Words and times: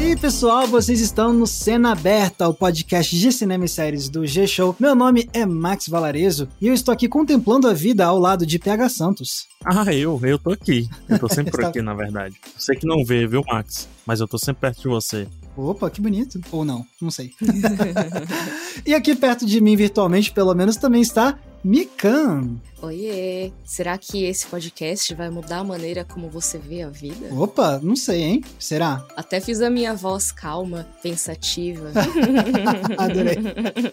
E 0.00 0.02
aí, 0.02 0.16
pessoal, 0.16 0.66
vocês 0.66 0.98
estão 0.98 1.30
no 1.30 1.46
Cena 1.46 1.92
Aberta, 1.92 2.48
o 2.48 2.54
podcast 2.54 3.14
de 3.14 3.30
cinema 3.30 3.66
e 3.66 3.68
séries 3.68 4.08
do 4.08 4.26
G-Show. 4.26 4.74
Meu 4.80 4.94
nome 4.94 5.28
é 5.30 5.44
Max 5.44 5.88
Valarezo 5.88 6.48
e 6.58 6.68
eu 6.68 6.72
estou 6.72 6.90
aqui 6.90 7.06
contemplando 7.06 7.68
a 7.68 7.74
vida 7.74 8.06
ao 8.06 8.18
lado 8.18 8.46
de 8.46 8.58
PH 8.58 8.88
Santos. 8.88 9.46
Ah, 9.62 9.92
eu, 9.92 10.18
eu 10.24 10.38
tô 10.38 10.52
aqui. 10.52 10.88
Eu 11.06 11.18
tô 11.18 11.28
sempre 11.28 11.50
por 11.52 11.62
aqui, 11.62 11.82
na 11.82 11.92
verdade. 11.92 12.34
Você 12.56 12.74
que 12.74 12.86
não 12.86 13.04
vê, 13.04 13.26
viu, 13.26 13.42
Max? 13.46 13.86
Mas 14.06 14.20
eu 14.20 14.26
tô 14.26 14.38
sempre 14.38 14.62
perto 14.62 14.80
de 14.80 14.88
você. 14.88 15.28
Opa, 15.54 15.90
que 15.90 16.00
bonito. 16.00 16.40
Ou 16.50 16.64
não, 16.64 16.86
não 16.98 17.10
sei. 17.10 17.32
e 18.86 18.94
aqui 18.94 19.14
perto 19.14 19.44
de 19.44 19.60
mim, 19.60 19.76
virtualmente, 19.76 20.32
pelo 20.32 20.54
menos, 20.54 20.78
também 20.78 21.02
está 21.02 21.38
Mikan. 21.62 22.56
Oiê, 22.82 23.52
será 23.62 23.98
que 23.98 24.24
esse 24.24 24.46
podcast 24.46 25.14
vai 25.14 25.28
mudar 25.28 25.58
a 25.58 25.64
maneira 25.64 26.02
como 26.02 26.30
você 26.30 26.56
vê 26.56 26.82
a 26.82 26.88
vida? 26.88 27.28
Opa, 27.34 27.78
não 27.82 27.94
sei, 27.94 28.22
hein? 28.22 28.44
Será? 28.58 29.06
Até 29.14 29.38
fiz 29.38 29.60
a 29.60 29.68
minha 29.68 29.94
voz 29.94 30.32
calma, 30.32 30.86
pensativa. 31.02 31.92
Adorei. 32.96 33.36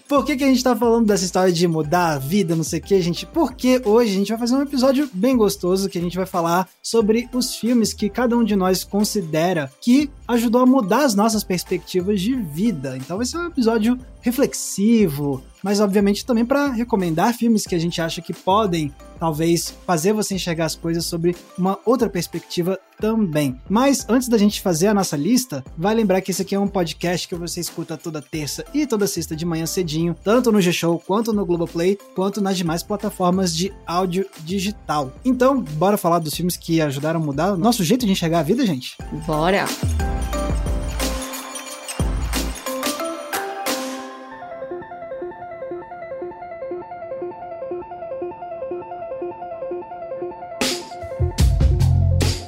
Por 0.08 0.24
que, 0.24 0.38
que 0.38 0.44
a 0.46 0.48
gente 0.48 0.64
tá 0.64 0.74
falando 0.74 1.06
dessa 1.06 1.26
história 1.26 1.52
de 1.52 1.68
mudar 1.68 2.14
a 2.14 2.18
vida, 2.18 2.56
não 2.56 2.64
sei 2.64 2.80
o 2.80 2.82
que, 2.84 3.02
gente? 3.02 3.26
Porque 3.26 3.82
hoje 3.84 4.12
a 4.12 4.16
gente 4.16 4.30
vai 4.30 4.38
fazer 4.38 4.56
um 4.56 4.62
episódio 4.62 5.10
bem 5.14 5.36
gostoso 5.36 5.90
que 5.90 5.98
a 5.98 6.02
gente 6.02 6.16
vai 6.16 6.26
falar 6.26 6.70
sobre 6.82 7.28
os 7.34 7.56
filmes 7.56 7.94
que 7.94 8.10
cada 8.10 8.38
um 8.38 8.44
de 8.44 8.56
nós 8.56 8.86
considera 8.86 9.70
que 9.82 10.10
ajudou 10.30 10.62
a 10.62 10.66
mudar 10.66 11.04
as 11.04 11.14
nossas 11.14 11.44
perspectivas 11.44 12.22
de 12.22 12.36
vida. 12.36 12.96
Então 12.96 13.18
vai 13.18 13.26
ser 13.26 13.38
um 13.38 13.48
episódio 13.48 14.00
reflexivo, 14.22 15.42
mas 15.64 15.80
obviamente 15.80 16.26
também 16.26 16.46
para 16.46 16.68
recomendar 16.68 17.34
filmes 17.34 17.66
que 17.66 17.76
a 17.76 17.80
gente 17.80 18.02
acha 18.02 18.22
que 18.22 18.34
podem 18.34 18.77
talvez 19.20 19.74
fazer 19.86 20.14
você 20.14 20.36
enxergar 20.36 20.66
as 20.66 20.76
coisas 20.76 21.06
sobre 21.06 21.36
uma 21.58 21.78
outra 21.86 22.10
perspectiva 22.10 22.80
também. 23.00 23.60
Mas 23.70 24.06
antes 24.10 24.28
da 24.28 24.38
gente 24.38 24.62
fazer 24.62 24.88
a 24.88 24.94
nossa 24.94 25.18
lista, 25.18 25.64
vai 25.78 25.94
lembrar 25.94 26.22
que 26.22 26.32
esse 26.32 26.42
aqui 26.42 26.56
é 26.56 26.60
um 26.60 26.68
podcast 26.68 27.28
que 27.28 27.36
você 27.36 27.60
escuta 27.60 27.98
toda 27.98 28.22
terça 28.22 28.66
e 28.74 28.86
toda 28.86 29.08
sexta 29.08 29.36
de 29.36 29.46
manhã 29.46 29.66
cedinho, 29.66 30.16
tanto 30.24 30.52
no 30.52 30.62
G-Show 30.62 31.02
quanto 31.06 31.34
no 31.34 31.46
Globoplay, 31.46 31.98
quanto 32.16 32.42
nas 32.42 32.58
demais 32.58 32.84
plataformas 32.84 33.56
de 33.56 33.74
áudio 33.86 34.26
digital. 34.44 35.12
Então, 35.24 35.62
bora 35.62 35.98
falar 35.98 36.20
dos 36.20 36.34
filmes 36.34 36.58
que 36.58 36.82
ajudaram 36.82 37.22
a 37.22 37.24
mudar 37.24 37.54
o 37.54 37.58
nosso 37.58 37.84
jeito 37.84 38.06
de 38.06 38.12
enxergar 38.12 38.40
a 38.40 38.44
vida, 38.44 38.66
gente? 38.66 38.98
Bora! 39.26 39.66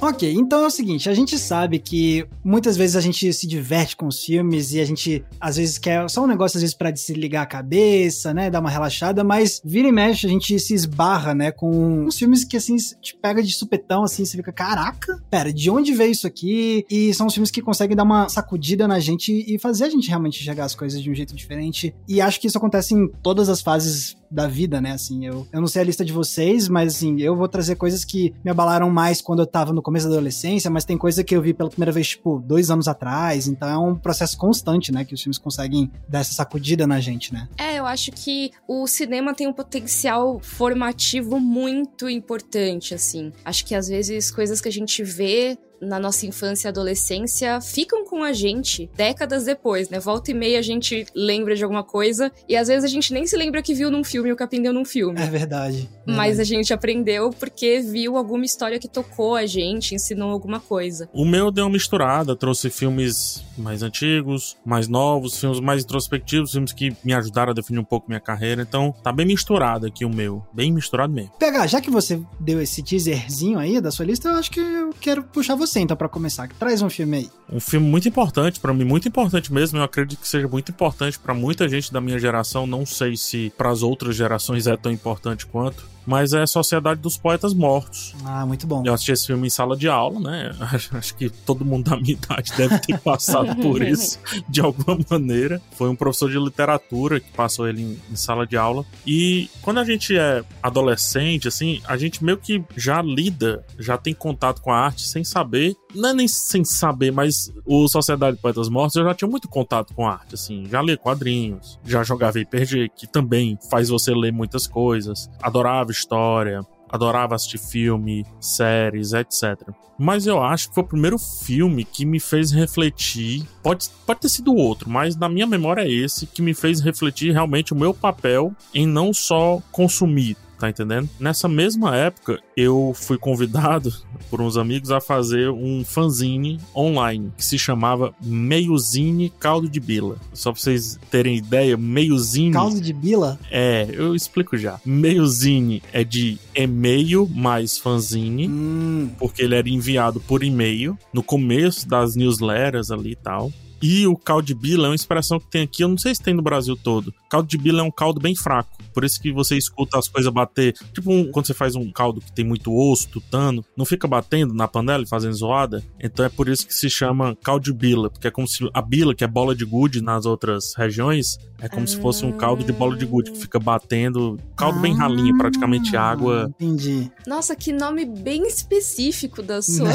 Ok, 0.10 0.34
então 0.34 0.64
é 0.64 0.66
o 0.66 0.72
seguinte, 0.72 1.08
a 1.08 1.14
gente 1.14 1.38
sabe 1.38 1.78
que 1.78 2.26
muitas 2.44 2.76
vezes 2.76 2.96
a 2.96 3.00
gente 3.00 3.32
se 3.32 3.46
diverte 3.46 3.96
com 3.96 4.08
os 4.08 4.24
filmes 4.24 4.74
e 4.74 4.80
a 4.80 4.84
gente 4.84 5.24
às 5.40 5.58
vezes 5.58 5.78
quer 5.78 6.10
só 6.10 6.24
um 6.24 6.28
negócio 6.28 6.58
às 6.58 6.64
vezes 6.64 6.76
para 6.76 6.90
desligar 6.90 7.44
a 7.44 7.46
cabeça, 7.46 8.34
né, 8.34 8.50
dar 8.50 8.60
uma 8.60 8.72
relaxada, 8.72 9.24
mas 9.24 9.62
vira 9.64 9.88
e 9.88 9.92
mexe 9.92 10.26
a 10.26 10.30
gente 10.30 10.60
se 10.60 10.74
esbarra, 10.74 11.36
né, 11.36 11.52
com 11.52 12.06
uns 12.06 12.18
filmes 12.18 12.44
que 12.44 12.58
assim 12.58 12.76
te 13.00 13.16
pega 13.16 13.44
de 13.44 13.54
supetão 13.54 14.04
assim, 14.04 14.26
você 14.26 14.36
fica, 14.36 14.52
caraca, 14.52 15.24
pera, 15.30 15.54
de 15.54 15.70
onde 15.70 15.94
veio 15.94 16.12
isso 16.12 16.26
aqui? 16.26 16.84
E 16.90 17.14
são 17.14 17.28
os 17.28 17.34
filmes 17.36 17.52
que 17.52 17.62
conseguem 17.62 17.96
dar 17.96 18.04
uma 18.04 18.28
sacudida 18.30 18.88
na 18.88 19.00
gente 19.00 19.32
e 19.32 19.60
fazer 19.60 19.84
a 19.84 19.90
gente 19.92 20.10
realmente 20.10 20.42
enxergar 20.42 20.66
as 20.66 20.74
coisas 20.74 21.04
de 21.04 21.12
um 21.12 21.14
jeito 21.14 21.36
diferente. 21.36 21.94
E 22.08 22.20
acho 22.20 22.42
que 22.42 22.48
isso 22.48 22.58
acontece 22.58 22.96
em 22.96 23.08
todas 23.22 23.48
as 23.48 23.62
fases 23.62 24.18
da 24.30 24.48
vida, 24.48 24.80
né? 24.80 24.92
Assim, 24.92 25.26
eu, 25.26 25.48
eu 25.52 25.60
não 25.60 25.68
sei 25.68 25.82
a 25.82 25.86
lista 25.86 26.06
de 26.06 26.14
vocês, 26.14 26.68
mas 26.68 26.96
assim, 26.96 27.20
eu 27.22 27.36
vou 27.36 27.48
trazer 27.48 27.76
coisas 27.76 28.04
que 28.06 28.34
me 28.44 28.52
abalaram 28.52 28.90
mais 28.90 29.22
quando 29.22 29.40
eu 29.40 29.48
tava 29.48 29.74
no 29.74 29.82
começo 29.82 30.08
da 30.08 30.14
adolescência, 30.14 30.70
mas 30.70 30.86
tem 30.86 30.98
coisa 30.98 31.24
que 31.24 31.36
eu 31.36 31.42
vi 31.42 31.54
pela 31.54 31.70
primeira 31.70 31.92
vez, 31.92 32.10
tipo, 32.10 32.40
dois 32.46 32.70
anos 32.70 32.88
atrás. 32.88 33.48
Então 33.48 33.70
é 33.70 33.78
um 33.78 33.96
processo 33.96 34.38
constante, 34.38 34.92
né? 34.92 35.04
Que 35.04 35.14
os 35.14 35.22
filmes 35.22 35.38
conseguem 35.38 35.92
dar 36.08 36.20
essa 36.20 36.34
sacudida 36.34 36.86
na 36.86 37.00
gente, 37.00 37.34
né? 37.34 37.48
É, 37.58 37.80
eu 37.80 37.86
acho 37.86 38.12
que 38.12 38.52
o 38.68 38.88
cinema 38.88 39.34
tem 39.34 39.48
um 39.48 39.54
potencial 39.54 40.40
formativo 40.40 41.40
muito 41.40 42.10
importante, 42.10 42.94
assim. 42.94 43.32
Acho 43.44 43.66
que 43.66 43.76
às 43.76 43.88
vezes 43.88 44.32
coisas 44.32 44.62
que 44.62 44.68
a 44.68 44.72
gente 44.72 45.04
vê 45.04 45.58
na 45.82 46.00
nossa 46.00 46.26
infância 46.26 46.68
e 46.68 46.70
adolescência 46.70 47.60
ficam 47.62 48.06
com 48.06 48.24
a 48.24 48.34
gente 48.34 48.90
décadas 48.96 49.46
depois, 49.46 49.90
né? 49.90 50.00
Volta 50.00 50.32
e 50.32 50.34
meia 50.34 50.60
a 50.60 50.62
gente 50.62 51.06
lembra 51.16 51.56
de 51.56 51.64
alguma 51.64 51.84
coisa 51.84 52.32
e 52.48 52.56
às 52.56 52.68
vezes 52.68 52.84
a 52.84 52.88
gente 52.88 53.14
nem 53.14 53.26
se 53.26 53.36
lembra 53.38 53.62
que 53.62 53.74
viu 53.74 53.90
num 53.90 54.04
filme 54.04 54.32
ou 54.32 54.38
que 54.38 54.44
aprendeu 54.44 54.74
num 54.74 54.86
filme. 54.86 55.20
É 55.20 55.28
verdade. 55.28 55.90
Mas 56.06 56.40
a 56.40 56.44
gente 56.44 56.74
aprendeu 56.74 57.30
porque 57.30 57.80
viu 57.80 58.18
alguma 58.18 58.46
história 58.46 58.80
que 58.80 58.88
tocou 58.88 59.36
a 59.36 59.46
gente, 59.46 59.96
ensinou 59.96 60.32
alguma 60.32 60.60
coisa. 60.60 61.10
O 61.14 61.26
meu 61.26 61.52
deu 61.52 61.66
uma 61.66 61.72
misturada, 61.72 62.36
trouxe 62.36 62.70
filmes 62.70 63.44
mais 63.58 63.84
antigos, 63.84 64.58
mais 64.66 64.88
novos, 64.88 65.40
filmes 65.40 65.60
mais 65.60 65.84
introspectivos, 65.84 66.52
filmes 66.52 66.74
que 66.74 66.96
me 67.04 67.14
ajudaram 67.14 67.52
a 67.52 67.54
definir 67.54 67.80
um 67.80 67.84
pouco 67.84 68.08
minha 68.08 68.20
carreira. 68.20 68.62
Então, 68.62 68.94
tá 69.04 69.12
bem 69.12 69.26
misturado 69.26 69.86
aqui 69.86 70.04
o 70.04 70.10
meu, 70.10 70.44
bem 70.54 70.72
misturado 70.72 71.14
mesmo. 71.14 71.32
Pegar, 71.38 71.68
já 71.68 71.80
que 71.80 71.92
você 71.92 72.20
deu 72.40 72.62
esse 72.62 72.82
teaserzinho 72.82 73.60
aí 73.60 73.80
da 73.80 73.92
sua 73.92 74.06
lista, 74.06 74.30
eu 74.30 74.36
acho 74.36 74.52
que 74.52 74.60
eu 74.60 74.94
quero 75.00 75.24
puxar 75.24 75.56
você 75.56 75.69
então 75.78 75.96
para 75.96 76.10
começar. 76.10 76.48
Traz 76.58 76.82
um 76.82 76.90
filme 76.90 77.18
aí. 77.18 77.30
Um 77.52 77.60
filme 77.60 77.88
muito 77.88 78.08
importante 78.08 78.60
para 78.60 78.74
mim, 78.74 78.84
muito 78.84 79.08
importante 79.08 79.54
mesmo. 79.54 79.78
Eu 79.78 79.84
acredito 79.84 80.20
que 80.20 80.28
seja 80.28 80.48
muito 80.48 80.72
importante 80.72 81.20
para 81.20 81.34
muita 81.34 81.68
gente 81.68 81.92
da 81.92 82.00
minha 82.00 82.18
geração. 82.18 82.66
Não 82.66 82.86
sei 82.86 83.16
se 83.18 83.52
para 83.58 83.70
as 83.70 83.84
outras 83.84 84.16
gerações 84.16 84.68
é 84.68 84.76
tão 84.78 84.92
importante 84.92 85.46
quanto 85.46 85.86
mas 86.10 86.34
é 86.34 86.46
Sociedade 86.48 87.00
dos 87.00 87.18
Poetas 87.18 87.54
Mortos. 87.54 88.16
Ah, 88.26 88.44
muito 88.44 88.66
bom. 88.66 88.82
Eu 88.84 88.96
assisti 88.96 89.12
esse 89.12 89.28
filme 89.28 89.46
em 89.46 89.50
sala 89.50 89.78
de 89.78 89.88
aula, 89.88 90.20
né? 90.20 90.56
Acho 90.92 91.16
que 91.16 91.30
todo 91.30 91.64
mundo 91.64 91.92
da 91.92 91.96
minha 91.96 92.14
idade 92.14 92.52
deve 92.58 92.80
ter 92.80 92.98
passado 93.00 93.56
por 93.58 93.84
isso 93.84 94.20
de 94.50 94.60
alguma 94.60 94.98
maneira. 95.08 95.62
Foi 95.74 95.88
um 95.88 95.96
professor 95.96 96.32
de 96.32 96.40
literatura 96.40 97.20
que 97.20 97.32
passou 97.32 97.70
ele 97.70 97.84
em, 97.84 98.00
em, 98.12 98.16
sala 98.16 98.48
de 98.48 98.58
aula. 98.58 98.84
E 99.06 99.52
quando 99.62 99.78
a 99.78 99.86
gente 99.86 100.18
é 100.18 100.44
adolescente, 100.64 101.48
assim, 101.48 101.80
a 101.86 101.96
gente 101.96 102.24
meio 102.24 102.38
que 102.38 102.64
já 102.76 103.04
lida, 103.04 103.64
já 103.78 103.96
tem 103.96 104.14
contato 104.14 104.62
com 104.62 104.72
a 104.72 104.80
arte 104.80 105.08
sem 105.08 105.24
saber. 105.24 105.78
Não 105.94 106.10
é 106.10 106.14
nem 106.14 106.28
sem 106.28 106.64
saber, 106.64 107.12
mas 107.12 107.52
o 107.66 107.88
Sociedade 107.88 108.34
dos 108.34 108.42
Poetas 108.42 108.70
Mortos 108.70 108.96
eu 108.96 109.04
já 109.04 109.14
tinha 109.16 109.30
muito 109.30 109.48
contato 109.48 109.94
com 109.96 110.08
arte, 110.08 110.36
assim. 110.36 110.66
Já 110.70 110.82
li 110.82 110.96
quadrinhos, 110.96 111.80
já 111.84 112.04
jogava 112.04 112.40
RPG, 112.40 112.92
que 112.96 113.08
também 113.08 113.58
faz 113.72 113.90
você 113.90 114.14
ler 114.14 114.32
muitas 114.32 114.68
coisas. 114.68 115.30
Adorava 115.42 115.92
história, 115.92 116.62
adorava 116.90 117.34
assistir 117.36 117.58
filme, 117.58 118.26
séries, 118.40 119.14
etc. 119.14 119.58
Mas 119.98 120.28
eu 120.28 120.42
acho 120.42 120.70
que 120.70 120.76
foi 120.76 120.84
o 120.84 120.88
primeiro 120.88 121.18
filme 121.18 121.84
que 121.84 122.06
me 122.06 122.20
fez 122.20 122.52
refletir. 122.52 123.48
Pode, 123.62 123.90
pode 124.06 124.22
ter 124.22 124.30
sido 124.30 124.56
outro, 124.56 124.90
mas 124.90 125.16
na 125.16 125.28
minha 125.28 125.46
memória 125.48 125.82
é 125.82 125.92
esse 125.92 126.26
que 126.26 126.42
me 126.42 126.54
fez 126.54 126.82
refletir 126.82 127.32
realmente 127.32 127.74
o 127.74 127.78
meu 127.78 127.94
papel 127.94 128.54
em 128.74 128.88
não 128.88 129.14
só 129.14 129.62
consumir, 129.72 130.38
tá 130.60 130.70
entendendo? 130.70 131.10
Nessa 131.20 131.48
mesma 131.48 131.96
época, 131.96 132.40
eu 132.56 132.94
fui 132.96 133.18
convidado 133.18 133.94
por 134.30 134.42
uns 134.42 134.58
amigos 134.58 134.92
a 134.92 135.00
fazer 135.00 135.50
um 135.50 135.84
fanzine 135.86 136.60
online 136.76 137.32
que 137.38 137.46
se 137.46 137.58
chamava 137.58 138.14
Meiozine 138.22 139.32
Caldo 139.40 139.70
de 139.70 139.80
Bila. 139.80 140.18
Só 140.34 140.52
pra 140.52 140.62
vocês 140.62 141.00
terem 141.10 141.38
ideia, 141.38 141.78
Meiozine. 141.78 142.52
Caldo 142.54 142.82
de 142.82 142.94
Bila? 142.94 143.40
É, 143.50 143.88
eu 143.92 144.14
explico 144.14 144.58
já. 144.58 144.80
Meiozine 144.86 145.82
é 145.94 146.04
de 146.04 146.38
e-mail 146.54 147.28
mais 147.28 147.78
fanzine, 147.78 148.48
hum. 148.48 149.10
porque 149.18 149.44
ele 149.44 149.56
era 149.56 149.70
enviado 149.70 150.20
por 150.20 150.44
e-mail 150.44 150.98
no 151.14 151.24
começo 151.24 151.88
das 151.88 152.16
newsletters 152.16 152.92
ali 152.92 153.12
e 153.12 153.16
tal. 153.16 153.52
E 153.82 154.06
o 154.08 154.16
caldo 154.16 154.46
de 154.46 154.54
bila 154.54 154.88
é 154.88 154.90
uma 154.90 154.96
expressão 154.96 155.40
que 155.40 155.48
tem 155.48 155.64
aqui, 155.64 155.84
eu 155.84 155.88
não 155.88 155.98
sei 155.98 156.14
se 156.14 156.22
tem 156.22 156.34
no 156.34 156.42
Brasil 156.42 156.76
todo. 156.76 157.14
Caldo 157.30 157.48
de 157.48 157.58
bila 157.58 157.82
é 157.82 157.84
um 157.84 157.92
caldo 157.92 158.20
bem 158.20 158.36
fraco. 158.36 158.70
Por 158.94 159.04
isso 159.04 159.22
que 159.22 159.32
você 159.32 159.56
escuta 159.56 159.98
as 159.98 160.08
coisas 160.08 160.32
bater. 160.32 160.74
Tipo, 160.94 161.12
um, 161.12 161.32
quando 161.32 161.48
você 161.48 161.54
faz 161.54 161.76
um 161.76 161.92
caldo 161.92 162.20
que 162.20 162.32
tem 162.32 162.44
muito 162.44 162.76
osso, 162.76 163.08
tutano, 163.08 163.64
não 163.78 163.86
fica 163.86 164.08
batendo 164.08 164.54
na 164.54 164.68
panela 164.68 165.04
e 165.04 165.08
fazendo 165.08 165.34
zoada. 165.34 165.84
Então 166.00 166.26
é 166.26 166.30
por 166.30 166.50
isso 166.50 166.68
que 166.68 166.74
se 166.74 166.90
chama 166.90 167.38
caldo 167.44 167.64
de 167.64 167.74
bila. 167.74 168.10
Porque 168.10 168.28
é 168.28 168.32
como 168.32 168.48
se 168.48 168.68
a 168.74 168.82
bila, 168.82 169.16
que 169.16 169.24
é 169.24 169.28
bola 169.28 169.56
de 169.56 169.64
gude 169.64 170.02
nas 170.02 170.26
outras 170.26 170.74
regiões, 170.76 171.38
é 171.62 171.70
como 171.70 171.84
ah. 171.84 171.88
se 171.88 171.98
fosse 171.98 172.26
um 172.26 172.32
caldo 172.32 172.64
de 172.64 172.74
bola 172.74 172.98
de 172.98 173.06
gude 173.06 173.32
que 173.32 173.40
fica 173.40 173.60
batendo. 173.60 174.38
Caldo 174.58 174.80
ah, 174.80 174.82
bem 174.82 174.96
ralinho, 174.96 175.38
praticamente 175.38 175.96
água. 175.96 176.52
Entendi. 176.60 177.12
Nossa, 177.28 177.56
que 177.56 177.72
nome 177.72 178.06
bem 178.06 178.48
específico 178.48 179.42
da 179.42 179.62
sua. 179.62 179.90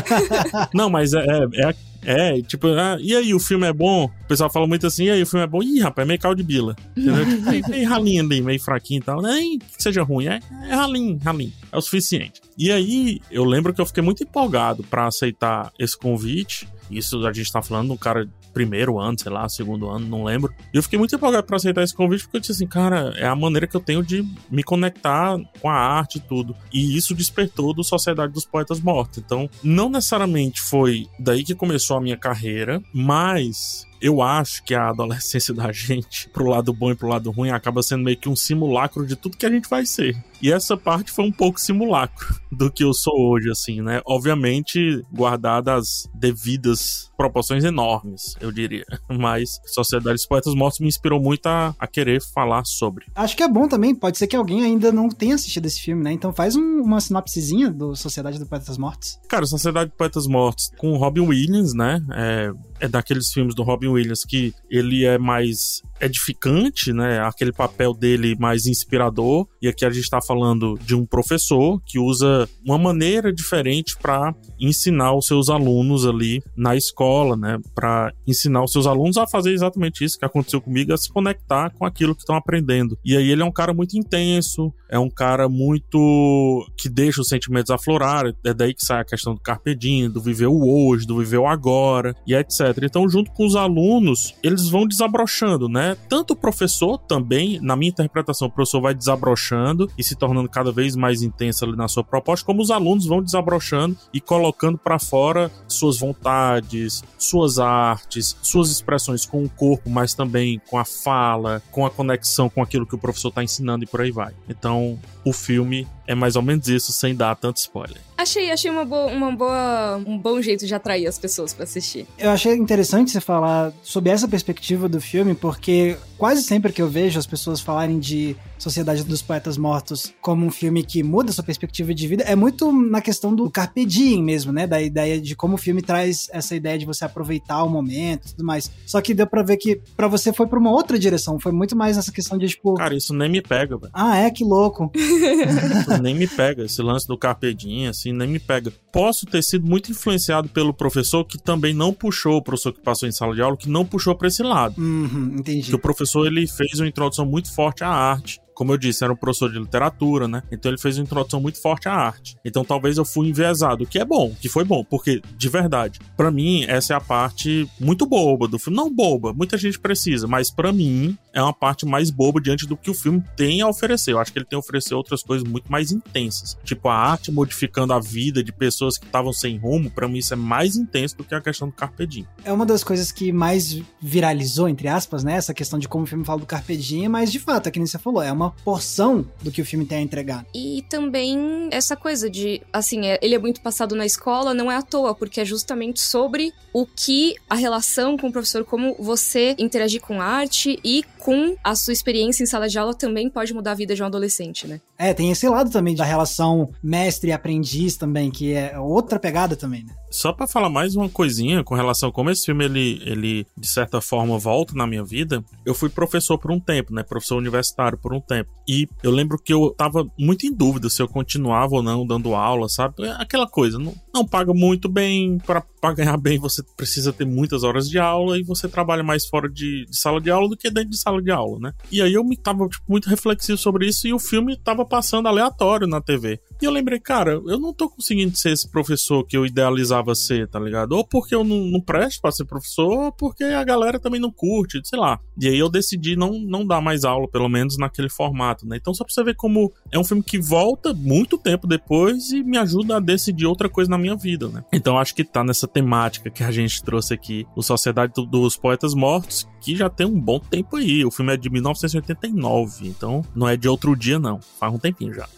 não, 0.72 0.88
mas 0.88 1.12
é, 1.12 1.18
é, 1.18 1.68
é 1.68 1.89
é, 2.02 2.40
tipo, 2.42 2.68
ah, 2.68 2.96
e 3.00 3.14
aí, 3.14 3.34
o 3.34 3.40
filme 3.40 3.66
é 3.66 3.72
bom? 3.72 4.04
O 4.04 4.28
pessoal 4.28 4.50
fala 4.50 4.66
muito 4.66 4.86
assim, 4.86 5.04
e 5.04 5.10
aí, 5.10 5.22
o 5.22 5.26
filme 5.26 5.44
é 5.44 5.46
bom? 5.46 5.62
Ih, 5.62 5.80
rapaz, 5.80 6.06
é 6.06 6.08
meio 6.08 6.20
caldo 6.20 6.38
de 6.38 6.42
bila. 6.42 6.74
Entendeu? 6.96 7.24
tipo, 7.52 7.70
meio, 7.70 7.88
ralinho 7.88 8.24
ali, 8.24 8.40
meio 8.40 8.60
fraquinho 8.60 8.98
e 8.98 9.02
tal. 9.02 9.20
Nem 9.20 9.58
que 9.58 9.82
seja 9.82 10.02
ruim, 10.02 10.26
é, 10.26 10.40
é 10.68 10.74
ralinho, 10.74 11.18
ralinho. 11.22 11.52
É 11.70 11.76
o 11.76 11.80
suficiente. 11.80 12.40
E 12.56 12.70
aí, 12.72 13.20
eu 13.30 13.44
lembro 13.44 13.72
que 13.72 13.80
eu 13.80 13.86
fiquei 13.86 14.02
muito 14.02 14.22
empolgado 14.22 14.82
para 14.84 15.06
aceitar 15.06 15.72
esse 15.78 15.96
convite. 15.96 16.68
Isso 16.90 17.24
a 17.26 17.32
gente 17.32 17.52
tá 17.52 17.62
falando 17.62 17.88
de 17.88 17.92
um 17.92 17.96
cara 17.96 18.28
primeiro 18.52 18.98
ano, 18.98 19.18
sei 19.18 19.30
lá, 19.32 19.48
segundo 19.48 19.88
ano, 19.88 20.06
não 20.06 20.24
lembro. 20.24 20.52
E 20.72 20.76
eu 20.76 20.82
fiquei 20.82 20.98
muito 20.98 21.14
empolgado 21.14 21.46
pra 21.46 21.56
aceitar 21.56 21.82
esse 21.82 21.94
convite, 21.94 22.24
porque 22.24 22.36
eu 22.36 22.40
disse 22.40 22.52
assim, 22.52 22.66
cara, 22.66 23.12
é 23.16 23.26
a 23.26 23.36
maneira 23.36 23.66
que 23.66 23.76
eu 23.76 23.80
tenho 23.80 24.02
de 24.02 24.24
me 24.50 24.62
conectar 24.62 25.36
com 25.60 25.68
a 25.68 25.74
arte 25.74 26.18
e 26.18 26.20
tudo. 26.20 26.54
E 26.72 26.96
isso 26.96 27.14
despertou 27.14 27.72
do 27.72 27.84
Sociedade 27.84 28.32
dos 28.32 28.44
Poetas 28.44 28.80
Mortos. 28.80 29.18
Então, 29.18 29.48
não 29.62 29.88
necessariamente 29.88 30.60
foi 30.60 31.06
daí 31.18 31.44
que 31.44 31.54
começou 31.54 31.96
a 31.96 32.00
minha 32.00 32.16
carreira, 32.16 32.82
mas 32.92 33.86
eu 34.00 34.22
acho 34.22 34.62
que 34.64 34.74
a 34.74 34.88
adolescência 34.88 35.52
da 35.54 35.70
gente, 35.70 36.28
pro 36.30 36.48
lado 36.48 36.72
bom 36.72 36.90
e 36.90 36.96
pro 36.96 37.08
lado 37.08 37.30
ruim, 37.30 37.50
acaba 37.50 37.82
sendo 37.82 38.04
meio 38.04 38.16
que 38.16 38.28
um 38.28 38.36
simulacro 38.36 39.06
de 39.06 39.16
tudo 39.16 39.36
que 39.36 39.46
a 39.46 39.50
gente 39.50 39.68
vai 39.68 39.84
ser. 39.84 40.16
E 40.42 40.52
essa 40.52 40.76
parte 40.76 41.10
foi 41.10 41.24
um 41.24 41.32
pouco 41.32 41.60
simulacro 41.60 42.40
do 42.50 42.70
que 42.70 42.82
eu 42.82 42.92
sou 42.92 43.14
hoje, 43.30 43.50
assim, 43.50 43.80
né? 43.80 44.00
Obviamente, 44.06 45.04
guardadas 45.12 46.08
devidas 46.14 47.10
proporções 47.16 47.64
enormes, 47.64 48.34
eu 48.40 48.50
diria. 48.50 48.84
Mas 49.08 49.60
Sociedade 49.66 50.16
dos 50.16 50.26
Poetas 50.26 50.54
Mortos 50.54 50.80
me 50.80 50.88
inspirou 50.88 51.20
muito 51.20 51.46
a, 51.46 51.74
a, 51.78 51.86
querer 51.86 52.20
falar 52.34 52.64
sobre. 52.64 53.06
Acho 53.14 53.36
que 53.36 53.42
é 53.42 53.48
bom 53.48 53.68
também, 53.68 53.94
pode 53.94 54.16
ser 54.16 54.26
que 54.26 54.36
alguém 54.36 54.64
ainda 54.64 54.90
não 54.90 55.08
tenha 55.08 55.34
assistido 55.34 55.66
esse 55.66 55.80
filme, 55.80 56.02
né? 56.02 56.12
Então 56.12 56.32
faz 56.32 56.56
um, 56.56 56.80
uma 56.80 57.00
sinopsezinha 57.00 57.70
do 57.70 57.94
Sociedade 57.94 58.38
dos 58.38 58.48
Poetas 58.48 58.78
Mortos. 58.78 59.18
Cara, 59.28 59.44
Sociedade 59.46 59.90
dos 59.90 59.96
Poetas 59.98 60.26
Mortos 60.26 60.70
com 60.78 60.96
Robin 60.96 61.20
Williams, 61.20 61.74
né? 61.74 62.00
É, 62.12 62.52
é 62.80 62.88
daqueles 62.88 63.30
filmes 63.32 63.54
do 63.54 63.62
Robin 63.62 63.88
Williams 63.88 64.24
que 64.24 64.54
ele 64.70 65.04
é 65.04 65.18
mais 65.18 65.82
edificante, 66.00 66.92
né? 66.92 67.20
Aquele 67.20 67.52
papel 67.52 67.92
dele 67.92 68.34
mais 68.38 68.66
inspirador. 68.66 69.46
E 69.60 69.68
aqui 69.68 69.84
a 69.84 69.90
gente 69.90 70.04
está 70.04 70.20
falando 70.30 70.78
de 70.86 70.94
um 70.94 71.04
professor 71.04 71.82
que 71.84 71.98
usa 71.98 72.48
uma 72.64 72.78
maneira 72.78 73.32
diferente 73.32 73.96
para 74.00 74.32
ensinar 74.60 75.12
os 75.12 75.26
seus 75.26 75.48
alunos 75.48 76.06
ali 76.06 76.40
na 76.56 76.76
escola, 76.76 77.36
né? 77.36 77.58
Para 77.74 78.12
ensinar 78.28 78.62
os 78.62 78.70
seus 78.70 78.86
alunos 78.86 79.16
a 79.16 79.26
fazer 79.26 79.52
exatamente 79.52 80.04
isso 80.04 80.16
que 80.16 80.24
aconteceu 80.24 80.60
comigo, 80.60 80.92
a 80.92 80.96
se 80.96 81.12
conectar 81.12 81.70
com 81.70 81.84
aquilo 81.84 82.14
que 82.14 82.20
estão 82.20 82.36
aprendendo. 82.36 82.96
E 83.04 83.16
aí 83.16 83.28
ele 83.28 83.42
é 83.42 83.44
um 83.44 83.50
cara 83.50 83.74
muito 83.74 83.98
intenso, 83.98 84.72
é 84.88 84.98
um 85.00 85.10
cara 85.10 85.48
muito 85.48 86.64
que 86.76 86.88
deixa 86.88 87.20
os 87.20 87.28
sentimentos 87.28 87.72
aflorar. 87.72 88.32
É 88.44 88.54
daí 88.54 88.72
que 88.72 88.84
sai 88.84 89.00
a 89.00 89.04
questão 89.04 89.34
do 89.34 89.40
carpe 89.40 89.74
diem, 89.74 90.08
do 90.08 90.20
viver 90.20 90.46
o 90.46 90.60
hoje, 90.62 91.06
do 91.06 91.18
viver 91.18 91.38
o 91.38 91.46
agora 91.46 92.14
e 92.24 92.34
etc. 92.34 92.60
Então, 92.84 93.08
junto 93.08 93.32
com 93.32 93.46
os 93.46 93.56
alunos, 93.56 94.34
eles 94.44 94.68
vão 94.68 94.86
desabrochando, 94.86 95.68
né? 95.68 95.96
Tanto 96.08 96.34
o 96.34 96.36
professor 96.36 96.98
também, 96.98 97.58
na 97.60 97.74
minha 97.74 97.90
interpretação, 97.90 98.46
o 98.46 98.50
professor 98.50 98.80
vai 98.80 98.94
desabrochando 98.94 99.90
e 99.96 100.04
se 100.04 100.19
tornando 100.20 100.48
cada 100.48 100.70
vez 100.70 100.94
mais 100.94 101.22
intenso 101.22 101.64
ali 101.64 101.74
na 101.74 101.88
sua 101.88 102.04
proposta, 102.04 102.44
como 102.44 102.60
os 102.60 102.70
alunos 102.70 103.06
vão 103.06 103.22
desabrochando 103.22 103.96
e 104.12 104.20
colocando 104.20 104.76
para 104.76 104.98
fora 104.98 105.50
suas 105.66 105.98
vontades, 105.98 107.02
suas 107.18 107.58
artes, 107.58 108.36
suas 108.42 108.70
expressões 108.70 109.24
com 109.24 109.42
o 109.42 109.48
corpo, 109.48 109.88
mas 109.88 110.14
também 110.14 110.60
com 110.68 110.78
a 110.78 110.84
fala, 110.84 111.62
com 111.70 111.86
a 111.86 111.90
conexão 111.90 112.50
com 112.50 112.62
aquilo 112.62 112.86
que 112.86 112.94
o 112.94 112.98
professor 112.98 113.28
está 113.28 113.42
ensinando 113.42 113.84
e 113.84 113.86
por 113.86 114.02
aí 114.02 114.10
vai. 114.10 114.34
Então, 114.48 114.98
o 115.24 115.32
filme 115.32 115.88
é 116.06 116.14
mais 116.14 116.36
ou 116.36 116.42
menos 116.42 116.68
isso, 116.68 116.92
sem 116.92 117.14
dar 117.14 117.34
tanto 117.36 117.56
spoiler. 117.56 118.09
Achei, 118.20 118.50
achei 118.50 118.70
uma 118.70 118.84
boa, 118.84 119.06
uma 119.06 119.34
boa, 119.34 119.96
um 120.06 120.18
bom 120.18 120.42
jeito 120.42 120.66
de 120.66 120.74
atrair 120.74 121.06
as 121.06 121.18
pessoas 121.18 121.54
para 121.54 121.64
assistir. 121.64 122.06
Eu 122.18 122.30
achei 122.30 122.54
interessante 122.54 123.12
você 123.12 123.20
falar 123.20 123.72
sobre 123.82 124.10
essa 124.10 124.28
perspectiva 124.28 124.90
do 124.90 125.00
filme, 125.00 125.34
porque 125.34 125.96
quase 126.18 126.42
sempre 126.42 126.70
que 126.70 126.82
eu 126.82 126.88
vejo 126.88 127.18
as 127.18 127.26
pessoas 127.26 127.62
falarem 127.62 127.98
de 127.98 128.36
Sociedade 128.58 129.04
dos 129.04 129.22
Poetas 129.22 129.56
Mortos 129.56 130.12
como 130.20 130.44
um 130.44 130.50
filme 130.50 130.82
que 130.82 131.02
muda 131.02 131.32
sua 131.32 131.42
perspectiva 131.42 131.94
de 131.94 132.06
vida, 132.06 132.24
é 132.24 132.36
muito 132.36 132.70
na 132.70 133.00
questão 133.00 133.34
do 133.34 133.50
carpe 133.50 133.86
diem 133.86 134.22
mesmo, 134.22 134.52
né? 134.52 134.66
Da 134.66 134.82
ideia 134.82 135.18
de 135.18 135.34
como 135.34 135.54
o 135.54 135.58
filme 135.58 135.80
traz 135.80 136.28
essa 136.30 136.54
ideia 136.54 136.78
de 136.78 136.84
você 136.84 137.06
aproveitar 137.06 137.62
o 137.64 137.70
momento 137.70 138.26
e 138.26 138.30
tudo 138.32 138.44
mais. 138.44 138.70
Só 138.84 139.00
que 139.00 139.14
deu 139.14 139.26
pra 139.26 139.42
ver 139.42 139.56
que 139.56 139.80
para 139.96 140.08
você 140.08 140.30
foi 140.30 140.46
pra 140.46 140.58
uma 140.58 140.70
outra 140.70 140.98
direção, 140.98 141.40
foi 141.40 141.52
muito 141.52 141.74
mais 141.74 141.96
nessa 141.96 142.12
questão 142.12 142.36
de, 142.36 142.48
tipo... 142.48 142.74
Cara, 142.74 142.94
isso 142.94 143.14
nem 143.14 143.30
me 143.30 143.40
pega, 143.40 143.78
velho. 143.78 143.90
Ah, 143.94 144.18
é? 144.18 144.30
Que 144.30 144.44
louco. 144.44 144.92
nem 146.02 146.14
me 146.14 146.26
pega, 146.26 146.64
esse 146.66 146.82
lance 146.82 147.08
do 147.08 147.16
carpe 147.16 147.54
diem, 147.54 147.88
assim, 147.88 148.09
nem 148.12 148.28
me 148.28 148.38
pega. 148.38 148.72
Posso 148.92 149.26
ter 149.26 149.42
sido 149.42 149.66
muito 149.66 149.90
influenciado 149.90 150.48
pelo 150.48 150.74
professor 150.74 151.24
que 151.24 151.38
também 151.38 151.74
não 151.74 151.92
puxou, 151.92 152.36
o 152.36 152.42
professor 152.42 152.72
que 152.72 152.80
passou 152.80 153.08
em 153.08 153.12
sala 153.12 153.34
de 153.34 153.42
aula, 153.42 153.56
que 153.56 153.68
não 153.68 153.84
puxou 153.84 154.14
pra 154.14 154.28
esse 154.28 154.42
lado. 154.42 154.80
Uhum, 154.80 155.36
entendi. 155.38 155.68
Que 155.68 155.74
o 155.74 155.78
professor, 155.78 156.26
ele 156.26 156.46
fez 156.46 156.78
uma 156.80 156.88
introdução 156.88 157.24
muito 157.24 157.52
forte 157.54 157.84
à 157.84 157.88
arte 157.88 158.40
como 158.60 158.74
eu 158.74 158.76
disse, 158.76 159.02
era 159.02 159.10
um 159.10 159.16
professor 159.16 159.50
de 159.50 159.58
literatura, 159.58 160.28
né? 160.28 160.42
Então 160.52 160.70
ele 160.70 160.76
fez 160.76 160.98
uma 160.98 161.04
introdução 161.04 161.40
muito 161.40 161.58
forte 161.62 161.88
à 161.88 161.94
arte. 161.94 162.36
Então 162.44 162.62
talvez 162.62 162.98
eu 162.98 163.06
fui 163.06 163.28
enviesado, 163.28 163.86
que 163.86 163.98
é 163.98 164.04
bom, 164.04 164.34
que 164.38 164.50
foi 164.50 164.64
bom, 164.64 164.84
porque, 164.84 165.22
de 165.34 165.48
verdade, 165.48 165.98
para 166.14 166.30
mim, 166.30 166.66
essa 166.68 166.92
é 166.92 166.96
a 166.96 167.00
parte 167.00 167.66
muito 167.80 168.04
boba 168.04 168.46
do 168.46 168.58
filme. 168.58 168.76
Não 168.76 168.94
boba, 168.94 169.32
muita 169.32 169.56
gente 169.56 169.80
precisa, 169.80 170.26
mas 170.26 170.50
para 170.50 170.74
mim 170.74 171.16
é 171.32 171.42
uma 171.42 171.54
parte 171.54 171.86
mais 171.86 172.10
boba 172.10 172.38
diante 172.38 172.66
do 172.66 172.76
que 172.76 172.90
o 172.90 172.94
filme 172.94 173.24
tem 173.34 173.62
a 173.62 173.68
oferecer. 173.68 174.12
Eu 174.12 174.18
acho 174.18 174.30
que 174.30 174.38
ele 174.38 174.44
tem 174.44 174.58
a 174.58 174.60
oferecer 174.60 174.92
outras 174.92 175.22
coisas 175.22 175.48
muito 175.48 175.72
mais 175.72 175.90
intensas. 175.90 176.58
Tipo, 176.62 176.90
a 176.90 176.94
arte 176.94 177.32
modificando 177.32 177.94
a 177.94 177.98
vida 177.98 178.44
de 178.44 178.52
pessoas 178.52 178.98
que 178.98 179.06
estavam 179.06 179.32
sem 179.32 179.56
rumo, 179.56 179.90
para 179.90 180.06
mim 180.06 180.18
isso 180.18 180.34
é 180.34 180.36
mais 180.36 180.76
intenso 180.76 181.16
do 181.16 181.24
que 181.24 181.34
a 181.34 181.40
questão 181.40 181.68
do 181.68 181.74
Carpe 181.74 182.06
Diem. 182.06 182.26
É 182.44 182.52
uma 182.52 182.66
das 182.66 182.84
coisas 182.84 183.10
que 183.10 183.32
mais 183.32 183.80
viralizou, 184.02 184.68
entre 184.68 184.86
aspas, 184.86 185.24
né? 185.24 185.36
Essa 185.36 185.54
questão 185.54 185.78
de 185.78 185.88
como 185.88 186.04
o 186.04 186.06
filme 186.06 186.26
fala 186.26 186.40
do 186.40 186.46
Carpe 186.46 186.76
Diem, 186.76 187.08
mas 187.08 187.32
de 187.32 187.38
fato, 187.38 187.66
é 187.68 187.70
que 187.70 187.78
nem 187.78 187.86
você 187.86 187.98
falou, 187.98 188.22
é 188.22 188.30
uma 188.30 188.49
porção 188.50 189.26
do 189.42 189.50
que 189.50 189.60
o 189.62 189.64
filme 189.64 189.86
tem 189.86 189.98
a 189.98 190.02
entregar. 190.02 190.46
E 190.54 190.84
também 190.88 191.68
essa 191.70 191.96
coisa 191.96 192.28
de, 192.28 192.62
assim, 192.72 193.06
é, 193.06 193.18
ele 193.22 193.34
é 193.34 193.38
muito 193.38 193.60
passado 193.60 193.94
na 193.94 194.06
escola, 194.06 194.54
não 194.54 194.70
é 194.70 194.76
à 194.76 194.82
toa, 194.82 195.14
porque 195.14 195.40
é 195.40 195.44
justamente 195.44 196.00
sobre 196.00 196.52
o 196.72 196.86
que 196.86 197.34
a 197.48 197.54
relação 197.54 198.16
com 198.16 198.28
o 198.28 198.32
professor, 198.32 198.64
como 198.64 198.94
você 198.98 199.54
interagir 199.58 200.00
com 200.00 200.20
arte 200.20 200.78
e 200.84 201.04
com 201.18 201.56
a 201.62 201.74
sua 201.74 201.92
experiência 201.92 202.42
em 202.42 202.46
sala 202.46 202.68
de 202.68 202.78
aula 202.78 202.94
também 202.94 203.28
pode 203.28 203.52
mudar 203.52 203.72
a 203.72 203.74
vida 203.74 203.94
de 203.94 204.02
um 204.02 204.06
adolescente, 204.06 204.66
né? 204.66 204.80
É, 205.00 205.14
tem 205.14 205.30
esse 205.30 205.48
lado 205.48 205.70
também 205.70 205.94
da 205.94 206.04
relação 206.04 206.70
mestre 206.82 207.30
e 207.30 207.32
aprendiz 207.32 207.96
também, 207.96 208.30
que 208.30 208.52
é 208.52 208.78
outra 208.78 209.18
pegada 209.18 209.56
também, 209.56 209.82
né? 209.82 209.94
Só 210.10 210.30
para 210.30 210.46
falar 210.46 210.68
mais 210.68 210.94
uma 210.94 211.08
coisinha 211.08 211.64
com 211.64 211.74
relação 211.74 212.10
a 212.10 212.12
como 212.12 212.28
esse 212.28 212.44
filme 212.44 212.66
ele, 212.66 213.02
ele 213.06 213.46
de 213.56 213.66
certa 213.66 214.02
forma 214.02 214.38
volta 214.38 214.74
na 214.74 214.86
minha 214.86 215.02
vida, 215.02 215.42
eu 215.64 215.72
fui 215.72 215.88
professor 215.88 216.36
por 216.36 216.50
um 216.50 216.60
tempo, 216.60 216.92
né? 216.92 217.02
Professor 217.02 217.38
universitário 217.38 217.96
por 217.96 218.12
um 218.12 218.20
tempo. 218.20 218.50
E 218.68 218.86
eu 219.02 219.10
lembro 219.10 219.38
que 219.38 219.54
eu 219.54 219.70
tava 219.70 220.06
muito 220.18 220.44
em 220.44 220.52
dúvida 220.52 220.90
se 220.90 221.00
eu 221.00 221.08
continuava 221.08 221.76
ou 221.76 221.82
não 221.82 222.06
dando 222.06 222.34
aula, 222.34 222.68
sabe? 222.68 223.06
É 223.06 223.12
aquela 223.12 223.48
coisa, 223.48 223.78
não, 223.78 223.94
não 224.12 224.26
paga 224.26 224.52
muito 224.52 224.86
bem, 224.86 225.38
para 225.38 225.64
ganhar 225.94 226.16
bem 226.16 226.38
você 226.38 226.62
precisa 226.76 227.12
ter 227.12 227.24
muitas 227.24 227.62
horas 227.62 227.88
de 227.88 227.98
aula 227.98 228.38
e 228.38 228.42
você 228.42 228.68
trabalha 228.68 229.02
mais 229.02 229.26
fora 229.26 229.48
de, 229.48 229.86
de, 229.86 229.96
sala 229.96 230.20
de 230.20 230.30
aula 230.30 230.48
do 230.48 230.56
que 230.56 230.70
dentro 230.70 230.90
de 230.90 230.98
sala 230.98 231.22
de 231.22 231.30
aula, 231.30 231.58
né? 231.58 231.72
E 231.90 232.02
aí 232.02 232.12
eu 232.12 232.22
me 232.22 232.36
tava 232.36 232.68
tipo, 232.68 232.84
muito 232.88 233.08
reflexivo 233.08 233.56
sobre 233.56 233.86
isso 233.86 234.06
e 234.06 234.12
o 234.12 234.18
filme 234.18 234.56
tava 234.56 234.84
passando 234.84 235.26
aleatório 235.26 235.86
na 235.86 236.00
TV. 236.00 236.40
E 236.60 236.64
eu 236.64 236.70
lembrei, 236.70 237.00
cara, 237.00 237.32
eu 237.32 237.58
não 237.58 237.72
tô 237.72 237.88
conseguindo 237.88 238.36
ser 238.36 238.52
esse 238.52 238.70
professor 238.70 239.24
que 239.24 239.36
eu 239.36 239.46
idealizava 239.46 240.14
ser, 240.14 240.48
tá 240.48 240.60
ligado? 240.60 240.92
Ou 240.92 241.06
porque 241.06 241.34
eu 241.34 241.42
não, 241.42 241.64
não 241.64 241.80
presto 241.80 242.20
pra 242.20 242.30
ser 242.30 242.44
professor, 242.44 243.04
ou 243.04 243.12
porque 243.12 243.44
a 243.44 243.64
galera 243.64 243.98
também 243.98 244.20
não 244.20 244.30
curte, 244.30 244.80
sei 244.84 244.98
lá. 244.98 245.18
E 245.40 245.48
aí 245.48 245.58
eu 245.58 245.70
decidi 245.70 246.16
não, 246.16 246.32
não 246.32 246.66
dar 246.66 246.80
mais 246.80 247.04
aula, 247.04 247.26
pelo 247.28 247.48
menos 247.48 247.78
naquele 247.78 248.10
formato, 248.10 248.66
né? 248.66 248.76
Então 248.76 248.92
só 248.92 249.04
pra 249.04 249.12
você 249.12 249.24
ver 249.24 249.36
como 249.36 249.72
é 249.90 249.98
um 249.98 250.04
filme 250.04 250.22
que 250.22 250.38
volta 250.38 250.92
muito 250.92 251.38
tempo 251.38 251.66
depois 251.66 252.30
e 252.30 252.42
me 252.42 252.58
ajuda 252.58 252.96
a 252.96 253.00
decidir 253.00 253.46
outra 253.46 253.68
coisa 253.68 253.90
na 253.90 253.98
minha 253.98 254.16
vida, 254.16 254.48
né? 254.48 254.64
Então 254.72 254.98
acho 254.98 255.14
que 255.14 255.24
tá 255.24 255.42
nessa 255.42 255.66
temática 255.72 256.30
que 256.30 256.42
a 256.42 256.50
gente 256.50 256.82
trouxe 256.82 257.14
aqui, 257.14 257.46
o 257.56 257.62
Sociedade 257.62 258.12
dos 258.28 258.56
Poetas 258.56 258.94
Mortos, 258.94 259.48
que 259.60 259.76
já 259.76 259.88
tem 259.88 260.06
um 260.06 260.20
bom 260.20 260.38
tempo 260.38 260.76
aí. 260.76 261.04
O 261.04 261.10
filme 261.10 261.32
é 261.32 261.36
de 261.36 261.50
1989, 261.50 262.88
então 262.88 263.24
não 263.34 263.48
é 263.48 263.56
de 263.56 263.68
outro 263.68 263.96
dia, 263.96 264.18
não. 264.18 264.40
Faz 264.58 264.72
um 264.72 264.78
tempinho 264.78 265.14
já. 265.14 265.28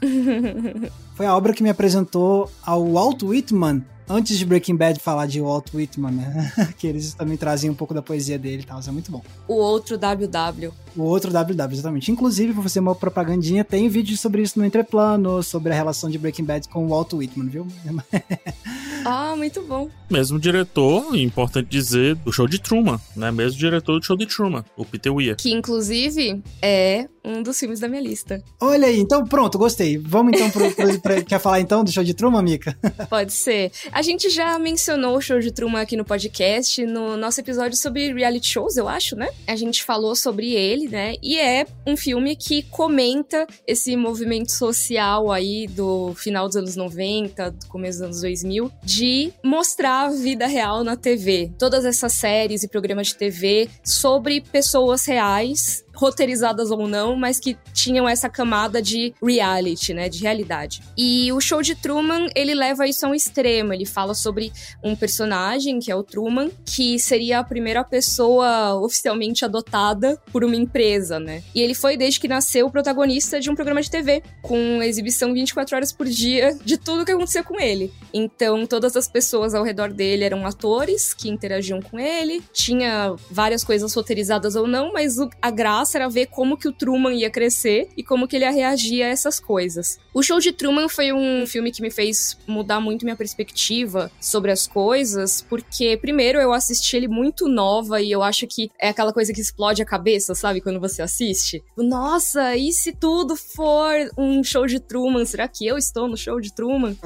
Foi 1.14 1.26
a 1.26 1.36
obra 1.36 1.52
que 1.52 1.62
me 1.62 1.70
apresentou 1.70 2.50
ao 2.62 2.92
Walt 2.92 3.22
Whitman 3.22 3.84
antes 4.08 4.38
de 4.38 4.46
Breaking 4.46 4.76
Bad 4.76 5.00
falar 5.00 5.26
de 5.26 5.40
Walt 5.40 5.72
Whitman, 5.74 6.12
né? 6.12 6.52
que 6.78 6.86
eles 6.86 7.14
também 7.14 7.36
trazem 7.36 7.70
um 7.70 7.74
pouco 7.74 7.92
da 7.92 8.02
poesia 8.02 8.38
dele 8.38 8.62
e 8.62 8.66
tal, 8.66 8.80
isso 8.80 8.88
é 8.88 8.92
muito 8.92 9.10
bom. 9.10 9.22
O 9.48 9.54
outro 9.54 9.98
WW. 9.98 10.72
O 10.96 11.02
outro 11.02 11.30
WW, 11.30 11.72
exatamente. 11.72 12.10
Inclusive, 12.10 12.52
pra 12.54 12.62
fazer 12.62 12.80
uma 12.80 12.94
propagandinha, 12.94 13.62
tem 13.62 13.88
vídeo 13.88 14.16
sobre 14.16 14.42
isso 14.42 14.58
no 14.58 14.64
Entreplano, 14.64 15.42
sobre 15.42 15.72
a 15.72 15.74
relação 15.74 16.08
de 16.08 16.18
Breaking 16.18 16.44
Bad 16.44 16.68
com 16.68 16.86
o 16.86 16.88
Walt 16.88 17.12
Whitman, 17.12 17.48
viu? 17.48 17.66
ah, 19.04 19.34
muito 19.36 19.60
bom. 19.62 19.90
Mesmo 20.10 20.38
diretor, 20.38 21.14
importante 21.16 21.68
dizer, 21.68 22.14
do 22.16 22.32
show 22.32 22.48
de 22.48 22.58
Truman, 22.58 23.00
né? 23.14 23.30
Mesmo 23.30 23.58
diretor 23.58 23.98
do 23.98 24.04
show 24.04 24.16
de 24.16 24.26
Truman, 24.26 24.64
o 24.76 24.84
Peter 24.84 25.12
Weir. 25.12 25.36
Que, 25.36 25.52
inclusive, 25.52 26.42
é 26.62 27.08
um 27.26 27.42
dos 27.42 27.58
filmes 27.58 27.80
da 27.80 27.88
minha 27.88 28.00
lista. 28.00 28.42
Olha 28.60 28.86
aí, 28.86 29.00
então 29.00 29.26
pronto, 29.26 29.58
gostei. 29.58 29.98
Vamos 29.98 30.32
então 30.32 30.48
pro, 30.48 30.70
pro, 30.72 31.00
pra, 31.00 31.22
quer 31.26 31.40
falar 31.40 31.60
então 31.60 31.82
do 31.82 31.90
show 31.90 32.04
de 32.04 32.14
Truman, 32.14 32.40
Mika? 32.42 32.78
Pode 33.10 33.32
ser. 33.32 33.72
A 33.90 34.00
gente 34.00 34.30
já 34.30 34.56
mencionou 34.60 35.16
o 35.16 35.20
show 35.20 35.40
de 35.40 35.50
Truman 35.50 35.80
aqui 35.80 35.96
no 35.96 36.04
podcast, 36.04 36.86
no 36.86 37.16
nosso 37.16 37.40
episódio 37.40 37.76
sobre 37.76 38.12
reality 38.12 38.46
shows, 38.46 38.76
eu 38.76 38.88
acho, 38.88 39.16
né? 39.16 39.28
A 39.46 39.56
gente 39.56 39.82
falou 39.82 40.14
sobre 40.14 40.52
ele, 40.52 40.85
né? 40.88 41.14
E 41.22 41.38
é 41.38 41.66
um 41.86 41.96
filme 41.96 42.36
que 42.36 42.62
comenta 42.64 43.46
esse 43.66 43.96
movimento 43.96 44.52
social 44.52 45.30
aí 45.30 45.66
do 45.66 46.14
final 46.14 46.46
dos 46.46 46.56
anos 46.56 46.76
90, 46.76 47.50
do 47.50 47.66
começo 47.66 47.98
dos 47.98 48.02
anos 48.02 48.20
2000, 48.20 48.70
de 48.82 49.32
mostrar 49.42 50.06
a 50.06 50.10
vida 50.10 50.46
real 50.46 50.82
na 50.84 50.96
TV. 50.96 51.52
Todas 51.58 51.84
essas 51.84 52.12
séries 52.12 52.62
e 52.62 52.68
programas 52.68 53.08
de 53.08 53.16
TV 53.16 53.68
sobre 53.84 54.40
pessoas 54.40 55.04
reais 55.06 55.86
roteirizadas 55.96 56.70
ou 56.70 56.86
não, 56.86 57.16
mas 57.16 57.40
que 57.40 57.56
tinham 57.72 58.08
essa 58.08 58.28
camada 58.28 58.80
de 58.80 59.14
reality, 59.22 59.94
né, 59.94 60.08
de 60.08 60.20
realidade. 60.20 60.82
E 60.96 61.32
o 61.32 61.40
show 61.40 61.62
de 61.62 61.74
Truman, 61.74 62.28
ele 62.36 62.54
leva 62.54 62.86
isso 62.86 63.06
a 63.06 63.08
um 63.08 63.14
extremo, 63.14 63.72
ele 63.72 63.86
fala 63.86 64.14
sobre 64.14 64.52
um 64.84 64.94
personagem, 64.94 65.80
que 65.80 65.90
é 65.90 65.96
o 65.96 66.02
Truman, 66.02 66.50
que 66.64 66.98
seria 66.98 67.38
a 67.38 67.44
primeira 67.44 67.82
pessoa 67.82 68.74
oficialmente 68.74 69.44
adotada 69.44 70.20
por 70.30 70.44
uma 70.44 70.54
empresa, 70.54 70.75
né? 71.18 71.42
E 71.54 71.60
ele 71.60 71.74
foi 71.74 71.96
desde 71.96 72.20
que 72.20 72.28
nasceu 72.28 72.66
o 72.66 72.70
protagonista 72.70 73.40
de 73.40 73.50
um 73.50 73.54
programa 73.54 73.80
de 73.80 73.90
TV, 73.90 74.22
com 74.42 74.82
exibição 74.82 75.32
24 75.32 75.76
horas 75.76 75.92
por 75.92 76.06
dia 76.06 76.56
de 76.64 76.76
tudo 76.76 77.04
que 77.04 77.12
acontecia 77.12 77.42
com 77.42 77.60
ele. 77.60 77.92
Então, 78.12 78.66
todas 78.66 78.96
as 78.96 79.08
pessoas 79.08 79.54
ao 79.54 79.64
redor 79.64 79.92
dele 79.92 80.24
eram 80.24 80.46
atores 80.46 81.14
que 81.14 81.28
interagiam 81.28 81.80
com 81.80 81.98
ele, 81.98 82.42
tinha 82.52 83.14
várias 83.30 83.64
coisas 83.64 83.92
roteirizadas 83.94 84.56
ou 84.56 84.66
não, 84.66 84.92
mas 84.92 85.16
a 85.40 85.50
graça 85.50 85.98
era 85.98 86.08
ver 86.08 86.26
como 86.26 86.56
que 86.56 86.68
o 86.68 86.72
Truman 86.72 87.14
ia 87.14 87.30
crescer 87.30 87.88
e 87.96 88.02
como 88.02 88.28
que 88.28 88.36
ele 88.36 88.44
ia 88.44 88.50
reagir 88.50 89.02
a 89.02 89.08
essas 89.08 89.40
coisas. 89.40 89.98
O 90.12 90.22
Show 90.22 90.40
de 90.40 90.52
Truman 90.52 90.88
foi 90.88 91.12
um 91.12 91.46
filme 91.46 91.70
que 91.70 91.82
me 91.82 91.90
fez 91.90 92.38
mudar 92.46 92.80
muito 92.80 93.04
minha 93.04 93.16
perspectiva 93.16 94.10
sobre 94.20 94.50
as 94.50 94.66
coisas, 94.66 95.44
porque 95.48 95.96
primeiro 95.96 96.40
eu 96.40 96.52
assisti 96.52 96.96
ele 96.96 97.08
muito 97.08 97.48
nova 97.48 98.00
e 98.00 98.10
eu 98.10 98.22
acho 98.22 98.46
que 98.46 98.70
é 98.78 98.88
aquela 98.88 99.12
coisa 99.12 99.32
que 99.32 99.40
explode 99.40 99.82
a 99.82 99.86
cabeça, 99.86 100.34
sabe, 100.34 100.60
quando 100.66 100.80
você 100.80 101.00
assiste. 101.00 101.62
Nossa, 101.76 102.56
e 102.56 102.72
se 102.72 102.92
tudo 102.92 103.36
for 103.36 103.94
um 104.18 104.42
show 104.42 104.66
de 104.66 104.80
Truman, 104.80 105.24
será 105.24 105.46
que 105.46 105.64
eu 105.64 105.78
estou 105.78 106.08
no 106.08 106.16
show 106.16 106.40
de 106.40 106.52
Truman? 106.52 106.96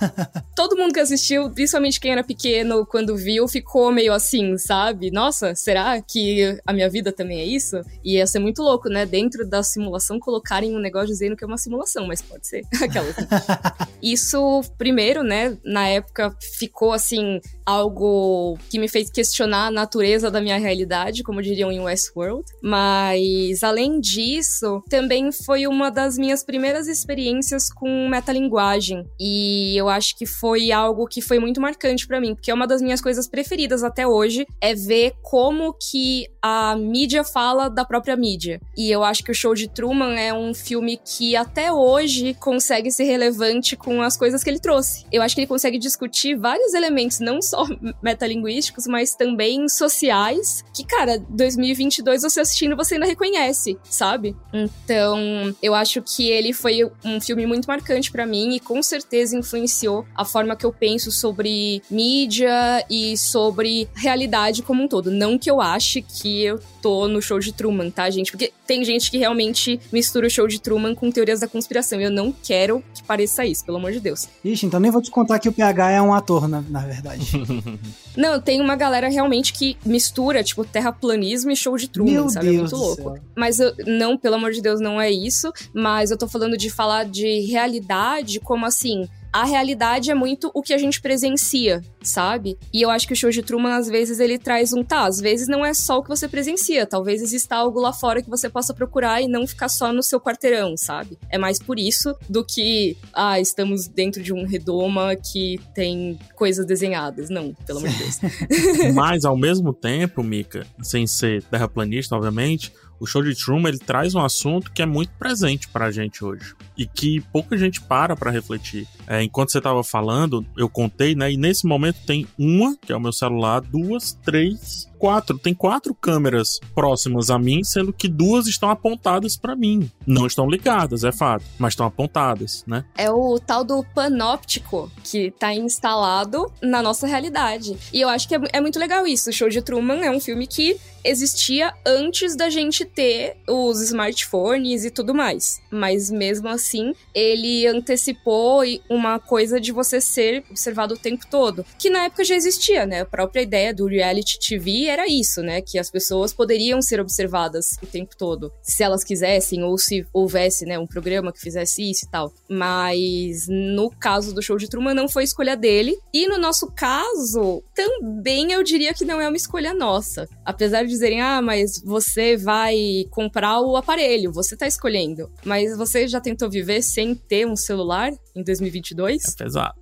Todo 0.56 0.74
mundo 0.74 0.94
que 0.94 1.00
assistiu, 1.00 1.50
principalmente 1.50 2.00
quem 2.00 2.12
era 2.12 2.24
pequeno, 2.24 2.86
quando 2.86 3.14
viu, 3.14 3.46
ficou 3.46 3.92
meio 3.92 4.14
assim, 4.14 4.56
sabe? 4.56 5.10
Nossa, 5.10 5.54
será 5.54 6.00
que 6.00 6.58
a 6.66 6.72
minha 6.72 6.88
vida 6.88 7.12
também 7.12 7.40
é 7.40 7.44
isso? 7.44 7.82
E 8.02 8.26
ser 8.26 8.38
muito 8.38 8.62
louco, 8.62 8.88
né? 8.88 9.04
Dentro 9.04 9.46
da 9.46 9.62
simulação 9.62 10.18
colocarem 10.18 10.74
um 10.74 10.80
negócio 10.80 11.08
dizendo 11.08 11.36
que 11.36 11.44
é 11.44 11.46
uma 11.46 11.58
simulação, 11.58 12.06
mas 12.06 12.22
pode 12.22 12.46
ser 12.46 12.62
aquela. 12.80 13.06
Isso, 14.02 14.62
primeiro, 14.78 15.22
né? 15.22 15.58
Na 15.62 15.86
época 15.86 16.34
ficou 16.58 16.94
assim 16.94 17.38
algo 17.70 18.58
que 18.68 18.78
me 18.78 18.88
fez 18.88 19.10
questionar 19.10 19.66
a 19.66 19.70
natureza 19.70 20.30
da 20.30 20.40
minha 20.40 20.58
realidade, 20.58 21.22
como 21.22 21.42
diriam 21.42 21.70
em 21.70 21.80
Westworld. 21.80 22.44
Mas 22.62 23.62
além 23.62 24.00
disso, 24.00 24.82
também 24.88 25.30
foi 25.32 25.66
uma 25.66 25.90
das 25.90 26.18
minhas 26.18 26.44
primeiras 26.44 26.88
experiências 26.88 27.72
com 27.72 28.08
metalinguagem. 28.08 29.06
E 29.18 29.76
eu 29.76 29.88
acho 29.88 30.16
que 30.16 30.26
foi 30.26 30.72
algo 30.72 31.06
que 31.06 31.22
foi 31.22 31.38
muito 31.38 31.60
marcante 31.60 32.06
para 32.06 32.20
mim, 32.20 32.34
porque 32.34 32.50
é 32.50 32.54
uma 32.54 32.66
das 32.66 32.82
minhas 32.82 33.00
coisas 33.00 33.28
preferidas 33.28 33.82
até 33.82 34.06
hoje 34.06 34.46
é 34.60 34.74
ver 34.74 35.14
como 35.22 35.74
que 35.74 36.26
a 36.42 36.74
mídia 36.76 37.22
fala 37.22 37.68
da 37.68 37.84
própria 37.84 38.16
mídia. 38.16 38.60
E 38.76 38.90
eu 38.90 39.04
acho 39.04 39.22
que 39.22 39.30
o 39.30 39.34
Show 39.34 39.54
de 39.54 39.68
Truman 39.68 40.18
é 40.18 40.32
um 40.32 40.54
filme 40.54 40.98
que 41.04 41.36
até 41.36 41.72
hoje 41.72 42.34
consegue 42.34 42.90
ser 42.90 43.04
relevante 43.04 43.76
com 43.76 44.02
as 44.02 44.16
coisas 44.16 44.42
que 44.42 44.50
ele 44.50 44.58
trouxe. 44.58 45.06
Eu 45.12 45.22
acho 45.22 45.34
que 45.34 45.42
ele 45.42 45.48
consegue 45.48 45.78
discutir 45.78 46.36
vários 46.36 46.74
elementos, 46.74 47.20
não 47.20 47.40
só 47.40 47.59
metalinguísticos, 48.02 48.86
mas 48.86 49.14
também 49.14 49.68
sociais, 49.68 50.64
que, 50.74 50.84
cara, 50.84 51.18
2022 51.28 52.22
você 52.22 52.40
assistindo 52.40 52.76
você 52.76 52.94
ainda 52.94 53.06
reconhece, 53.06 53.78
sabe? 53.84 54.36
Então, 54.52 55.54
eu 55.62 55.74
acho 55.74 56.02
que 56.02 56.28
ele 56.28 56.52
foi 56.52 56.90
um 57.04 57.20
filme 57.20 57.46
muito 57.46 57.66
marcante 57.66 58.10
para 58.10 58.26
mim 58.26 58.54
e 58.54 58.60
com 58.60 58.82
certeza 58.82 59.36
influenciou 59.36 60.06
a 60.14 60.24
forma 60.24 60.56
que 60.56 60.64
eu 60.64 60.72
penso 60.72 61.10
sobre 61.10 61.82
mídia 61.90 62.84
e 62.88 63.16
sobre 63.16 63.88
realidade 63.94 64.62
como 64.62 64.82
um 64.82 64.88
todo. 64.88 65.10
Não 65.10 65.38
que 65.38 65.50
eu 65.50 65.60
ache 65.60 66.02
que 66.02 66.44
eu 66.44 66.60
tô 66.80 67.08
no 67.08 67.20
show 67.20 67.38
de 67.38 67.52
Truman, 67.52 67.90
tá, 67.90 68.08
gente? 68.10 68.30
Porque 68.30 68.52
tem 68.66 68.84
gente 68.84 69.10
que 69.10 69.18
realmente 69.18 69.80
mistura 69.92 70.26
o 70.26 70.30
show 70.30 70.46
de 70.46 70.60
Truman 70.60 70.94
com 70.94 71.10
teorias 71.10 71.40
da 71.40 71.48
conspiração. 71.48 72.00
E 72.00 72.04
eu 72.04 72.10
não 72.10 72.32
quero 72.32 72.82
que 72.94 73.02
pareça 73.02 73.44
isso, 73.44 73.64
pelo 73.64 73.78
amor 73.78 73.92
de 73.92 74.00
Deus. 74.00 74.28
Ixi, 74.44 74.66
então 74.66 74.80
nem 74.80 74.90
vou 74.90 75.02
te 75.02 75.10
contar 75.10 75.38
que 75.38 75.48
o 75.48 75.52
PH 75.52 75.90
é 75.90 76.02
um 76.02 76.14
ator, 76.14 76.48
na, 76.48 76.60
na 76.62 76.80
verdade. 76.80 77.26
não, 78.16 78.40
tem 78.40 78.60
uma 78.60 78.76
galera 78.76 79.08
realmente 79.08 79.52
que 79.52 79.76
mistura, 79.84 80.42
tipo, 80.42 80.64
terraplanismo 80.64 81.50
e 81.50 81.56
show 81.56 81.76
de 81.76 81.88
Truman, 81.88 82.12
Meu 82.12 82.28
sabe? 82.28 82.48
É 82.48 82.50
Deus 82.52 82.72
é 82.72 82.76
muito 82.76 82.76
louco. 82.76 83.02
Céu. 83.14 83.24
Mas 83.36 83.60
eu, 83.60 83.74
não, 83.86 84.16
pelo 84.16 84.36
amor 84.36 84.52
de 84.52 84.60
Deus, 84.60 84.80
não 84.80 85.00
é 85.00 85.10
isso. 85.10 85.52
Mas 85.72 86.10
eu 86.10 86.18
tô 86.18 86.28
falando 86.28 86.56
de 86.56 86.70
falar 86.70 87.04
de 87.04 87.40
realidade 87.40 88.40
como 88.40 88.66
assim 88.66 89.08
a 89.32 89.44
realidade 89.44 90.10
é 90.10 90.14
muito 90.14 90.50
o 90.54 90.62
que 90.62 90.72
a 90.72 90.78
gente 90.78 91.00
presencia, 91.00 91.82
sabe? 92.02 92.58
E 92.72 92.82
eu 92.82 92.90
acho 92.90 93.06
que 93.06 93.12
o 93.12 93.16
show 93.16 93.30
de 93.30 93.42
Truman, 93.42 93.76
às 93.76 93.88
vezes, 93.88 94.18
ele 94.18 94.38
traz 94.38 94.72
um 94.72 94.82
tá, 94.82 95.06
às 95.06 95.20
vezes 95.20 95.46
não 95.46 95.64
é 95.64 95.72
só 95.72 95.98
o 95.98 96.02
que 96.02 96.08
você 96.08 96.28
presencia, 96.28 96.86
talvez 96.86 97.22
exista 97.22 97.56
algo 97.56 97.80
lá 97.80 97.92
fora 97.92 98.22
que 98.22 98.28
você 98.28 98.48
possa 98.48 98.74
procurar 98.74 99.20
e 99.20 99.28
não 99.28 99.46
ficar 99.46 99.68
só 99.68 99.92
no 99.92 100.02
seu 100.02 100.20
quarteirão, 100.20 100.76
sabe? 100.76 101.18
É 101.30 101.38
mais 101.38 101.58
por 101.58 101.78
isso 101.78 102.14
do 102.28 102.44
que, 102.44 102.96
ah, 103.12 103.38
estamos 103.40 103.86
dentro 103.86 104.22
de 104.22 104.32
um 104.32 104.46
redoma 104.46 105.14
que 105.16 105.60
tem 105.74 106.18
coisas 106.34 106.66
desenhadas. 106.66 107.30
Não, 107.30 107.54
pelo 107.66 107.78
amor 107.78 107.90
de 107.90 107.98
Deus. 107.98 108.18
Mas, 108.94 109.24
ao 109.24 109.36
mesmo 109.36 109.72
tempo, 109.72 110.22
Mika, 110.22 110.66
sem 110.82 111.06
ser 111.06 111.42
terraplanista, 111.44 112.16
obviamente, 112.16 112.72
o 112.98 113.06
show 113.06 113.22
de 113.22 113.34
Truman 113.34 113.70
ele 113.70 113.78
traz 113.78 114.14
um 114.14 114.20
assunto 114.20 114.70
que 114.72 114.82
é 114.82 114.86
muito 114.86 115.12
presente 115.18 115.68
para 115.68 115.86
a 115.86 115.90
gente 115.90 116.24
hoje 116.24 116.54
e 116.80 116.86
que 116.86 117.20
pouca 117.30 117.58
gente 117.58 117.78
para 117.78 118.16
para 118.16 118.30
refletir. 118.30 118.88
É, 119.06 119.22
enquanto 119.22 119.52
você 119.52 119.58
estava 119.58 119.84
falando, 119.84 120.46
eu 120.56 120.66
contei, 120.66 121.14
né? 121.14 121.30
E 121.30 121.36
nesse 121.36 121.66
momento 121.66 121.98
tem 122.06 122.26
uma, 122.38 122.74
que 122.74 122.90
é 122.90 122.96
o 122.96 123.00
meu 123.00 123.12
celular, 123.12 123.60
duas, 123.60 124.14
três, 124.24 124.88
quatro. 124.98 125.38
Tem 125.38 125.52
quatro 125.52 125.94
câmeras 125.94 126.58
próximas 126.74 127.28
a 127.28 127.38
mim, 127.38 127.62
sendo 127.64 127.92
que 127.92 128.08
duas 128.08 128.46
estão 128.46 128.70
apontadas 128.70 129.36
para 129.36 129.54
mim. 129.54 129.90
Não 130.06 130.26
estão 130.26 130.48
ligadas, 130.48 131.04
é 131.04 131.12
fato, 131.12 131.44
mas 131.58 131.72
estão 131.72 131.86
apontadas, 131.86 132.64
né? 132.66 132.84
É 132.96 133.10
o 133.10 133.38
tal 133.38 133.62
do 133.62 133.84
panóptico 133.94 134.90
que 135.04 135.30
tá 135.32 135.52
instalado 135.52 136.50
na 136.62 136.82
nossa 136.82 137.06
realidade. 137.06 137.76
E 137.92 138.00
eu 138.00 138.08
acho 138.08 138.26
que 138.26 138.34
é, 138.34 138.40
é 138.54 138.60
muito 138.60 138.78
legal 138.78 139.06
isso. 139.06 139.28
O 139.28 139.32
Show 139.32 139.50
de 139.50 139.60
Truman 139.60 140.02
é 140.02 140.10
um 140.10 140.20
filme 140.20 140.46
que 140.46 140.78
existia 141.04 141.72
antes 141.86 142.36
da 142.36 142.50
gente 142.50 142.84
ter 142.84 143.36
os 143.48 143.80
smartphones 143.80 144.84
e 144.84 144.90
tudo 144.90 145.14
mais. 145.14 145.60
Mas 145.70 146.10
mesmo 146.10 146.48
assim, 146.48 146.69
ele 147.14 147.66
antecipou 147.66 148.62
uma 148.88 149.18
coisa 149.18 149.60
de 149.60 149.72
você 149.72 150.00
ser 150.00 150.44
observado 150.50 150.94
o 150.94 150.98
tempo 150.98 151.26
todo, 151.30 151.64
que 151.78 151.90
na 151.90 152.04
época 152.04 152.24
já 152.24 152.34
existia, 152.34 152.86
né? 152.86 153.00
A 153.00 153.06
própria 153.06 153.42
ideia 153.42 153.74
do 153.74 153.86
reality 153.86 154.38
TV 154.38 154.86
era 154.86 155.06
isso, 155.06 155.42
né? 155.42 155.60
Que 155.60 155.78
as 155.78 155.90
pessoas 155.90 156.32
poderiam 156.32 156.80
ser 156.82 157.00
observadas 157.00 157.76
o 157.82 157.86
tempo 157.86 158.16
todo, 158.16 158.52
se 158.62 158.82
elas 158.82 159.04
quisessem, 159.04 159.62
ou 159.62 159.76
se 159.78 160.06
houvesse, 160.12 160.64
né, 160.64 160.78
um 160.78 160.86
programa 160.86 161.32
que 161.32 161.40
fizesse 161.40 161.90
isso 161.90 162.06
e 162.06 162.10
tal. 162.10 162.32
Mas 162.48 163.46
no 163.48 163.90
caso 163.90 164.34
do 164.34 164.42
show 164.42 164.56
de 164.56 164.68
Truman, 164.68 164.94
não 164.94 165.08
foi 165.08 165.24
escolha 165.24 165.56
dele. 165.56 165.96
E 166.12 166.26
no 166.26 166.38
nosso 166.38 166.70
caso, 166.72 167.62
também 167.74 168.52
eu 168.52 168.62
diria 168.62 168.94
que 168.94 169.04
não 169.04 169.20
é 169.20 169.28
uma 169.28 169.36
escolha 169.36 169.74
nossa. 169.74 170.28
Apesar 170.44 170.82
de 170.82 170.88
dizerem, 170.88 171.20
ah, 171.20 171.40
mas 171.40 171.82
você 171.82 172.36
vai 172.36 173.04
comprar 173.10 173.60
o 173.60 173.76
aparelho, 173.76 174.32
você 174.32 174.56
tá 174.56 174.66
escolhendo. 174.66 175.30
Mas 175.44 175.76
você 175.76 176.06
já 176.06 176.20
tentou 176.20 176.48
viver 176.60 176.82
sem 176.82 177.14
ter 177.14 177.46
um 177.46 177.56
celular 177.56 178.12
em 178.34 178.42
2022? 178.42 179.24
É 179.24 179.44
pesado. 179.44 179.74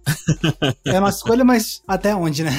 é 0.85 0.99
uma 0.99 1.11
escolha, 1.11 1.45
mas 1.45 1.83
até 1.87 2.14
onde, 2.14 2.45
né? 2.45 2.52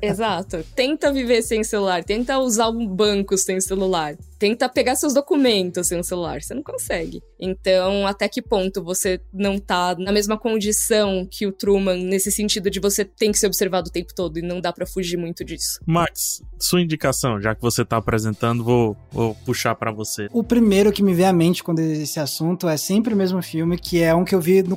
Exato. 0.00 0.64
Tenta 0.74 1.12
viver 1.12 1.42
sem 1.42 1.62
celular 1.62 2.04
tenta 2.06 2.38
usar 2.38 2.68
um 2.68 2.86
banco 2.86 3.36
sem 3.36 3.60
celular, 3.60 4.16
tenta 4.38 4.68
pegar 4.68 4.94
seus 4.94 5.12
documentos 5.12 5.88
sem 5.88 5.98
o 5.98 6.04
celular, 6.04 6.40
você 6.40 6.54
não 6.54 6.62
consegue. 6.62 7.20
Então, 7.38 8.06
até 8.06 8.28
que 8.28 8.40
ponto 8.40 8.82
você 8.82 9.20
não 9.32 9.58
tá 9.58 9.94
na 9.98 10.12
mesma 10.12 10.38
condição 10.38 11.26
que 11.30 11.46
o 11.46 11.52
Truman, 11.52 11.96
nesse 11.96 12.30
sentido 12.30 12.70
de 12.70 12.80
você 12.80 13.04
tem 13.04 13.32
que 13.32 13.38
ser 13.38 13.46
observado 13.46 13.88
o 13.88 13.92
tempo 13.92 14.14
todo 14.14 14.38
e 14.38 14.42
não 14.42 14.60
dá 14.60 14.72
para 14.72 14.86
fugir 14.86 15.16
muito 15.16 15.44
disso. 15.44 15.80
Max, 15.86 16.42
sua 16.58 16.80
indicação, 16.80 17.40
já 17.40 17.54
que 17.54 17.60
você 17.60 17.84
tá 17.84 17.96
apresentando, 17.96 18.62
vou, 18.62 18.96
vou 19.10 19.34
puxar 19.44 19.74
para 19.74 19.90
você. 19.90 20.28
O 20.32 20.44
primeiro 20.44 20.92
que 20.92 21.02
me 21.02 21.12
vem 21.12 21.26
à 21.26 21.32
mente 21.32 21.62
quando 21.62 21.80
esse 21.80 22.20
assunto 22.20 22.68
é 22.68 22.76
sempre 22.76 23.14
o 23.14 23.16
mesmo 23.16 23.42
filme, 23.42 23.76
que 23.76 24.02
é 24.02 24.14
um 24.14 24.24
que 24.24 24.34
eu 24.34 24.40
vi 24.40 24.62
no 24.62 24.76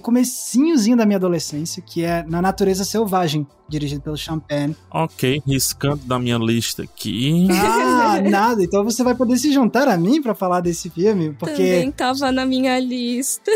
comecinhozinho 0.60 0.98
da 0.98 1.06
minha 1.06 1.18
adolescência, 1.18 1.82
que 1.82 2.04
é 2.04 2.24
Na 2.28 2.42
Natureza 2.42 2.84
Selvagem, 2.84 3.48
dirigido 3.68 4.02
pelo 4.02 4.18
Champagne. 4.18 4.76
Ok, 4.92 5.42
riscando 5.48 6.04
da 6.06 6.20
minha 6.20 6.38
lista 6.38 6.84
aqui. 6.84 7.48
Ah, 7.52 8.20
nada. 8.30 8.64
Então 8.64 8.84
você 8.84 9.04
vai 9.04 9.16
poder 9.16 9.38
se 9.38 9.52
juntar 9.52 9.88
a 9.88 9.98
mim 9.98 10.22
para 10.22 10.36
falar 10.36 10.60
desse 10.60 10.90
filme, 10.90 11.34
porque... 11.34 11.54
Também 11.56 11.92
tava 11.92 12.32
na 12.32 12.46
minha 12.46 12.78
lista. 12.80 13.52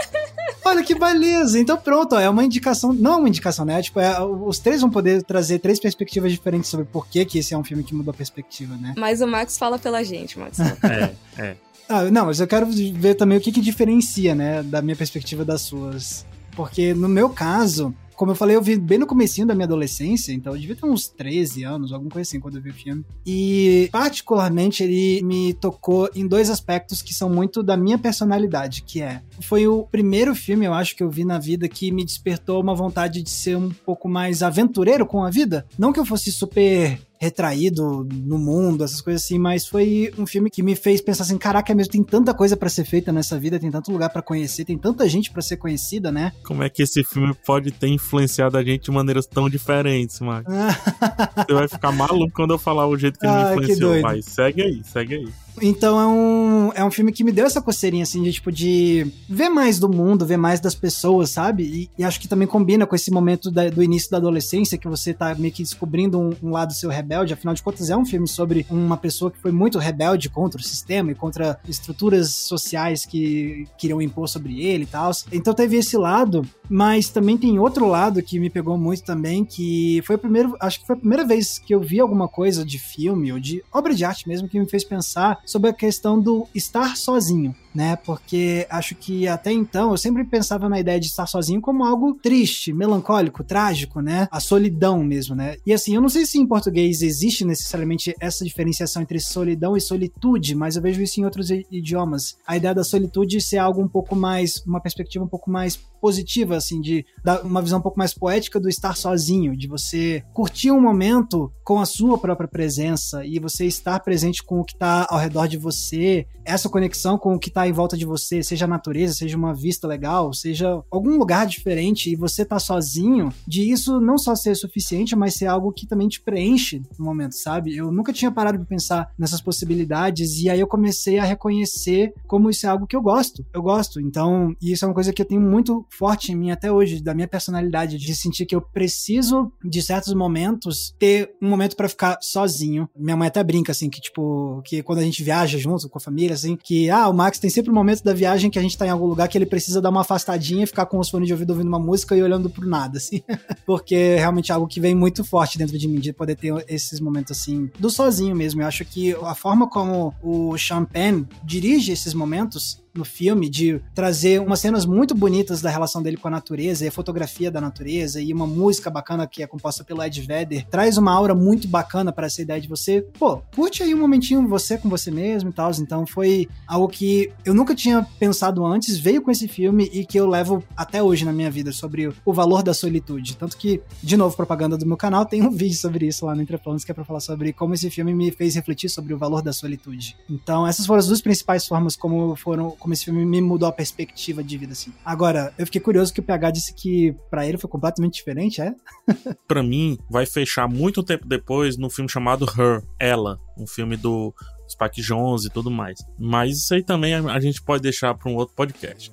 Olha 0.64 0.82
que 0.82 0.94
beleza. 0.94 1.58
Então 1.58 1.76
pronto, 1.76 2.14
ó, 2.14 2.20
é 2.20 2.28
uma 2.28 2.44
indicação, 2.44 2.92
não 2.92 3.14
é 3.14 3.16
uma 3.16 3.28
indicação, 3.28 3.64
né? 3.64 3.80
Tipo, 3.82 4.00
é, 4.00 4.22
os 4.22 4.58
três 4.58 4.80
vão 4.80 4.90
poder 4.90 5.22
trazer 5.22 5.58
três 5.58 5.78
perspectivas 5.80 6.32
diferentes 6.32 6.68
sobre 6.68 6.86
por 6.86 7.06
que, 7.06 7.24
que 7.24 7.38
esse 7.38 7.54
é 7.54 7.58
um 7.58 7.64
filme 7.64 7.82
que 7.82 7.94
mudou 7.94 8.12
a 8.12 8.16
perspectiva, 8.16 8.76
né? 8.76 8.94
Mas 8.96 9.20
o 9.20 9.26
Max 9.26 9.58
fala 9.58 9.78
pela 9.78 10.02
gente, 10.02 10.38
Max. 10.38 10.58
é, 10.84 11.14
é. 11.38 11.56
Ah, 11.86 12.04
não, 12.04 12.26
mas 12.26 12.40
eu 12.40 12.46
quero 12.46 12.66
ver 12.66 13.14
também 13.14 13.36
o 13.36 13.40
que, 13.40 13.52
que 13.52 13.60
diferencia, 13.60 14.34
né, 14.34 14.62
da 14.62 14.80
minha 14.80 14.96
perspectiva 14.96 15.44
das 15.44 15.60
suas. 15.60 16.24
Porque 16.54 16.94
no 16.94 17.08
meu 17.08 17.28
caso, 17.28 17.94
como 18.14 18.30
eu 18.30 18.36
falei, 18.36 18.56
eu 18.56 18.62
vi 18.62 18.76
bem 18.76 18.98
no 18.98 19.06
comecinho 19.06 19.46
da 19.46 19.54
minha 19.54 19.66
adolescência, 19.66 20.32
então 20.32 20.54
eu 20.54 20.58
devia 20.58 20.76
ter 20.76 20.86
uns 20.86 21.08
13 21.08 21.64
anos, 21.64 21.92
alguma 21.92 22.10
coisa 22.10 22.28
assim, 22.28 22.40
quando 22.40 22.56
eu 22.56 22.62
vi 22.62 22.70
o 22.70 22.74
filme. 22.74 23.04
E, 23.26 23.88
particularmente, 23.90 24.82
ele 24.82 25.22
me 25.22 25.52
tocou 25.54 26.08
em 26.14 26.26
dois 26.26 26.50
aspectos 26.50 27.02
que 27.02 27.12
são 27.12 27.28
muito 27.28 27.62
da 27.62 27.76
minha 27.76 27.98
personalidade, 27.98 28.82
que 28.82 29.02
é, 29.02 29.20
foi 29.40 29.66
o 29.66 29.82
primeiro 29.82 30.34
filme, 30.34 30.64
eu 30.64 30.74
acho, 30.74 30.94
que 30.94 31.02
eu 31.02 31.10
vi 31.10 31.24
na 31.24 31.38
vida 31.38 31.68
que 31.68 31.90
me 31.90 32.04
despertou 32.04 32.60
uma 32.60 32.74
vontade 32.74 33.22
de 33.22 33.30
ser 33.30 33.56
um 33.56 33.70
pouco 33.70 34.08
mais 34.08 34.42
aventureiro 34.42 35.06
com 35.06 35.24
a 35.24 35.30
vida. 35.30 35.66
Não 35.78 35.92
que 35.92 36.00
eu 36.00 36.06
fosse 36.06 36.30
super 36.30 36.98
retraído 37.18 38.06
no 38.12 38.38
mundo, 38.38 38.84
essas 38.84 39.00
coisas 39.00 39.22
assim, 39.22 39.38
mas 39.38 39.66
foi 39.66 40.12
um 40.18 40.26
filme 40.26 40.50
que 40.50 40.62
me 40.62 40.74
fez 40.74 41.00
pensar 41.00 41.24
assim, 41.24 41.38
caraca, 41.38 41.72
é 41.72 41.74
mesmo 41.74 41.92
tem 41.92 42.02
tanta 42.02 42.34
coisa 42.34 42.56
para 42.56 42.68
ser 42.68 42.84
feita 42.84 43.12
nessa 43.12 43.38
vida, 43.38 43.58
tem 43.58 43.70
tanto 43.70 43.90
lugar 43.90 44.10
para 44.10 44.22
conhecer, 44.22 44.64
tem 44.64 44.76
tanta 44.76 45.08
gente 45.08 45.30
para 45.30 45.42
ser 45.42 45.56
conhecida, 45.56 46.10
né? 46.12 46.32
Como 46.44 46.62
é 46.62 46.68
que 46.68 46.82
esse 46.82 47.02
filme 47.04 47.34
pode 47.46 47.70
ter 47.70 47.88
influenciado 47.88 48.56
a 48.58 48.62
gente 48.62 48.84
de 48.84 48.90
maneiras 48.90 49.26
tão 49.26 49.48
diferentes, 49.48 50.20
Marcos? 50.20 50.54
Você 51.46 51.54
vai 51.54 51.68
ficar 51.68 51.92
maluco 51.92 52.32
quando 52.34 52.52
eu 52.52 52.58
falar 52.58 52.86
o 52.86 52.96
jeito 52.96 53.18
que 53.18 53.26
ele 53.26 53.32
ah, 53.32 53.54
me 53.56 53.62
influenciou. 53.62 54.00
Vai, 54.00 54.22
segue 54.22 54.62
aí, 54.62 54.82
segue 54.84 55.14
aí. 55.14 55.43
Então 55.62 56.00
é 56.00 56.06
um, 56.06 56.72
é 56.74 56.84
um 56.84 56.90
filme 56.90 57.12
que 57.12 57.22
me 57.22 57.32
deu 57.32 57.46
essa 57.46 57.62
coceirinha, 57.62 58.02
assim, 58.02 58.22
de 58.22 58.32
tipo, 58.32 58.50
de 58.50 59.06
ver 59.28 59.48
mais 59.48 59.78
do 59.78 59.88
mundo, 59.88 60.26
ver 60.26 60.36
mais 60.36 60.60
das 60.60 60.74
pessoas, 60.74 61.30
sabe? 61.30 61.62
E, 61.62 61.90
e 61.98 62.04
acho 62.04 62.20
que 62.20 62.28
também 62.28 62.46
combina 62.46 62.86
com 62.86 62.94
esse 62.94 63.10
momento 63.10 63.50
da, 63.50 63.68
do 63.68 63.82
início 63.82 64.10
da 64.10 64.16
adolescência, 64.16 64.78
que 64.78 64.88
você 64.88 65.14
tá 65.14 65.34
meio 65.34 65.52
que 65.52 65.62
descobrindo 65.62 66.18
um, 66.18 66.34
um, 66.42 66.50
lado 66.50 66.72
seu 66.72 66.90
rebelde. 66.90 67.32
Afinal 67.32 67.54
de 67.54 67.62
contas, 67.62 67.90
é 67.90 67.96
um 67.96 68.04
filme 68.04 68.26
sobre 68.26 68.66
uma 68.68 68.96
pessoa 68.96 69.30
que 69.30 69.38
foi 69.38 69.52
muito 69.52 69.78
rebelde 69.78 70.28
contra 70.28 70.60
o 70.60 70.64
sistema 70.64 71.12
e 71.12 71.14
contra 71.14 71.58
estruturas 71.68 72.30
sociais 72.34 73.06
que 73.06 73.66
queriam 73.78 74.02
impor 74.02 74.28
sobre 74.28 74.60
ele 74.64 74.84
e 74.84 74.86
tal. 74.86 75.12
Então 75.32 75.54
teve 75.54 75.76
esse 75.76 75.96
lado, 75.96 76.42
mas 76.68 77.08
também 77.08 77.36
tem 77.36 77.58
outro 77.58 77.86
lado 77.86 78.22
que 78.22 78.38
me 78.40 78.50
pegou 78.50 78.76
muito 78.76 79.04
também, 79.04 79.44
que 79.44 80.02
foi 80.04 80.16
o 80.16 80.18
primeiro, 80.18 80.56
acho 80.60 80.80
que 80.80 80.86
foi 80.86 80.96
a 80.96 80.98
primeira 80.98 81.24
vez 81.24 81.58
que 81.58 81.74
eu 81.74 81.80
vi 81.80 82.00
alguma 82.00 82.26
coisa 82.26 82.64
de 82.64 82.78
filme 82.78 83.32
ou 83.32 83.38
de 83.38 83.62
obra 83.72 83.94
de 83.94 84.04
arte 84.04 84.28
mesmo 84.28 84.48
que 84.48 84.58
me 84.58 84.68
fez 84.68 84.82
pensar 84.82 85.43
sobre 85.44 85.70
a 85.70 85.72
questão 85.72 86.18
do 86.18 86.46
estar 86.54 86.96
sozinho 86.96 87.54
né? 87.74 87.96
Porque 87.96 88.66
acho 88.70 88.94
que 88.94 89.26
até 89.26 89.52
então 89.52 89.90
eu 89.90 89.96
sempre 89.96 90.24
pensava 90.24 90.68
na 90.68 90.78
ideia 90.78 91.00
de 91.00 91.06
estar 91.06 91.26
sozinho 91.26 91.60
como 91.60 91.84
algo 91.84 92.14
triste, 92.14 92.72
melancólico, 92.72 93.42
trágico, 93.42 94.00
né? 94.00 94.28
A 94.30 94.40
solidão 94.40 95.02
mesmo, 95.02 95.34
né? 95.34 95.56
E 95.66 95.72
assim, 95.72 95.94
eu 95.94 96.00
não 96.00 96.08
sei 96.08 96.24
se 96.24 96.38
em 96.38 96.46
português 96.46 97.02
existe 97.02 97.44
necessariamente 97.44 98.14
essa 98.20 98.44
diferenciação 98.44 99.02
entre 99.02 99.18
solidão 99.18 99.76
e 99.76 99.80
solitude, 99.80 100.54
mas 100.54 100.76
eu 100.76 100.82
vejo 100.82 101.02
isso 101.02 101.20
em 101.20 101.24
outros 101.24 101.50
idiomas. 101.50 102.36
A 102.46 102.56
ideia 102.56 102.74
da 102.74 102.84
solitude 102.84 103.40
ser 103.40 103.58
algo 103.58 103.82
um 103.82 103.88
pouco 103.88 104.14
mais, 104.14 104.62
uma 104.66 104.80
perspectiva 104.80 105.24
um 105.24 105.28
pouco 105.28 105.50
mais 105.50 105.76
positiva, 106.04 106.54
assim, 106.56 106.82
de 106.82 107.04
uma 107.44 107.62
visão 107.62 107.78
um 107.78 107.82
pouco 107.82 107.98
mais 107.98 108.12
poética 108.12 108.60
do 108.60 108.68
estar 108.68 108.94
sozinho, 108.94 109.56
de 109.56 109.66
você 109.66 110.22
curtir 110.34 110.70
um 110.70 110.80
momento 110.80 111.50
com 111.64 111.80
a 111.80 111.86
sua 111.86 112.18
própria 112.18 112.46
presença 112.46 113.24
e 113.24 113.38
você 113.38 113.64
estar 113.64 113.98
presente 114.00 114.42
com 114.42 114.60
o 114.60 114.64
que 114.64 114.74
está 114.74 115.06
ao 115.08 115.18
redor 115.18 115.46
de 115.46 115.56
você, 115.56 116.26
essa 116.44 116.68
conexão 116.68 117.16
com 117.16 117.34
o 117.34 117.38
que 117.38 117.48
está 117.48 117.63
em 117.66 117.72
volta 117.72 117.96
de 117.96 118.04
você, 118.04 118.42
seja 118.42 118.64
a 118.64 118.68
natureza, 118.68 119.14
seja 119.14 119.36
uma 119.36 119.54
vista 119.54 119.86
legal, 119.86 120.32
seja 120.32 120.82
algum 120.90 121.16
lugar 121.16 121.46
diferente 121.46 122.10
e 122.10 122.16
você 122.16 122.44
tá 122.44 122.58
sozinho, 122.58 123.32
de 123.46 123.70
isso 123.70 124.00
não 124.00 124.18
só 124.18 124.34
ser 124.34 124.54
suficiente, 124.54 125.16
mas 125.16 125.34
ser 125.34 125.46
algo 125.46 125.72
que 125.72 125.86
também 125.86 126.08
te 126.08 126.20
preenche 126.20 126.82
no 126.98 127.04
momento, 127.04 127.34
sabe? 127.36 127.76
Eu 127.76 127.90
nunca 127.90 128.12
tinha 128.12 128.30
parado 128.30 128.58
de 128.58 128.66
pensar 128.66 129.10
nessas 129.18 129.40
possibilidades 129.40 130.40
e 130.40 130.48
aí 130.48 130.60
eu 130.60 130.66
comecei 130.66 131.18
a 131.18 131.24
reconhecer 131.24 132.12
como 132.26 132.50
isso 132.50 132.66
é 132.66 132.68
algo 132.68 132.86
que 132.86 132.96
eu 132.96 133.02
gosto. 133.02 133.44
Eu 133.52 133.62
gosto. 133.62 134.00
Então, 134.00 134.54
e 134.60 134.72
isso 134.72 134.84
é 134.84 134.88
uma 134.88 134.94
coisa 134.94 135.12
que 135.12 135.22
eu 135.22 135.26
tenho 135.26 135.40
muito 135.40 135.84
forte 135.90 136.32
em 136.32 136.36
mim 136.36 136.50
até 136.50 136.70
hoje, 136.70 137.02
da 137.02 137.14
minha 137.14 137.28
personalidade, 137.28 137.98
de 137.98 138.16
sentir 138.16 138.46
que 138.46 138.54
eu 138.54 138.60
preciso 138.60 139.52
de 139.64 139.82
certos 139.82 140.14
momentos 140.14 140.94
ter 140.98 141.34
um 141.40 141.48
momento 141.48 141.76
para 141.76 141.88
ficar 141.88 142.18
sozinho. 142.20 142.88
Minha 142.96 143.16
mãe 143.16 143.28
até 143.28 143.42
brinca 143.42 143.72
assim 143.72 143.90
que 143.90 144.00
tipo, 144.00 144.62
que 144.64 144.82
quando 144.82 144.98
a 144.98 145.02
gente 145.02 145.22
viaja 145.22 145.58
junto 145.58 145.88
com 145.88 145.98
a 145.98 146.00
família 146.00 146.34
assim, 146.34 146.56
que 146.56 146.90
ah, 146.90 147.08
o 147.08 147.14
Max 147.14 147.38
tem 147.38 147.50
sempre 147.54 147.70
um 147.70 147.74
momento 147.74 148.02
da 148.02 148.12
viagem 148.12 148.50
que 148.50 148.58
a 148.58 148.62
gente 148.62 148.76
tá 148.76 148.86
em 148.86 148.90
algum 148.90 149.06
lugar 149.06 149.28
que 149.28 149.38
ele 149.38 149.46
precisa 149.46 149.80
dar 149.80 149.90
uma 149.90 150.02
afastadinha, 150.02 150.66
ficar 150.66 150.86
com 150.86 150.98
os 150.98 151.08
fones 151.08 151.26
de 151.26 151.32
ouvido 151.32 151.50
ouvindo 151.50 151.68
uma 151.68 151.78
música 151.78 152.16
e 152.16 152.22
olhando 152.22 152.50
pro 152.50 152.68
nada, 152.68 152.98
assim. 152.98 153.22
Porque 153.64 153.94
é 153.94 154.18
realmente 154.18 154.52
algo 154.52 154.66
que 154.66 154.80
vem 154.80 154.94
muito 154.94 155.24
forte 155.24 155.56
dentro 155.58 155.78
de 155.78 155.88
mim, 155.88 156.00
de 156.00 156.12
poder 156.12 156.36
ter 156.36 156.52
esses 156.68 157.00
momentos, 157.00 157.38
assim, 157.38 157.70
do 157.78 157.88
sozinho 157.90 158.34
mesmo. 158.36 158.62
Eu 158.62 158.66
acho 158.66 158.84
que 158.84 159.14
a 159.14 159.34
forma 159.34 159.68
como 159.68 160.14
o 160.22 160.56
Champagne 160.58 161.26
dirige 161.42 161.92
esses 161.92 162.12
momentos 162.12 162.83
no 162.94 163.04
filme 163.04 163.48
de 163.48 163.80
trazer 163.94 164.40
umas 164.40 164.60
cenas 164.60 164.86
muito 164.86 165.14
bonitas 165.14 165.60
da 165.60 165.70
relação 165.70 166.02
dele 166.02 166.16
com 166.16 166.28
a 166.28 166.30
natureza 166.30 166.84
e 166.84 166.88
a 166.88 166.92
fotografia 166.92 167.50
da 167.50 167.60
natureza 167.60 168.20
e 168.20 168.32
uma 168.32 168.46
música 168.46 168.90
bacana 168.90 169.26
que 169.26 169.42
é 169.42 169.46
composta 169.46 169.82
pelo 169.84 170.02
Ed 170.02 170.20
Vedder. 170.20 170.66
Traz 170.68 170.96
uma 170.96 171.12
aura 171.12 171.34
muito 171.34 171.66
bacana 171.66 172.12
para 172.12 172.26
essa 172.26 172.40
ideia 172.40 172.60
de 172.60 172.68
você, 172.68 173.02
pô, 173.18 173.38
curte 173.54 173.82
aí 173.82 173.94
um 173.94 173.98
momentinho 173.98 174.46
você 174.48 174.78
com 174.78 174.88
você 174.88 175.10
mesmo 175.10 175.50
e 175.50 175.52
tal. 175.52 175.70
Então 175.78 176.06
foi 176.06 176.48
algo 176.66 176.88
que 176.88 177.32
eu 177.44 177.54
nunca 177.54 177.74
tinha 177.74 178.06
pensado 178.18 178.64
antes, 178.64 178.98
veio 178.98 179.22
com 179.22 179.30
esse 179.30 179.48
filme 179.48 179.90
e 179.92 180.04
que 180.04 180.18
eu 180.18 180.28
levo 180.28 180.62
até 180.76 181.02
hoje 181.02 181.24
na 181.24 181.32
minha 181.32 181.50
vida 181.50 181.72
sobre 181.72 182.12
o 182.24 182.32
valor 182.32 182.62
da 182.62 182.74
solitude. 182.74 183.36
Tanto 183.36 183.56
que, 183.56 183.80
de 184.02 184.16
novo, 184.16 184.36
propaganda 184.36 184.76
do 184.76 184.86
meu 184.86 184.96
canal, 184.96 185.26
tem 185.26 185.42
um 185.42 185.50
vídeo 185.54 185.76
sobre 185.76 186.06
isso 186.06 186.26
lá 186.26 186.34
no 186.34 186.42
Entreplanos 186.42 186.84
que 186.84 186.90
é 186.90 186.94
pra 186.94 187.04
falar 187.04 187.20
sobre 187.20 187.52
como 187.52 187.74
esse 187.74 187.90
filme 187.90 188.14
me 188.14 188.30
fez 188.30 188.54
refletir 188.54 188.88
sobre 188.88 189.14
o 189.14 189.18
valor 189.18 189.42
da 189.42 189.52
solitude. 189.52 190.16
Então, 190.28 190.66
essas 190.66 190.86
foram 190.86 191.00
as 191.00 191.06
duas 191.06 191.20
principais 191.20 191.66
formas 191.66 191.96
como 191.96 192.36
foram 192.36 192.70
como 192.84 192.92
esse 192.92 193.06
filme 193.06 193.24
me 193.24 193.40
mudou 193.40 193.66
a 193.66 193.72
perspectiva 193.72 194.44
de 194.44 194.58
vida, 194.58 194.74
assim. 194.74 194.92
Agora, 195.02 195.54
eu 195.56 195.64
fiquei 195.64 195.80
curioso 195.80 196.12
que 196.12 196.20
o 196.20 196.22
PH 196.22 196.50
disse 196.50 196.74
que 196.74 197.16
para 197.30 197.46
ele 197.48 197.56
foi 197.56 197.70
completamente 197.70 198.12
diferente, 198.12 198.60
é? 198.60 198.74
para 199.48 199.62
mim, 199.62 199.98
vai 200.10 200.26
fechar 200.26 200.68
muito 200.68 201.02
tempo 201.02 201.26
depois 201.26 201.78
no 201.78 201.88
filme 201.88 202.10
chamado 202.10 202.44
Her, 202.44 202.82
Ela, 203.00 203.38
um 203.56 203.66
filme 203.66 203.96
do 203.96 204.34
Spike 204.68 205.00
Jones 205.00 205.44
e 205.44 205.50
tudo 205.50 205.70
mais. 205.70 205.98
Mas 206.18 206.58
isso 206.58 206.74
aí 206.74 206.82
também 206.82 207.14
a 207.14 207.40
gente 207.40 207.62
pode 207.62 207.82
deixar 207.82 208.14
para 208.14 208.30
um 208.30 208.34
outro 208.34 208.54
podcast. 208.54 209.10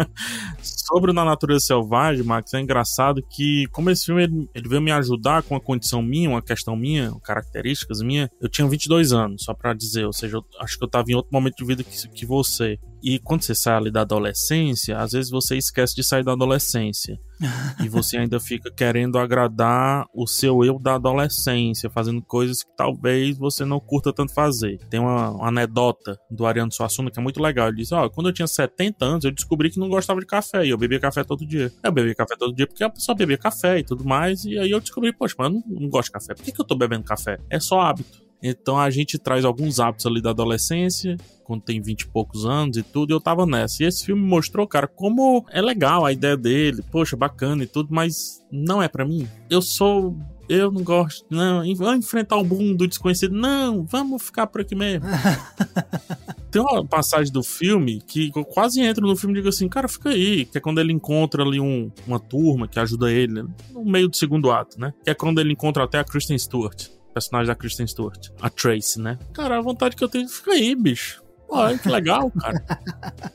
Sobre 0.62 1.10
o 1.10 1.14
Na 1.14 1.24
Natureza 1.24 1.66
Selvagem, 1.66 2.24
Max, 2.24 2.52
é 2.54 2.60
engraçado 2.60 3.22
que, 3.22 3.66
como 3.72 3.90
esse 3.90 4.06
filme 4.06 4.24
ele, 4.24 4.50
ele, 4.54 4.68
veio 4.68 4.80
me 4.80 4.90
ajudar 4.92 5.42
com 5.42 5.54
a 5.54 5.60
condição 5.60 6.02
minha, 6.02 6.30
uma 6.30 6.42
questão 6.42 6.74
minha, 6.76 7.12
características 7.22 8.00
minha, 8.00 8.30
eu 8.40 8.48
tinha 8.48 8.66
22 8.66 9.12
anos, 9.12 9.44
só 9.44 9.52
para 9.52 9.74
dizer, 9.74 10.06
ou 10.06 10.12
seja, 10.12 10.38
eu, 10.38 10.44
acho 10.60 10.78
que 10.78 10.84
eu 10.84 10.88
tava 10.88 11.10
em 11.10 11.14
outro 11.14 11.30
momento 11.32 11.56
de 11.56 11.64
vida 11.64 11.84
que, 11.84 12.08
que 12.08 12.26
você. 12.26 12.78
E 13.02 13.18
quando 13.18 13.42
você 13.42 13.54
sai 13.54 13.76
ali 13.76 13.90
da 13.90 14.02
adolescência, 14.02 14.98
às 14.98 15.12
vezes 15.12 15.30
você 15.30 15.56
esquece 15.56 15.94
de 15.94 16.02
sair 16.02 16.24
da 16.24 16.32
adolescência. 16.32 17.18
e 17.84 17.88
você 17.88 18.16
ainda 18.16 18.40
fica 18.40 18.70
querendo 18.70 19.16
agradar 19.16 20.06
o 20.12 20.26
seu 20.26 20.64
eu 20.64 20.78
da 20.78 20.96
adolescência, 20.96 21.88
fazendo 21.88 22.20
coisas 22.22 22.64
que 22.64 22.76
talvez 22.76 23.38
você 23.38 23.64
não 23.64 23.78
curta 23.78 24.12
tanto 24.12 24.34
fazer. 24.34 24.78
Tem 24.90 24.98
uma, 24.98 25.30
uma 25.30 25.48
anedota 25.48 26.18
do 26.30 26.46
Ariano 26.46 26.72
Suassuna 26.72 27.10
que 27.10 27.18
é 27.18 27.22
muito 27.22 27.40
legal. 27.40 27.68
Ele 27.68 27.76
diz: 27.76 27.92
Ó, 27.92 28.04
oh, 28.04 28.10
quando 28.10 28.28
eu 28.28 28.32
tinha 28.32 28.46
70 28.46 29.04
anos, 29.04 29.24
eu 29.24 29.30
descobri 29.30 29.70
que 29.70 29.78
não 29.78 29.88
gostava 29.88 30.20
de 30.20 30.26
café 30.26 30.66
e 30.66 30.70
eu 30.70 30.78
bebia 30.78 30.98
café 30.98 31.22
todo 31.22 31.46
dia. 31.46 31.72
Eu 31.82 31.92
bebia 31.92 32.14
café 32.14 32.34
todo 32.36 32.54
dia 32.54 32.66
porque 32.66 32.82
a 32.82 32.90
pessoa 32.90 33.14
bebia 33.16 33.38
café 33.38 33.78
e 33.78 33.84
tudo 33.84 34.04
mais. 34.04 34.44
E 34.44 34.58
aí 34.58 34.70
eu 34.70 34.80
descobri: 34.80 35.12
Poxa, 35.12 35.34
mas 35.38 35.48
eu 35.48 35.54
não, 35.54 35.80
não 35.82 35.88
gosto 35.88 36.06
de 36.06 36.12
café. 36.12 36.34
Por 36.34 36.44
que, 36.44 36.52
que 36.52 36.60
eu 36.60 36.66
tô 36.66 36.76
bebendo 36.76 37.04
café? 37.04 37.38
É 37.48 37.60
só 37.60 37.80
hábito. 37.80 38.27
Então 38.42 38.78
a 38.78 38.88
gente 38.90 39.18
traz 39.18 39.44
alguns 39.44 39.80
hábitos 39.80 40.06
ali 40.06 40.22
da 40.22 40.30
adolescência, 40.30 41.16
quando 41.44 41.62
tem 41.62 41.80
20 41.80 42.02
e 42.02 42.06
poucos 42.06 42.44
anos 42.44 42.76
e 42.76 42.82
tudo, 42.82 43.10
e 43.10 43.14
eu 43.14 43.20
tava 43.20 43.46
nessa. 43.46 43.82
E 43.82 43.86
esse 43.86 44.04
filme 44.04 44.22
mostrou, 44.22 44.66
cara, 44.66 44.86
como 44.86 45.44
é 45.50 45.60
legal 45.60 46.04
a 46.04 46.12
ideia 46.12 46.36
dele, 46.36 46.82
poxa, 46.90 47.16
bacana 47.16 47.64
e 47.64 47.66
tudo, 47.66 47.88
mas 47.90 48.44
não 48.50 48.82
é 48.82 48.88
para 48.88 49.04
mim. 49.04 49.26
Eu 49.50 49.60
sou 49.60 50.16
eu 50.48 50.72
não 50.72 50.82
gosto, 50.82 51.26
não, 51.28 51.62
vamos 51.74 52.06
enfrentar 52.06 52.36
o 52.36 52.44
mundo 52.44 52.88
desconhecido, 52.88 53.34
não, 53.34 53.84
vamos 53.84 54.22
ficar 54.22 54.46
por 54.46 54.62
aqui 54.62 54.74
mesmo. 54.74 55.04
Tem 56.50 56.62
uma 56.62 56.82
passagem 56.82 57.30
do 57.30 57.42
filme 57.42 58.00
que 58.00 58.32
eu 58.34 58.44
quase 58.46 58.80
entro 58.80 59.06
no 59.06 59.14
filme 59.14 59.34
e 59.34 59.36
digo 59.36 59.50
assim, 59.50 59.68
cara, 59.68 59.86
fica 59.86 60.08
aí, 60.08 60.46
que 60.46 60.56
é 60.56 60.60
quando 60.60 60.80
ele 60.80 60.90
encontra 60.90 61.42
ali 61.42 61.60
um, 61.60 61.92
uma 62.06 62.18
turma 62.18 62.66
que 62.66 62.80
ajuda 62.80 63.12
ele, 63.12 63.44
no 63.70 63.84
meio 63.84 64.08
do 64.08 64.16
segundo 64.16 64.50
ato, 64.50 64.80
né? 64.80 64.94
Que 65.04 65.10
é 65.10 65.14
quando 65.14 65.38
ele 65.38 65.52
encontra 65.52 65.84
até 65.84 65.98
a 65.98 66.04
Kristen 66.04 66.38
Stewart 66.38 66.88
personagem 67.18 67.48
da 67.48 67.54
Kristen 67.54 67.86
Stewart. 67.86 68.30
A 68.40 68.48
Tracy, 68.48 69.00
né? 69.00 69.18
Cara, 69.32 69.58
a 69.58 69.60
vontade 69.60 69.96
que 69.96 70.04
eu 70.04 70.08
tenho, 70.08 70.28
fica 70.28 70.52
aí, 70.52 70.74
bicho. 70.74 71.22
Olha, 71.48 71.78
que 71.78 71.88
legal, 71.88 72.30
cara. 72.30 72.62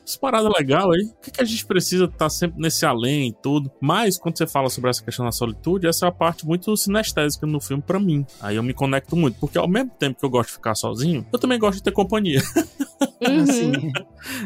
Essa 0.06 0.18
parada 0.18 0.48
legal 0.48 0.92
aí. 0.92 1.02
O 1.02 1.20
que, 1.20 1.30
que 1.32 1.42
a 1.42 1.44
gente 1.44 1.66
precisa 1.66 2.04
estar 2.04 2.16
tá 2.16 2.30
sempre 2.30 2.60
nesse 2.60 2.86
além 2.86 3.28
e 3.28 3.32
tudo? 3.32 3.70
Mas, 3.80 4.16
quando 4.16 4.38
você 4.38 4.46
fala 4.46 4.70
sobre 4.70 4.90
essa 4.90 5.02
questão 5.02 5.24
da 5.24 5.32
solitude, 5.32 5.86
essa 5.86 6.06
é 6.06 6.08
a 6.08 6.12
parte 6.12 6.46
muito 6.46 6.76
sinestésica 6.76 7.46
no 7.46 7.60
filme 7.60 7.82
para 7.82 7.98
mim. 7.98 8.24
Aí 8.40 8.56
eu 8.56 8.62
me 8.62 8.72
conecto 8.72 9.16
muito, 9.16 9.38
porque 9.40 9.58
ao 9.58 9.68
mesmo 9.68 9.90
tempo 9.98 10.18
que 10.18 10.24
eu 10.24 10.30
gosto 10.30 10.50
de 10.50 10.54
ficar 10.54 10.74
sozinho, 10.74 11.26
eu 11.32 11.38
também 11.38 11.58
gosto 11.58 11.78
de 11.78 11.82
ter 11.82 11.92
companhia. 11.92 12.40
Uhum. 13.20 13.42
Assim, 13.44 13.72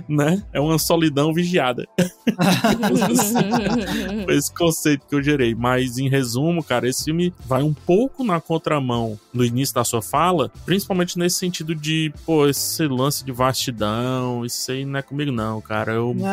né? 0.08 0.42
É 0.52 0.60
uma 0.60 0.78
solidão 0.78 1.32
vigiada. 1.32 1.86
Foi 4.24 4.36
esse 4.36 4.52
conceito 4.52 5.06
que 5.06 5.14
eu 5.14 5.22
gerei. 5.22 5.54
Mas, 5.54 5.98
em 5.98 6.08
resumo, 6.08 6.62
cara, 6.62 6.88
esse 6.88 7.04
filme 7.04 7.34
vai 7.46 7.62
um 7.62 7.74
pouco 7.74 8.24
na 8.24 8.40
contramão 8.40 9.18
no 9.32 9.44
início 9.44 9.74
da 9.74 9.84
sua 9.84 10.02
fala, 10.02 10.50
principalmente 10.64 11.18
nesse 11.18 11.36
sentido 11.36 11.74
de, 11.74 12.12
pô, 12.24 12.46
esse 12.46 12.86
lance 12.86 13.24
de 13.24 13.32
vastidão, 13.58 14.44
isso 14.44 14.70
aí 14.70 14.84
não 14.84 14.98
é 14.98 15.02
comigo 15.02 15.32
não, 15.32 15.60
cara. 15.60 15.92
Eu... 15.92 16.14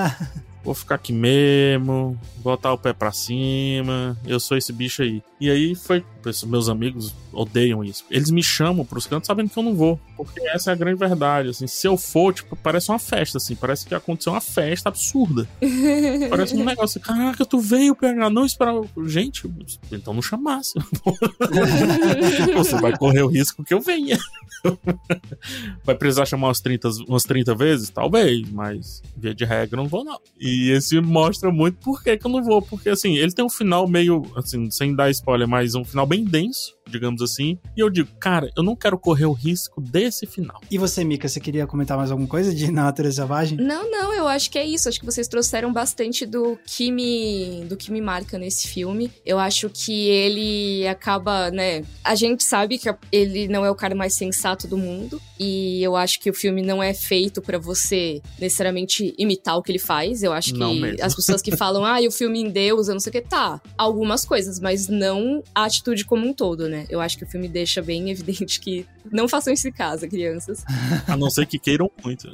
vou 0.64 0.74
ficar 0.74 0.96
aqui 0.96 1.14
mesmo, 1.14 2.20
botar 2.38 2.74
o 2.74 2.78
pé 2.78 2.92
pra 2.92 3.12
cima, 3.12 4.18
eu 4.26 4.40
sou 4.40 4.58
esse 4.58 4.74
bicho 4.74 5.04
aí. 5.04 5.22
E 5.40 5.50
aí 5.52 5.76
foi, 5.76 6.04
meus 6.44 6.70
amigos 6.70 7.14
odeiam 7.32 7.84
isso. 7.84 8.06
Eles 8.10 8.30
me 8.32 8.44
chamam 8.44 8.86
pros 8.86 9.06
cantos 9.08 9.28
sabendo 9.28 9.50
que 9.50 9.58
eu 9.58 9.64
não 9.64 9.76
vou, 9.76 10.00
porque 10.16 10.42
essa 10.48 10.72
é 10.72 10.74
a 10.74 10.76
grande 10.76 10.98
verdade, 10.98 11.50
assim, 11.50 11.68
se 11.68 11.88
eu 11.88 11.98
for, 11.98 12.34
tipo, 12.34 12.56
parece 12.56 12.90
uma 12.90 13.00
festa, 13.00 13.38
assim, 13.38 13.56
parece 13.56 13.86
que 13.86 13.94
aconteceu 13.94 14.34
uma 14.34 14.42
festa 14.42 14.90
absurda. 14.90 15.48
parece 16.30 16.56
um 16.56 16.64
negócio, 16.64 17.00
caraca, 17.02 17.46
tu 17.46 17.60
veio 17.60 17.96
pegar, 17.96 18.30
não 18.30 18.46
esperava. 18.46 18.86
Gente, 19.06 19.50
então 19.92 20.14
não 20.14 20.22
chamasse. 20.22 20.74
Você 22.56 22.80
vai 22.80 22.98
correr 22.98 23.24
o 23.24 23.28
risco 23.28 23.64
que 23.64 23.74
eu 23.74 23.82
venha. 23.82 24.18
vai 25.84 25.96
precisar 25.96 26.26
chamar 26.26 26.48
umas 26.48 26.60
30, 26.60 26.90
umas 27.08 27.24
30 27.24 27.56
vezes? 27.56 27.90
Talvez, 27.90 28.50
mas 28.50 29.02
via 29.16 29.34
de 29.34 29.46
regra 29.46 29.78
não 29.78 29.88
vou 29.88 30.04
não. 30.04 30.20
E 30.40 30.72
esse 30.72 31.00
mostra 31.02 31.52
muito 31.52 31.78
por 31.78 32.04
que, 32.04 32.18
que 32.18 32.26
eu 32.26 32.32
não 32.32 32.44
vou, 32.44 32.62
porque 32.62 32.90
assim, 32.90 33.16
ele 33.18 33.32
tem 33.32 33.46
um 33.46 33.50
final 33.50 33.88
meio, 33.88 34.26
assim, 34.36 34.70
sem 34.72 34.96
dar 34.96 35.10
spoiler, 35.10 35.48
mas 35.48 35.76
um 35.76 35.84
final 35.84 36.06
bem 36.06 36.15
denso 36.24 36.75
digamos 36.90 37.22
assim. 37.22 37.58
E 37.76 37.80
eu 37.80 37.90
digo, 37.90 38.10
cara, 38.20 38.50
eu 38.56 38.64
não 38.64 38.76
quero 38.76 38.98
correr 38.98 39.26
o 39.26 39.34
risco 39.34 39.82
desse 39.82 40.26
final. 40.26 40.62
E 40.70 40.78
você, 40.78 41.04
Mika, 41.04 41.28
você 41.28 41.40
queria 41.40 41.68
comentar 41.68 41.98
mais 41.98 42.12
alguma 42.12 42.28
coisa 42.28 42.54
de 42.54 42.70
Natureza 42.72 43.16
Selvagem? 43.16 43.58
Não, 43.58 43.90
não, 43.90 44.14
eu 44.14 44.28
acho 44.28 44.50
que 44.50 44.58
é 44.58 44.66
isso. 44.66 44.88
Acho 44.90 45.00
que 45.00 45.06
vocês 45.06 45.28
trouxeram 45.28 45.72
bastante 45.72 46.26
do 46.26 46.58
que 46.66 46.92
me, 46.92 47.66
do 47.68 47.76
que 47.78 47.92
me 47.92 48.02
marca 48.02 48.38
nesse 48.38 48.68
filme. 48.68 49.12
Eu 49.26 49.40
acho 49.40 49.70
que 49.70 50.08
ele 50.08 50.88
acaba, 50.88 51.50
né? 51.52 51.84
A 52.04 52.16
gente 52.16 52.44
sabe 52.44 52.78
que 52.78 52.94
ele 53.12 53.48
não 53.48 53.66
é 53.66 53.72
o 53.72 53.76
cara 53.76 53.96
mais 53.96 54.16
sensato 54.16 54.68
do 54.68 54.78
mundo. 54.78 55.22
E 55.40 55.84
eu 55.84 55.96
acho 55.96 56.20
que 56.20 56.30
o 56.30 56.34
filme 56.34 56.62
não 56.62 56.82
é 56.82 56.94
feito 56.94 57.42
para 57.42 57.58
você 57.58 58.22
necessariamente 58.40 59.14
imitar 59.18 59.58
o 59.58 59.62
que 59.62 59.72
ele 59.72 59.80
faz. 59.80 60.24
Eu 60.24 60.32
acho 60.32 60.54
que 60.54 61.02
as 61.02 61.14
pessoas 61.14 61.42
que 61.42 61.56
falam, 61.56 61.84
ah, 61.86 62.02
e 62.02 62.08
o 62.08 62.12
filme 62.12 62.40
em 62.40 62.50
Deus, 62.50 62.88
eu 62.88 62.94
não 62.94 63.00
sei 63.00 63.10
o 63.10 63.14
que, 63.14 63.22
tá. 63.22 63.62
Algumas 63.78 64.24
coisas, 64.24 64.60
mas 64.60 64.88
não 64.88 65.44
a 65.54 65.66
atitude 65.66 66.06
como 66.06 66.26
um 66.26 66.34
todo, 66.34 66.70
né? 66.70 66.75
Né? 66.76 66.86
Eu 66.90 67.00
acho 67.00 67.18
que 67.18 67.24
o 67.24 67.28
filme 67.28 67.48
deixa 67.48 67.82
bem 67.82 68.10
evidente 68.12 68.60
que 68.60 68.86
não 69.12 69.28
façam 69.28 69.54
isso 69.54 69.68
em 69.68 69.72
casa, 69.72 70.08
crianças. 70.08 70.64
A 71.08 71.16
não 71.16 71.30
ser 71.30 71.46
que 71.46 71.58
queiram 71.58 71.90
muito. 72.04 72.30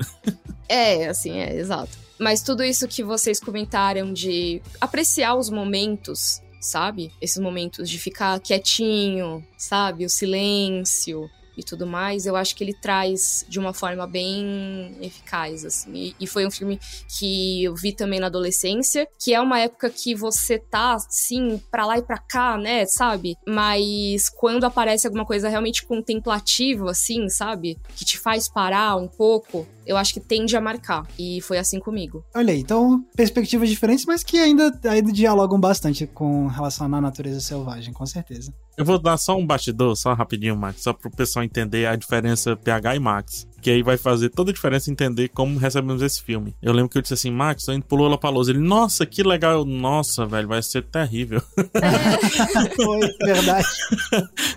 é, 0.68 1.08
assim, 1.08 1.40
é, 1.40 1.56
exato. 1.56 1.98
Mas 2.20 2.42
tudo 2.42 2.64
isso 2.64 2.88
que 2.88 3.04
vocês 3.04 3.40
comentaram 3.40 4.14
de 4.14 4.62
apreciar 4.80 5.36
os 5.36 5.50
momentos, 5.50 6.42
sabe? 6.60 7.12
Esses 7.20 7.40
momentos 7.40 7.90
de 7.90 7.98
ficar 7.98 8.40
quietinho, 8.40 9.46
sabe? 9.58 10.06
O 10.06 10.10
silêncio, 10.10 11.30
e 11.62 11.64
tudo 11.64 11.88
mais, 11.88 12.26
eu 12.26 12.36
acho 12.36 12.56
que 12.56 12.64
ele 12.64 12.74
traz 12.74 13.46
de 13.48 13.60
uma 13.60 13.74
forma 13.74 14.06
bem 14.06 14.96
eficaz, 15.02 15.64
assim. 15.64 15.94
E, 15.94 16.16
e, 16.20 16.28
foi 16.28 16.46
um 16.46 16.52
filme 16.52 16.80
que 17.08 17.64
eu 17.64 17.76
vi 17.76 17.94
também 17.94 18.20
na 18.20 18.28
adolescência, 18.28 19.08
que 19.20 19.34
é 19.34 19.40
uma 19.40 19.60
época 19.60 19.90
que 19.90 20.14
você 20.14 20.60
tá, 20.60 20.94
assim, 20.94 21.62
pra 21.72 21.86
lá 21.86 21.98
e 21.98 22.02
pra 22.02 22.18
cá, 22.18 22.58
né, 22.58 22.86
sabe? 22.86 23.36
Mas 23.48 24.30
quando 24.30 24.66
aparece 24.66 25.08
alguma 25.08 25.26
coisa 25.26 25.50
realmente 25.50 25.86
contemplativa, 25.86 26.92
assim, 26.92 27.30
sabe? 27.30 27.78
Que 27.96 28.04
te 28.04 28.20
faz 28.20 28.50
parar 28.50 28.98
um 28.98 29.08
pouco, 29.08 29.68
eu 29.92 29.98
acho 29.98 30.14
que 30.14 30.20
tende 30.20 30.56
a 30.56 30.62
marcar. 30.62 31.06
E 31.20 31.42
foi 31.42 31.58
assim 31.58 31.80
comigo. 31.80 32.24
Olha 32.34 32.54
aí, 32.54 32.60
então, 32.60 33.04
perspectivas 33.16 33.70
diferentes, 33.70 34.06
mas 34.06 34.24
que 34.24 34.38
ainda, 34.40 34.72
ainda 34.86 35.12
dialogam 35.12 35.60
bastante 35.60 36.08
com 36.08 36.48
relação 36.48 36.94
à 36.94 37.02
natureza 37.02 37.40
selvagem, 37.42 37.94
com 37.94 38.06
certeza. 38.06 38.54
Eu 38.78 38.86
vou 38.86 38.98
dar 38.98 39.18
só 39.18 39.38
um 39.38 39.46
bastidor, 39.46 39.96
só 39.96 40.14
rapidinho, 40.14 40.56
Max, 40.56 40.82
só 40.82 40.94
pro 40.94 41.12
pessoal 41.12 41.44
entender 41.44 41.86
a 41.86 41.96
diferença 41.96 42.56
PH 42.56 42.96
e 42.96 43.00
Max. 43.00 43.48
Que 43.62 43.70
aí 43.70 43.84
vai 43.84 43.98
fazer 43.98 44.30
toda 44.30 44.50
a 44.50 44.54
diferença 44.54 44.90
entender 44.90 45.28
como 45.30 45.60
recebemos 45.60 46.02
esse 46.02 46.22
filme. 46.24 46.56
Eu 46.62 46.74
lembro 46.74 46.90
que 46.90 46.98
eu 46.98 47.02
disse 47.02 47.14
assim, 47.14 47.30
Max, 47.30 47.68
a 47.70 47.74
gente 47.74 47.84
pulou 47.84 48.08
lá 48.08 48.18
pra 48.18 48.32
Ele, 48.32 48.58
nossa, 48.58 49.06
que 49.06 49.22
legal. 49.22 49.52
Eu, 49.60 49.66
nossa, 49.66 50.26
velho, 50.26 50.48
vai 50.48 50.64
ser 50.64 50.84
terrível. 50.84 51.42
É. 51.76 52.74
Foi, 52.76 53.00
verdade. 53.24 53.68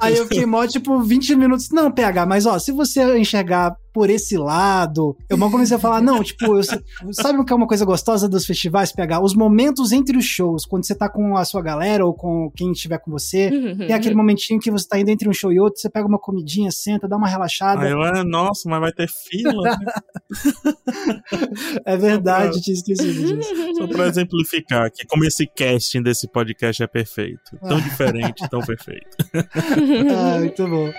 Aí 0.01 0.17
eu 0.17 0.25
fiquei 0.27 0.47
mó, 0.47 0.67
tipo, 0.67 1.03
20 1.03 1.35
minutos. 1.35 1.69
Não, 1.71 1.91
PH, 1.91 2.25
mas 2.25 2.47
ó, 2.47 2.59
se 2.59 2.73
você 2.73 3.19
enxergar 3.19 3.77
por 3.95 4.11
esse 4.11 4.37
lado. 4.37 5.17
Eu 5.31 5.39
mal 5.39 5.53
comecei 5.53 5.77
a 5.77 5.81
falar, 5.81 6.03
não, 6.03 6.21
tipo, 6.25 6.57
eu, 6.57 6.63
sabe 7.13 7.39
o 7.39 7.45
que 7.45 7.53
é 7.53 7.57
uma 7.57 7.69
coisa 7.69 7.85
gostosa 7.85 8.29
dos 8.29 8.45
festivais? 8.45 8.93
Pegar 8.93 9.23
os 9.23 9.35
momentos 9.35 9.93
entre 9.93 10.19
os 10.19 10.25
shows, 10.25 10.67
quando 10.67 10.85
você 10.85 10.97
tá 10.97 11.09
com 11.09 11.37
a 11.37 11.45
sua 11.45 11.63
galera 11.63 12.05
ou 12.05 12.13
com 12.13 12.51
quem 12.57 12.73
estiver 12.73 12.99
com 12.99 13.13
você, 13.13 13.49
uhum. 13.49 13.79
tem 13.79 13.93
aquele 13.93 14.17
momentinho 14.17 14.59
que 14.59 14.71
você 14.71 14.89
tá 14.89 14.99
indo 14.99 15.11
entre 15.11 15.29
um 15.29 15.33
show 15.33 15.53
e 15.53 15.61
outro, 15.61 15.81
você 15.81 15.89
pega 15.89 16.09
uma 16.09 16.19
comidinha, 16.19 16.73
senta, 16.73 17.07
dá 17.07 17.17
uma 17.17 17.29
relaxada. 17.29 17.83
Aí 17.83 17.93
eu, 17.93 18.03
é, 18.03 18.25
nossa, 18.25 18.69
mas 18.69 18.81
vai 18.81 18.93
ter 18.93 19.09
fila. 19.09 19.63
Né? 19.63 19.77
é 21.87 21.97
verdade, 21.97 22.61
tinha 22.61 22.75
esquecido 22.75 23.37
disso. 23.37 23.75
Só 23.77 23.87
pra 23.87 24.09
exemplificar 24.09 24.91
que 24.91 25.07
como 25.07 25.25
esse 25.25 25.47
casting 25.47 26.03
desse 26.03 26.27
podcast 26.27 26.83
é 26.83 26.87
perfeito. 26.89 27.57
Tão 27.61 27.81
diferente, 27.81 28.49
tão 28.51 28.61
perfeito. 28.61 29.17
ah, 30.13 30.39
muito 30.41 30.67
bom. 30.67 30.91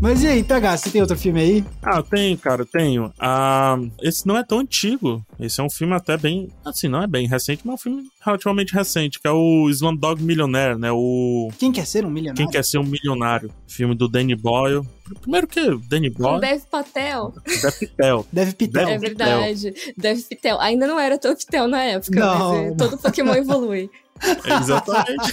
Mas 0.00 0.22
e 0.22 0.28
aí, 0.28 0.44
PH, 0.44 0.76
você 0.76 0.90
tem 0.90 1.00
outro 1.00 1.18
filme 1.18 1.40
aí? 1.40 1.64
Ah, 1.82 2.00
tenho, 2.02 2.38
cara, 2.38 2.64
tenho. 2.64 3.12
Ah, 3.18 3.76
esse 4.00 4.26
não 4.26 4.36
é 4.36 4.44
tão 4.44 4.60
antigo. 4.60 5.24
Esse 5.40 5.60
é 5.60 5.64
um 5.64 5.70
filme 5.70 5.92
até 5.92 6.16
bem. 6.16 6.48
Assim, 6.64 6.86
não 6.86 7.02
é 7.02 7.06
bem 7.06 7.26
recente, 7.26 7.62
mas 7.64 7.72
é 7.72 7.74
um 7.74 7.78
filme 7.78 8.08
relativamente 8.24 8.72
recente, 8.72 9.18
que 9.18 9.26
é 9.26 9.30
o 9.30 9.68
Slumdog 9.70 10.22
Millionaire, 10.22 10.78
né? 10.78 10.92
O. 10.92 11.48
Quem 11.58 11.72
quer 11.72 11.84
ser 11.84 12.04
um 12.04 12.10
milionário? 12.10 12.36
Quem 12.36 12.48
quer 12.48 12.64
ser 12.64 12.78
um 12.78 12.84
milionário? 12.84 13.50
Filme 13.66 13.94
do 13.94 14.08
Danny 14.08 14.36
Boyle. 14.36 14.86
Primeiro 15.20 15.48
que 15.48 15.60
Danny 15.88 16.10
Boyle. 16.10 16.40
Dev 16.40 16.62
Patel. 16.70 17.34
Dev 17.44 17.72
Patel. 17.80 18.26
Dev 18.32 18.52
Patel. 18.52 18.88
É 18.88 18.98
verdade. 18.98 19.74
Dev 19.96 20.20
Patel. 20.30 20.60
Ainda 20.60 20.86
não 20.86 20.98
era 20.98 21.18
tão 21.18 21.34
Patel 21.34 21.66
na 21.66 21.82
época, 21.82 22.20
não. 22.20 22.52
mas 22.52 22.60
é, 22.60 22.74
todo 22.76 22.98
Pokémon 22.98 23.34
evolui. 23.34 23.90
Exatamente. 24.60 25.32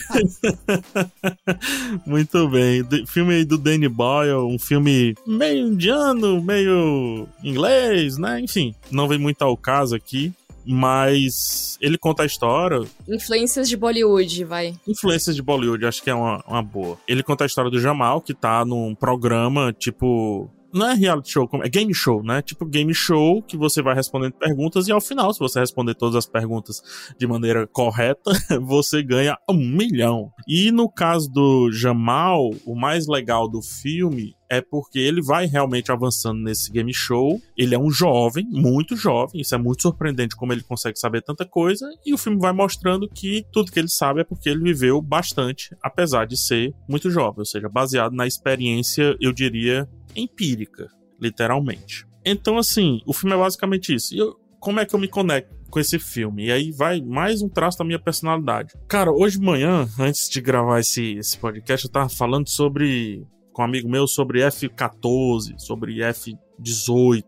Muito 2.05 2.47
bem. 2.49 2.83
filme 3.07 3.35
aí 3.35 3.45
do 3.45 3.57
Danny 3.57 3.87
Boyle, 3.87 4.37
um 4.37 4.59
filme 4.59 5.15
meio 5.25 5.67
indiano, 5.67 6.41
meio 6.41 7.27
inglês, 7.43 8.17
né? 8.17 8.39
Enfim, 8.39 8.75
não 8.91 9.07
vem 9.07 9.17
muito 9.17 9.41
ao 9.41 9.55
caso 9.55 9.95
aqui. 9.95 10.33
Mas 10.67 11.77
ele 11.79 11.95
conta 11.95 12.23
a 12.23 12.25
história. 12.25 12.81
Influências 13.07 13.69
de 13.69 13.77
Bollywood, 13.77 14.43
vai. 14.45 14.73
Influências 14.87 15.35
de 15.35 15.41
Bollywood, 15.43 15.85
acho 15.85 16.01
que 16.01 16.09
é 16.09 16.15
uma, 16.15 16.43
uma 16.47 16.63
boa. 16.63 16.97
Ele 17.07 17.21
conta 17.21 17.43
a 17.43 17.47
história 17.47 17.69
do 17.69 17.79
Jamal, 17.79 18.19
que 18.19 18.33
tá 18.33 18.65
num 18.65 18.95
programa 18.95 19.71
tipo 19.71 20.49
não 20.75 20.89
é 20.89 20.93
reality 20.93 21.31
show, 21.31 21.49
é 21.63 21.69
game 21.69 21.93
show, 21.93 22.21
né? 22.21 22.41
Tipo 22.41 22.65
game 22.65 22.93
show 22.93 23.41
que 23.41 23.55
você 23.55 23.81
vai 23.81 23.95
respondendo 23.95 24.33
perguntas 24.33 24.87
e 24.87 24.91
ao 24.91 24.99
final, 24.99 25.33
se 25.33 25.39
você 25.39 25.59
responder 25.59 25.95
todas 25.95 26.15
as 26.15 26.25
perguntas 26.25 26.81
de 27.17 27.25
maneira 27.25 27.65
correta, 27.65 28.31
você 28.61 29.01
ganha 29.01 29.37
um 29.49 29.55
milhão. 29.55 30.31
E 30.45 30.71
no 30.71 30.89
caso 30.89 31.31
do 31.31 31.71
Jamal, 31.71 32.51
o 32.65 32.75
mais 32.75 33.07
legal 33.07 33.49
do 33.49 33.61
filme 33.61 34.35
é 34.49 34.61
porque 34.61 34.99
ele 34.99 35.21
vai 35.21 35.45
realmente 35.45 35.91
avançando 35.91 36.41
nesse 36.41 36.71
game 36.71 36.93
show. 36.93 37.39
Ele 37.57 37.73
é 37.73 37.79
um 37.79 37.89
jovem, 37.89 38.45
muito 38.49 38.95
jovem, 38.95 39.41
isso 39.41 39.55
é 39.55 39.57
muito 39.57 39.81
surpreendente 39.81 40.35
como 40.35 40.53
ele 40.53 40.61
consegue 40.61 40.99
saber 40.99 41.21
tanta 41.21 41.45
coisa, 41.45 41.89
e 42.05 42.13
o 42.13 42.17
filme 42.17 42.39
vai 42.39 42.51
mostrando 42.51 43.09
que 43.09 43.45
tudo 43.51 43.71
que 43.71 43.79
ele 43.79 43.89
sabe 43.89 44.21
é 44.21 44.23
porque 44.23 44.49
ele 44.49 44.61
viveu 44.61 45.01
bastante, 45.01 45.75
apesar 45.81 46.25
de 46.25 46.37
ser 46.37 46.73
muito 46.87 47.09
jovem, 47.09 47.39
ou 47.39 47.45
seja, 47.45 47.69
baseado 47.69 48.13
na 48.13 48.27
experiência, 48.27 49.15
eu 49.19 49.31
diria, 49.31 49.87
empírica, 50.15 50.87
literalmente. 51.19 52.05
Então, 52.25 52.57
assim, 52.57 53.01
o 53.05 53.13
filme 53.13 53.35
é 53.35 53.39
basicamente 53.39 53.93
isso. 53.93 54.15
E 54.15 54.17
eu, 54.17 54.35
como 54.59 54.79
é 54.79 54.85
que 54.85 54.95
eu 54.95 54.99
me 54.99 55.07
conecto 55.07 55.55
com 55.69 55.79
esse 55.79 55.99
filme? 55.99 56.47
E 56.47 56.51
aí 56.51 56.71
vai 56.71 56.99
mais 56.99 57.41
um 57.43 57.49
traço 57.49 57.77
da 57.77 57.85
minha 57.85 57.99
personalidade. 57.99 58.73
Cara, 58.87 59.11
hoje 59.11 59.37
de 59.37 59.45
manhã, 59.45 59.87
antes 59.99 60.27
de 60.27 60.41
gravar 60.41 60.79
esse, 60.79 61.17
esse 61.17 61.37
podcast, 61.37 61.85
eu 61.85 61.91
tava 61.91 62.09
falando 62.09 62.49
sobre. 62.49 63.23
com 63.53 63.61
um 63.61 63.65
amigo 63.65 63.87
meu 63.87 64.07
sobre 64.07 64.41
F-14, 64.41 65.59
sobre 65.59 66.01
F-18. 66.01 67.23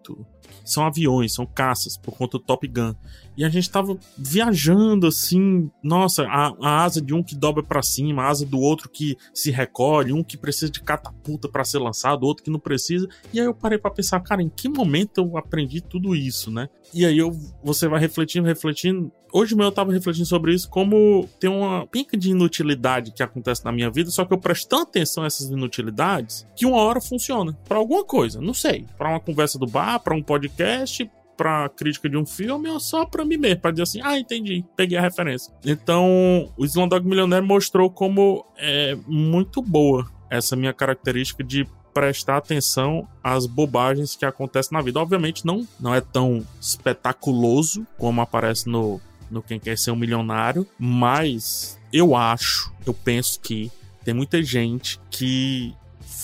São 0.65 0.85
aviões, 0.85 1.33
são 1.33 1.45
caças, 1.45 1.97
por 1.97 2.17
conta 2.17 2.37
do 2.39 2.43
Top 2.43 2.67
Gun. 2.67 2.93
E 3.37 3.45
a 3.45 3.49
gente 3.49 3.69
tava 3.69 3.95
viajando 4.17 5.05
assim, 5.05 5.69
nossa, 5.83 6.23
a, 6.23 6.51
a 6.59 6.83
asa 6.83 6.99
de 6.99 7.13
um 7.13 7.21
que 7.21 7.35
dobra 7.35 7.61
para 7.61 7.83
cima, 7.83 8.23
a 8.23 8.29
asa 8.29 8.45
do 8.45 8.59
outro 8.59 8.89
que 8.89 9.15
se 9.31 9.51
recolhe, 9.51 10.11
um 10.11 10.23
que 10.23 10.35
precisa 10.35 10.71
de 10.71 10.81
catapulta 10.81 11.47
para 11.47 11.63
ser 11.63 11.77
lançado, 11.77 12.23
outro 12.23 12.43
que 12.43 12.49
não 12.49 12.59
precisa. 12.59 13.07
E 13.31 13.39
aí 13.39 13.45
eu 13.45 13.53
parei 13.53 13.77
para 13.77 13.91
pensar, 13.91 14.19
cara, 14.21 14.41
em 14.41 14.49
que 14.49 14.67
momento 14.67 15.19
eu 15.19 15.37
aprendi 15.37 15.81
tudo 15.81 16.15
isso, 16.15 16.49
né? 16.49 16.67
E 16.91 17.05
aí 17.05 17.17
eu, 17.17 17.31
você 17.63 17.87
vai 17.87 17.99
refletindo, 17.99 18.47
refletindo. 18.47 19.11
Hoje 19.31 19.53
mesmo 19.53 19.67
eu 19.67 19.71
tava 19.71 19.91
refletindo 19.91 20.25
sobre 20.25 20.53
isso, 20.53 20.67
como 20.69 21.29
tem 21.39 21.49
uma 21.49 21.85
pinca 21.85 22.17
de 22.17 22.31
inutilidade 22.31 23.11
que 23.11 23.21
acontece 23.21 23.63
na 23.63 23.71
minha 23.71 23.91
vida, 23.91 24.09
só 24.09 24.25
que 24.25 24.33
eu 24.33 24.37
presto 24.37 24.69
tanta 24.69 24.83
atenção 24.83 25.23
a 25.23 25.27
essas 25.27 25.49
inutilidades 25.49 26.47
que 26.55 26.65
uma 26.65 26.77
hora 26.77 26.99
funciona. 26.99 27.53
para 27.67 27.77
alguma 27.77 28.03
coisa, 28.03 28.41
não 28.41 28.53
sei. 28.53 28.85
para 28.97 29.09
uma 29.09 29.19
conversa 29.19 29.59
do 29.59 29.67
bar, 29.67 29.99
para 29.99 30.15
um 30.15 30.23
podcast, 30.23 31.07
pra 31.37 31.69
crítica 31.69 32.09
de 32.09 32.17
um 32.17 32.25
filme 32.25 32.69
ou 32.69 32.79
só 32.79 33.05
pra 33.05 33.23
mim 33.23 33.37
mesmo, 33.37 33.61
pra 33.61 33.71
dizer 33.71 33.83
assim, 33.83 34.01
ah, 34.03 34.17
entendi, 34.17 34.65
peguei 34.75 34.97
a 34.97 35.01
referência. 35.01 35.53
Então, 35.63 36.51
o 36.57 36.65
Slumdog 36.65 37.07
Millionaire 37.07 37.45
mostrou 37.45 37.89
como 37.89 38.43
é 38.57 38.97
muito 39.07 39.61
boa 39.61 40.09
essa 40.29 40.55
minha 40.55 40.73
característica 40.73 41.43
de 41.43 41.67
prestar 41.93 42.37
atenção 42.37 43.07
às 43.23 43.45
bobagens 43.47 44.15
que 44.15 44.25
acontecem 44.25 44.75
na 44.77 44.83
vida. 44.83 44.99
Obviamente 44.99 45.45
não, 45.45 45.67
não 45.79 45.95
é 45.95 46.01
tão 46.01 46.45
espetaculoso 46.61 47.87
como 47.97 48.21
aparece 48.21 48.69
no, 48.69 48.99
no 49.31 49.41
Quem 49.41 49.59
Quer 49.59 49.77
Ser 49.77 49.91
um 49.91 49.95
Milionário, 49.95 50.67
mas 50.77 51.79
eu 51.91 52.15
acho, 52.15 52.71
eu 52.85 52.93
penso 52.93 53.39
que 53.39 53.71
tem 54.03 54.13
muita 54.13 54.43
gente 54.43 54.99
que 55.09 55.73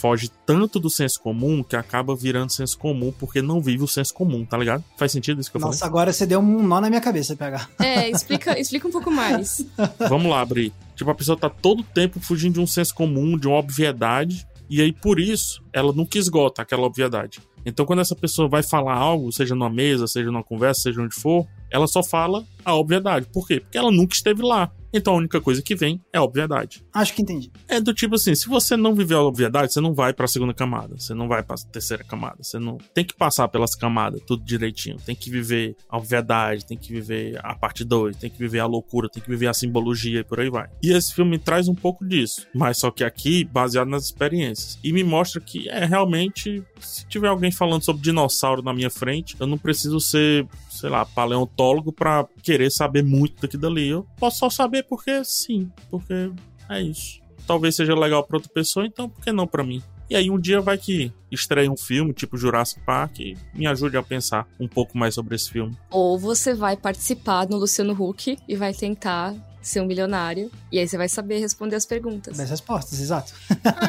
foge 0.03 0.29
tanto 0.45 0.81
do 0.81 0.89
senso 0.89 1.21
comum 1.21 1.63
que 1.63 1.77
acaba 1.77 2.13
virando 2.13 2.51
senso 2.51 2.77
comum 2.77 3.13
porque 3.17 3.41
não 3.41 3.61
vive 3.61 3.85
o 3.85 3.87
senso 3.87 4.13
comum, 4.13 4.43
tá 4.43 4.57
ligado? 4.57 4.83
Faz 4.97 5.13
sentido 5.13 5.39
isso 5.39 5.49
que 5.49 5.55
eu 5.55 5.61
Nossa, 5.61 5.79
falei? 5.79 5.89
agora 5.89 6.11
você 6.11 6.25
deu 6.25 6.41
um 6.41 6.61
nó 6.61 6.81
na 6.81 6.89
minha 6.89 6.99
cabeça, 6.99 7.37
PH. 7.37 7.69
É, 7.79 8.09
explica, 8.09 8.59
explica 8.59 8.85
um 8.85 8.91
pouco 8.91 9.09
mais. 9.09 9.65
Vamos 10.09 10.29
lá, 10.29 10.43
Bri. 10.43 10.73
Tipo, 10.93 11.09
a 11.09 11.15
pessoa 11.15 11.37
tá 11.37 11.49
todo 11.49 11.81
tempo 11.83 12.19
fugindo 12.19 12.55
de 12.55 12.59
um 12.59 12.67
senso 12.67 12.93
comum, 12.93 13.37
de 13.37 13.47
uma 13.47 13.55
obviedade, 13.55 14.45
e 14.69 14.81
aí 14.81 14.91
por 14.91 15.21
isso 15.21 15.63
ela 15.71 15.93
nunca 15.93 16.17
esgota 16.17 16.63
aquela 16.63 16.83
obviedade. 16.83 17.39
Então, 17.65 17.85
quando 17.85 17.99
essa 18.01 18.13
pessoa 18.13 18.49
vai 18.49 18.61
falar 18.61 18.95
algo, 18.95 19.31
seja 19.31 19.55
numa 19.55 19.69
mesa, 19.69 20.05
seja 20.05 20.29
numa 20.29 20.43
conversa, 20.43 20.81
seja 20.81 21.01
onde 21.01 21.15
for, 21.15 21.47
ela 21.73 21.88
só 21.88 22.03
fala 22.03 22.45
a 22.63 22.75
obviedade. 22.75 23.27
Por 23.33 23.47
quê? 23.47 23.59
Porque 23.59 23.77
ela 23.77 23.91
nunca 23.91 24.13
esteve 24.13 24.43
lá. 24.43 24.71
Então 24.93 25.15
a 25.15 25.17
única 25.17 25.41
coisa 25.41 25.59
que 25.59 25.75
vem 25.75 25.99
é 26.13 26.19
a 26.19 26.23
obviedade. 26.23 26.86
Acho 26.93 27.15
que 27.15 27.23
entendi. 27.23 27.51
É 27.67 27.81
do 27.81 27.95
tipo 27.95 28.13
assim, 28.13 28.36
se 28.36 28.47
você 28.47 28.77
não 28.77 28.93
viver 28.93 29.15
a 29.15 29.23
obviedade, 29.23 29.73
você 29.73 29.81
não 29.81 29.91
vai 29.91 30.13
pra 30.13 30.27
segunda 30.27 30.53
camada, 30.53 30.95
você 30.99 31.15
não 31.15 31.27
vai 31.27 31.41
pra 31.41 31.55
terceira 31.71 32.03
camada, 32.03 32.43
você 32.43 32.59
não 32.59 32.77
tem 32.93 33.03
que 33.03 33.15
passar 33.15 33.47
pelas 33.47 33.73
camadas 33.73 34.21
tudo 34.27 34.45
direitinho, 34.45 34.97
tem 34.97 35.15
que 35.15 35.31
viver 35.31 35.75
a 35.89 35.97
obviedade, 35.97 36.63
tem 36.63 36.77
que 36.77 36.93
viver 36.93 37.39
a 37.43 37.55
parte 37.55 37.83
2, 37.83 38.17
tem 38.17 38.29
que 38.29 38.38
viver 38.38 38.59
a 38.59 38.67
loucura, 38.67 39.09
tem 39.09 39.23
que 39.23 39.29
viver 39.29 39.47
a 39.47 39.53
simbologia 39.53 40.19
e 40.19 40.23
por 40.23 40.39
aí 40.39 40.51
vai. 40.51 40.69
E 40.83 40.91
esse 40.91 41.12
filme 41.15 41.39
traz 41.39 41.67
um 41.67 41.73
pouco 41.73 42.05
disso, 42.07 42.45
mas 42.53 42.77
só 42.77 42.91
que 42.91 43.03
aqui 43.03 43.43
baseado 43.43 43.88
nas 43.88 44.03
experiências 44.03 44.77
e 44.83 44.93
me 44.93 45.03
mostra 45.03 45.41
que 45.41 45.67
é 45.69 45.86
realmente 45.86 46.63
se 46.79 47.07
tiver 47.07 47.29
alguém 47.29 47.51
falando 47.51 47.83
sobre 47.83 48.03
dinossauro 48.03 48.62
na 48.62 48.73
minha 48.73 48.91
frente, 48.91 49.36
eu 49.39 49.47
não 49.47 49.57
preciso 49.57 49.99
ser, 49.99 50.47
sei 50.73 50.89
lá, 50.89 51.05
paleontólogo 51.05 51.91
para 51.91 52.27
querer 52.41 52.71
saber 52.71 53.03
muito 53.03 53.41
daqui 53.41 53.57
dali. 53.57 53.89
Eu 53.89 54.05
posso 54.17 54.39
só 54.39 54.49
saber 54.49 54.83
porque 54.83 55.23
sim, 55.23 55.71
porque 55.89 56.31
é 56.69 56.81
isso. 56.81 57.21
Talvez 57.45 57.75
seja 57.75 57.93
legal 57.93 58.23
para 58.23 58.38
outra 58.38 58.51
pessoa, 58.51 58.86
então 58.86 59.09
por 59.09 59.21
que 59.21 59.31
não 59.31 59.45
para 59.45 59.63
mim? 59.63 59.81
E 60.09 60.15
aí 60.15 60.29
um 60.29 60.39
dia 60.39 60.62
vai 60.62 60.77
que 60.77 61.12
estreia 61.31 61.71
um 61.71 61.77
filme 61.77 62.13
tipo 62.13 62.38
Jurassic 62.38 62.81
Park 62.86 63.19
e 63.19 63.38
me 63.53 63.65
ajude 63.67 63.97
a 63.97 64.03
pensar 64.03 64.47
um 64.59 64.67
pouco 64.67 64.97
mais 64.97 65.15
sobre 65.15 65.36
esse 65.36 65.49
filme. 65.49 65.75
Ou 65.89 66.17
você 66.19 66.53
vai 66.53 66.77
participar 66.77 67.47
no 67.47 67.57
Luciano 67.57 67.93
Huck 67.93 68.38
e 68.47 68.55
vai 68.55 68.73
tentar 68.73 69.36
ser 69.62 69.81
um 69.81 69.86
milionário. 69.86 70.51
E 70.71 70.77
aí 70.77 70.88
você 70.88 70.97
vai 70.97 71.09
saber 71.09 71.39
responder 71.39 71.75
as 71.75 71.86
perguntas. 71.86 72.38
Das 72.38 72.49
respostas, 72.49 72.99
exato. 72.99 73.33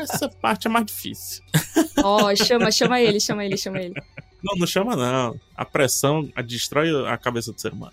Essa 0.01 0.29
parte 0.29 0.67
é 0.67 0.71
mais 0.71 0.87
difícil. 0.87 1.43
Ó, 2.03 2.31
oh, 2.31 2.37
chama, 2.37 2.71
chama 2.71 3.01
ele, 3.01 3.21
chama 3.21 3.45
ele, 3.45 3.57
chama 3.57 3.79
ele. 3.81 3.95
Não, 4.43 4.57
não 4.57 4.67
chama 4.67 4.95
não. 4.95 5.35
A 5.57 5.65
pressão 5.65 6.29
a 6.35 6.43
destrói 6.43 6.91
a 7.07 7.17
cabeça 7.17 7.53
do 7.53 7.61
ser 7.61 7.73
humano. 7.73 7.93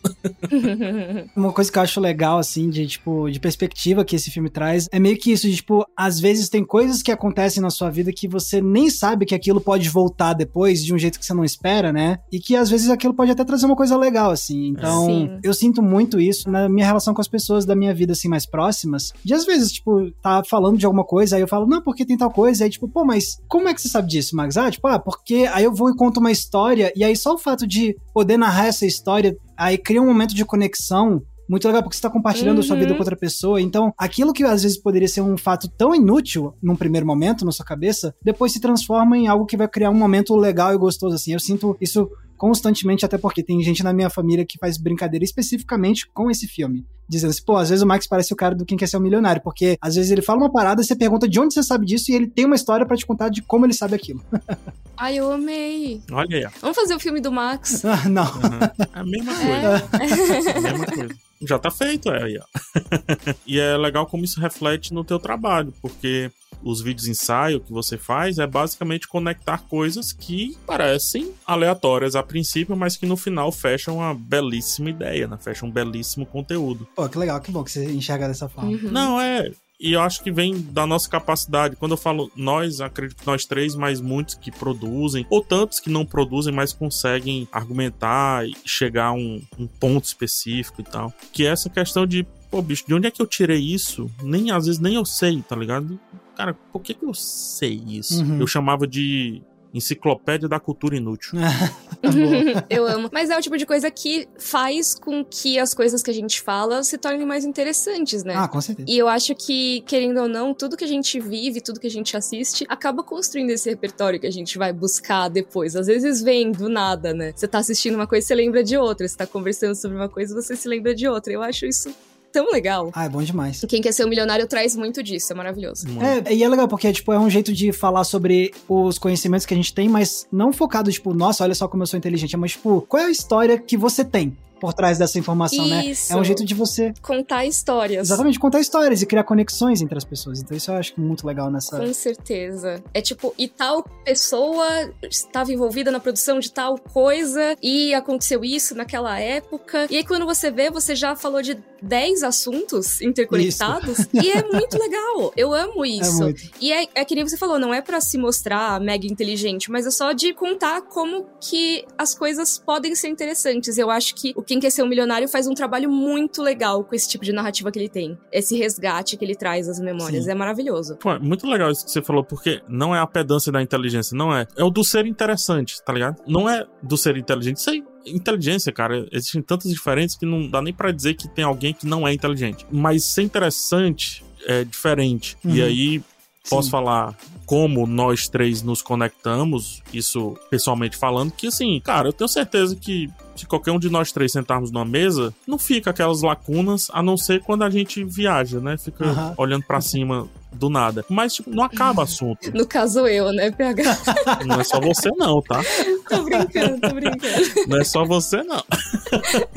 Uma 1.35 1.51
coisa 1.51 1.71
que 1.71 1.77
eu 1.77 1.81
acho 1.83 1.99
legal, 1.99 2.37
assim, 2.37 2.69
de, 2.69 2.87
tipo, 2.87 3.29
de 3.29 3.39
perspectiva 3.39 4.03
que 4.05 4.15
esse 4.15 4.31
filme 4.31 4.49
traz, 4.49 4.87
é 4.91 4.99
meio 4.99 5.17
que 5.17 5.31
isso, 5.31 5.47
de, 5.47 5.55
tipo, 5.55 5.85
às 5.95 6.19
vezes 6.19 6.49
tem 6.49 6.63
coisas 6.63 7.01
que 7.01 7.11
acontecem 7.11 7.61
na 7.61 7.69
sua 7.69 7.89
vida 7.89 8.11
que 8.11 8.27
você 8.27 8.61
nem 8.61 8.89
sabe 8.89 9.25
que 9.25 9.35
aquilo 9.35 9.61
pode 9.61 9.89
voltar 9.89 10.33
depois 10.33 10.83
de 10.83 10.93
um 10.93 10.97
jeito 10.97 11.19
que 11.19 11.25
você 11.25 11.33
não 11.33 11.43
espera, 11.45 11.91
né? 11.91 12.19
E 12.31 12.39
que 12.39 12.55
às 12.55 12.69
vezes 12.69 12.89
aquilo 12.89 13.13
pode 13.13 13.31
até 13.31 13.43
trazer 13.43 13.65
uma 13.65 13.75
coisa 13.75 13.97
legal, 13.97 14.31
assim. 14.31 14.67
Então, 14.67 15.05
Sim. 15.05 15.39
eu 15.43 15.53
sinto 15.53 15.81
muito 15.81 16.19
isso 16.19 16.49
na 16.49 16.67
minha 16.67 16.85
relação 16.85 17.13
com 17.13 17.21
as 17.21 17.27
pessoas 17.27 17.65
da 17.65 17.75
minha 17.75 17.93
vida, 17.93 18.13
assim, 18.13 18.27
mais 18.27 18.45
próximas. 18.45 19.13
De 19.23 19.33
às 19.33 19.45
vezes, 19.45 19.71
tipo, 19.71 20.11
tá 20.21 20.43
falando 20.43 20.77
de 20.77 20.85
alguma 20.85 21.03
coisa, 21.03 21.35
aí 21.35 21.41
eu 21.41 21.47
falo, 21.47 21.67
não, 21.67 21.81
porque 21.81 22.05
tem 22.05 22.17
tal 22.17 22.31
coisa, 22.31 22.63
aí, 22.63 22.69
tipo, 22.69 22.87
pô, 22.87 23.05
mas 23.05 23.37
como 23.47 23.67
é 23.67 23.73
que 23.73 23.81
você 23.81 23.89
sabe 23.89 24.07
disso, 24.09 24.35
Max? 24.35 24.57
Ah, 24.57 24.71
tipo, 24.71 24.87
ah, 24.87 24.99
porque 24.99 25.49
aí 25.53 25.63
eu 25.63 25.73
vou 25.73 25.89
e 25.89 25.95
conto 25.95 26.19
uma 26.19 26.31
história, 26.31 26.91
e 26.95 27.03
aí 27.03 27.15
só 27.15 27.33
o 27.33 27.37
fato 27.51 27.67
de 27.67 27.95
poder 28.13 28.37
narrar 28.37 28.67
essa 28.67 28.85
história, 28.85 29.35
aí 29.57 29.77
cria 29.77 30.01
um 30.01 30.07
momento 30.07 30.33
de 30.33 30.45
conexão 30.45 31.21
muito 31.49 31.67
legal, 31.67 31.83
porque 31.83 31.95
você 31.95 31.99
está 31.99 32.09
compartilhando 32.09 32.59
uhum. 32.59 32.63
a 32.63 32.67
sua 32.67 32.77
vida 32.77 32.91
uhum. 32.91 32.95
com 32.95 33.01
outra 33.01 33.17
pessoa. 33.17 33.59
Então, 33.59 33.93
aquilo 33.97 34.31
que 34.31 34.41
às 34.43 34.63
vezes 34.63 34.77
poderia 34.77 35.07
ser 35.07 35.19
um 35.19 35.37
fato 35.37 35.67
tão 35.67 35.93
inútil 35.93 36.53
num 36.63 36.77
primeiro 36.77 37.05
momento 37.05 37.43
na 37.43 37.51
sua 37.51 37.65
cabeça, 37.65 38.15
depois 38.23 38.53
se 38.53 38.61
transforma 38.61 39.17
em 39.17 39.27
algo 39.27 39.45
que 39.45 39.57
vai 39.57 39.67
criar 39.67 39.89
um 39.89 39.95
momento 39.95 40.33
legal 40.33 40.73
e 40.73 40.77
gostoso, 40.77 41.15
assim. 41.15 41.33
Eu 41.33 41.41
sinto 41.41 41.75
isso 41.81 42.09
constantemente, 42.41 43.05
até 43.05 43.19
porque 43.19 43.43
tem 43.43 43.61
gente 43.61 43.83
na 43.83 43.93
minha 43.93 44.09
família 44.09 44.43
que 44.43 44.57
faz 44.57 44.75
brincadeira 44.75 45.23
especificamente 45.23 46.09
com 46.11 46.31
esse 46.31 46.47
filme. 46.47 46.83
Dizendo 47.07 47.29
assim, 47.29 47.43
pô, 47.45 47.55
às 47.55 47.69
vezes 47.69 47.83
o 47.83 47.85
Max 47.85 48.07
parece 48.07 48.33
o 48.33 48.35
cara 48.35 48.55
do 48.55 48.65
Quem 48.65 48.75
Quer 48.75 48.87
Ser 48.87 48.97
um 48.97 48.99
Milionário, 48.99 49.43
porque 49.43 49.77
às 49.79 49.93
vezes 49.93 50.09
ele 50.09 50.23
fala 50.23 50.39
uma 50.39 50.51
parada 50.51 50.81
e 50.81 50.83
você 50.83 50.95
pergunta 50.95 51.29
de 51.29 51.39
onde 51.39 51.53
você 51.53 51.61
sabe 51.61 51.85
disso 51.85 52.09
e 52.09 52.15
ele 52.15 52.25
tem 52.25 52.45
uma 52.45 52.55
história 52.55 52.83
para 52.83 52.97
te 52.97 53.05
contar 53.05 53.29
de 53.29 53.43
como 53.43 53.67
ele 53.67 53.75
sabe 53.75 53.93
aquilo. 53.93 54.25
Ai, 54.97 55.17
eu 55.17 55.31
amei. 55.31 56.01
Olha 56.11 56.35
aí. 56.35 56.47
Vamos 56.59 56.75
fazer 56.75 56.95
o 56.95 56.99
filme 56.99 57.21
do 57.21 57.31
Max? 57.31 57.85
Ah, 57.85 58.05
não. 58.09 58.25
Uhum. 58.25 58.87
A 58.91 59.03
mesma 59.03 59.35
coisa. 59.35 59.89
É. 59.93 60.57
A 60.57 60.61
mesma 60.61 60.85
coisa. 60.87 61.15
Já 61.47 61.57
tá 61.57 61.71
feito, 61.71 62.09
é 62.09 62.23
aí, 62.23 62.37
ó. 62.37 62.45
e 63.45 63.59
é 63.59 63.77
legal 63.77 64.05
como 64.05 64.23
isso 64.23 64.39
reflete 64.39 64.93
no 64.93 65.03
teu 65.03 65.19
trabalho, 65.19 65.73
porque 65.81 66.31
os 66.63 66.81
vídeos 66.81 67.07
ensaio 67.07 67.59
que 67.59 67.71
você 67.71 67.97
faz 67.97 68.37
é 68.37 68.45
basicamente 68.45 69.07
conectar 69.07 69.59
coisas 69.59 70.13
que 70.13 70.55
parecem 70.65 71.33
aleatórias 71.45 72.15
a 72.15 72.23
princípio, 72.23 72.75
mas 72.75 72.95
que 72.95 73.05
no 73.05 73.17
final 73.17 73.51
fecham 73.51 73.97
uma 73.97 74.13
belíssima 74.13 74.89
ideia, 74.89 75.27
né? 75.27 75.37
Fecham 75.41 75.69
um 75.69 75.71
belíssimo 75.71 76.25
conteúdo. 76.25 76.87
Pô, 76.95 77.07
que 77.09 77.17
legal, 77.17 77.39
que 77.41 77.51
bom 77.51 77.63
que 77.63 77.71
você 77.71 77.91
enxerga 77.91 78.27
dessa 78.27 78.47
forma. 78.47 78.71
Uhum. 78.71 78.91
Não, 78.91 79.19
é. 79.19 79.51
E 79.81 79.93
eu 79.93 80.01
acho 80.01 80.23
que 80.23 80.31
vem 80.31 80.61
da 80.61 80.85
nossa 80.85 81.09
capacidade. 81.09 81.75
Quando 81.75 81.93
eu 81.93 81.97
falo 81.97 82.31
nós, 82.35 82.79
acredito 82.79 83.17
que 83.17 83.25
nós 83.25 83.45
três, 83.45 83.73
mas 83.73 83.99
muitos 83.99 84.35
que 84.35 84.51
produzem, 84.51 85.25
ou 85.27 85.43
tantos 85.43 85.79
que 85.79 85.89
não 85.89 86.05
produzem, 86.05 86.53
mas 86.53 86.71
conseguem 86.71 87.47
argumentar 87.51 88.47
e 88.47 88.53
chegar 88.63 89.07
a 89.07 89.13
um, 89.13 89.41
um 89.57 89.65
ponto 89.65 90.05
específico 90.05 90.81
e 90.81 90.83
tal. 90.83 91.11
Que 91.33 91.47
é 91.47 91.49
essa 91.49 91.67
questão 91.67 92.05
de, 92.05 92.25
pô, 92.51 92.61
bicho, 92.61 92.85
de 92.87 92.93
onde 92.93 93.07
é 93.07 93.11
que 93.11 93.21
eu 93.21 93.25
tirei 93.25 93.59
isso? 93.59 94.09
Nem 94.21 94.51
às 94.51 94.67
vezes 94.67 94.79
nem 94.79 94.93
eu 94.93 95.03
sei, 95.03 95.41
tá 95.41 95.55
ligado? 95.55 95.99
Cara, 96.35 96.53
por 96.71 96.81
que, 96.81 96.93
que 96.93 97.03
eu 97.03 97.13
sei 97.15 97.81
isso? 97.87 98.23
Uhum. 98.23 98.39
Eu 98.39 98.45
chamava 98.45 98.85
de 98.85 99.41
Enciclopédia 99.73 100.47
da 100.47 100.59
Cultura 100.59 100.95
Inútil. 100.95 101.39
eu 102.69 102.85
amo. 102.85 103.09
Mas 103.11 103.29
é 103.29 103.37
o 103.37 103.41
tipo 103.41 103.57
de 103.57 103.65
coisa 103.65 103.89
que 103.91 104.27
faz 104.37 104.95
com 104.95 105.23
que 105.23 105.59
as 105.59 105.73
coisas 105.73 106.01
que 106.01 106.09
a 106.09 106.13
gente 106.13 106.41
fala 106.41 106.83
se 106.83 106.97
tornem 106.97 107.25
mais 107.25 107.45
interessantes, 107.45 108.23
né? 108.23 108.33
Ah, 108.35 108.47
com 108.47 108.59
certeza. 108.59 108.89
E 108.89 108.97
eu 108.97 109.07
acho 109.07 109.35
que, 109.35 109.81
querendo 109.81 110.21
ou 110.21 110.27
não, 110.27 110.53
tudo 110.53 110.75
que 110.75 110.83
a 110.83 110.87
gente 110.87 111.19
vive, 111.19 111.61
tudo 111.61 111.79
que 111.79 111.87
a 111.87 111.91
gente 111.91 112.15
assiste, 112.17 112.65
acaba 112.67 113.03
construindo 113.03 113.51
esse 113.51 113.69
repertório 113.69 114.19
que 114.19 114.27
a 114.27 114.31
gente 114.31 114.57
vai 114.57 114.73
buscar 114.73 115.29
depois. 115.29 115.75
Às 115.75 115.87
vezes 115.87 116.21
vem 116.21 116.51
do 116.51 116.67
nada, 116.67 117.13
né? 117.13 117.33
Você 117.35 117.47
tá 117.47 117.59
assistindo 117.59 117.95
uma 117.95 118.07
coisa, 118.07 118.27
você 118.27 118.35
lembra 118.35 118.63
de 118.63 118.77
outra. 118.77 119.07
Você 119.07 119.17
tá 119.17 119.27
conversando 119.27 119.75
sobre 119.75 119.97
uma 119.97 120.09
coisa, 120.09 120.33
você 120.33 120.55
se 120.55 120.67
lembra 120.67 120.93
de 120.95 121.07
outra. 121.07 121.31
Eu 121.33 121.41
acho 121.41 121.65
isso 121.65 121.93
tão 122.31 122.51
legal. 122.51 122.89
Ah, 122.93 123.05
é 123.05 123.09
bom 123.09 123.21
demais. 123.21 123.63
Quem 123.67 123.81
quer 123.81 123.91
ser 123.91 124.05
um 124.05 124.09
milionário 124.09 124.47
traz 124.47 124.75
muito 124.75 125.03
disso, 125.03 125.31
é 125.31 125.35
maravilhoso. 125.35 125.85
É, 125.99 126.33
e 126.33 126.43
é 126.43 126.49
legal 126.49 126.67
porque, 126.67 126.91
tipo, 126.91 127.11
é 127.11 127.19
um 127.19 127.29
jeito 127.29 127.53
de 127.53 127.71
falar 127.71 128.03
sobre 128.03 128.53
os 128.67 128.97
conhecimentos 128.97 129.45
que 129.45 129.53
a 129.53 129.57
gente 129.57 129.73
tem, 129.73 129.89
mas 129.89 130.27
não 130.31 130.51
focado, 130.53 130.91
tipo, 130.91 131.13
nossa, 131.13 131.43
olha 131.43 131.55
só 131.55 131.67
como 131.67 131.83
eu 131.83 131.87
sou 131.87 131.97
inteligente, 131.97 132.35
é 132.35 132.37
mas, 132.37 132.51
tipo, 132.51 132.81
qual 132.81 133.03
é 133.03 133.05
a 133.07 133.11
história 133.11 133.57
que 133.57 133.77
você 133.77 134.03
tem? 134.03 134.35
Por 134.61 134.73
trás 134.75 134.99
dessa 134.99 135.17
informação, 135.17 135.65
isso. 135.65 136.13
né? 136.13 136.17
É 136.17 136.21
um 136.21 136.23
jeito 136.23 136.45
de 136.45 136.53
você 136.53 136.93
contar 137.01 137.47
histórias. 137.47 138.07
Exatamente, 138.07 138.37
contar 138.37 138.59
histórias 138.59 139.01
e 139.01 139.07
criar 139.07 139.23
conexões 139.23 139.81
entre 139.81 139.97
as 139.97 140.05
pessoas. 140.05 140.39
Então 140.39 140.55
isso 140.55 140.69
eu 140.69 140.75
acho 140.75 140.93
muito 141.01 141.25
legal 141.25 141.49
nessa. 141.49 141.79
Com 141.79 141.91
certeza. 141.91 142.81
É 142.93 143.01
tipo, 143.01 143.33
e 143.39 143.47
tal 143.47 143.83
pessoa 144.05 144.67
estava 145.09 145.51
envolvida 145.51 145.89
na 145.89 145.99
produção 145.99 146.39
de 146.39 146.51
tal 146.51 146.77
coisa 146.77 147.57
e 147.61 147.91
aconteceu 147.95 148.45
isso 148.45 148.75
naquela 148.75 149.19
época. 149.19 149.87
E 149.89 149.97
aí 149.97 150.05
quando 150.05 150.27
você 150.27 150.51
vê, 150.51 150.69
você 150.69 150.95
já 150.95 151.15
falou 151.15 151.41
de 151.41 151.57
10 151.81 152.21
assuntos 152.21 153.01
interconectados 153.01 153.97
isso. 153.97 154.09
e 154.13 154.29
é 154.29 154.43
muito 154.43 154.77
legal. 154.77 155.33
Eu 155.35 155.51
amo 155.53 155.83
é 155.83 155.89
isso. 155.89 156.23
É 156.23 156.33
e 156.59 156.71
é, 156.71 156.87
é 156.93 157.03
que 157.03 157.15
nem 157.15 157.27
você 157.27 157.35
falou, 157.35 157.57
não 157.57 157.73
é 157.73 157.81
para 157.81 157.99
se 157.99 158.15
mostrar 158.15 158.79
mega 158.79 159.07
inteligente, 159.07 159.71
mas 159.71 159.87
é 159.87 159.91
só 159.91 160.11
de 160.11 160.33
contar 160.33 160.83
como 160.83 161.25
que 161.39 161.83
as 161.97 162.13
coisas 162.13 162.59
podem 162.59 162.93
ser 162.93 163.07
interessantes. 163.07 163.79
Eu 163.79 163.89
acho 163.89 164.13
que 164.13 164.33
o 164.35 164.43
quem 164.51 164.59
Quer 164.59 164.69
Ser 164.69 164.83
um 164.83 164.87
Milionário 164.87 165.29
faz 165.29 165.47
um 165.47 165.53
trabalho 165.53 165.89
muito 165.89 166.41
legal 166.41 166.83
com 166.83 166.93
esse 166.93 167.07
tipo 167.07 167.23
de 167.23 167.31
narrativa 167.31 167.71
que 167.71 167.79
ele 167.79 167.87
tem. 167.87 168.17
Esse 168.33 168.57
resgate 168.57 169.15
que 169.15 169.23
ele 169.23 169.33
traz 169.33 169.69
às 169.69 169.79
memórias. 169.79 170.25
Sim. 170.25 170.31
É 170.31 170.35
maravilhoso. 170.35 170.97
Pô, 170.97 171.17
muito 171.19 171.47
legal 171.47 171.71
isso 171.71 171.85
que 171.85 171.91
você 171.91 172.01
falou, 172.01 172.21
porque 172.21 172.61
não 172.67 172.93
é 172.93 172.99
a 172.99 173.07
pedância 173.07 173.49
da 173.49 173.61
inteligência, 173.61 174.13
não 174.13 174.35
é. 174.35 174.45
É 174.57 174.63
o 174.65 174.69
do 174.69 174.83
ser 174.83 175.05
interessante, 175.05 175.81
tá 175.85 175.93
ligado? 175.93 176.21
Não 176.27 176.49
é 176.49 176.67
do 176.83 176.97
ser 176.97 177.15
inteligente. 177.15 177.57
Isso 177.57 177.69
aí 177.69 177.81
inteligência, 178.05 178.73
cara, 178.73 179.07
existem 179.11 179.41
tantas 179.41 179.71
diferentes 179.71 180.17
que 180.17 180.25
não 180.25 180.49
dá 180.49 180.61
nem 180.61 180.73
para 180.73 180.91
dizer 180.91 181.13
que 181.13 181.29
tem 181.29 181.45
alguém 181.45 181.73
que 181.73 181.87
não 181.87 182.05
é 182.05 182.13
inteligente. 182.13 182.67
Mas 182.69 183.05
ser 183.05 183.21
interessante 183.21 184.21
é 184.45 184.65
diferente. 184.65 185.37
Uhum. 185.45 185.55
E 185.55 185.61
aí 185.61 186.03
posso 186.49 186.65
Sim. 186.65 186.71
falar 186.71 187.15
como 187.51 187.85
nós 187.85 188.29
três 188.29 188.63
nos 188.63 188.81
conectamos, 188.81 189.83
isso 189.93 190.37
pessoalmente 190.49 190.95
falando, 190.95 191.33
que 191.33 191.47
assim, 191.47 191.81
cara, 191.81 192.07
eu 192.07 192.13
tenho 192.13 192.29
certeza 192.29 192.77
que 192.77 193.09
se 193.35 193.45
qualquer 193.45 193.73
um 193.73 193.79
de 193.79 193.89
nós 193.89 194.09
três 194.13 194.31
sentarmos 194.31 194.71
numa 194.71 194.85
mesa, 194.85 195.33
não 195.45 195.57
fica 195.59 195.89
aquelas 195.89 196.21
lacunas, 196.21 196.87
a 196.93 197.03
não 197.03 197.17
ser 197.17 197.41
quando 197.41 197.63
a 197.63 197.69
gente 197.69 198.05
viaja, 198.05 198.61
né? 198.61 198.77
Fica 198.77 199.05
uhum. 199.05 199.33
olhando 199.35 199.65
para 199.65 199.81
cima 199.81 200.29
do 200.51 200.69
nada. 200.69 201.05
Mas, 201.09 201.33
tipo, 201.33 201.49
não 201.49 201.63
acaba 201.63 202.03
assunto. 202.03 202.51
No 202.53 202.65
caso 202.65 203.07
eu, 203.07 203.31
né, 203.31 203.51
PH? 203.51 203.97
Não 204.45 204.59
é 204.59 204.63
só 204.63 204.79
você 204.79 205.09
não, 205.17 205.41
tá? 205.41 205.61
tô 206.09 206.23
brincando, 206.23 206.79
tô 206.79 206.93
brincando. 206.93 207.67
Não 207.67 207.79
é 207.79 207.83
só 207.83 208.03
você 208.05 208.43
não. 208.43 208.63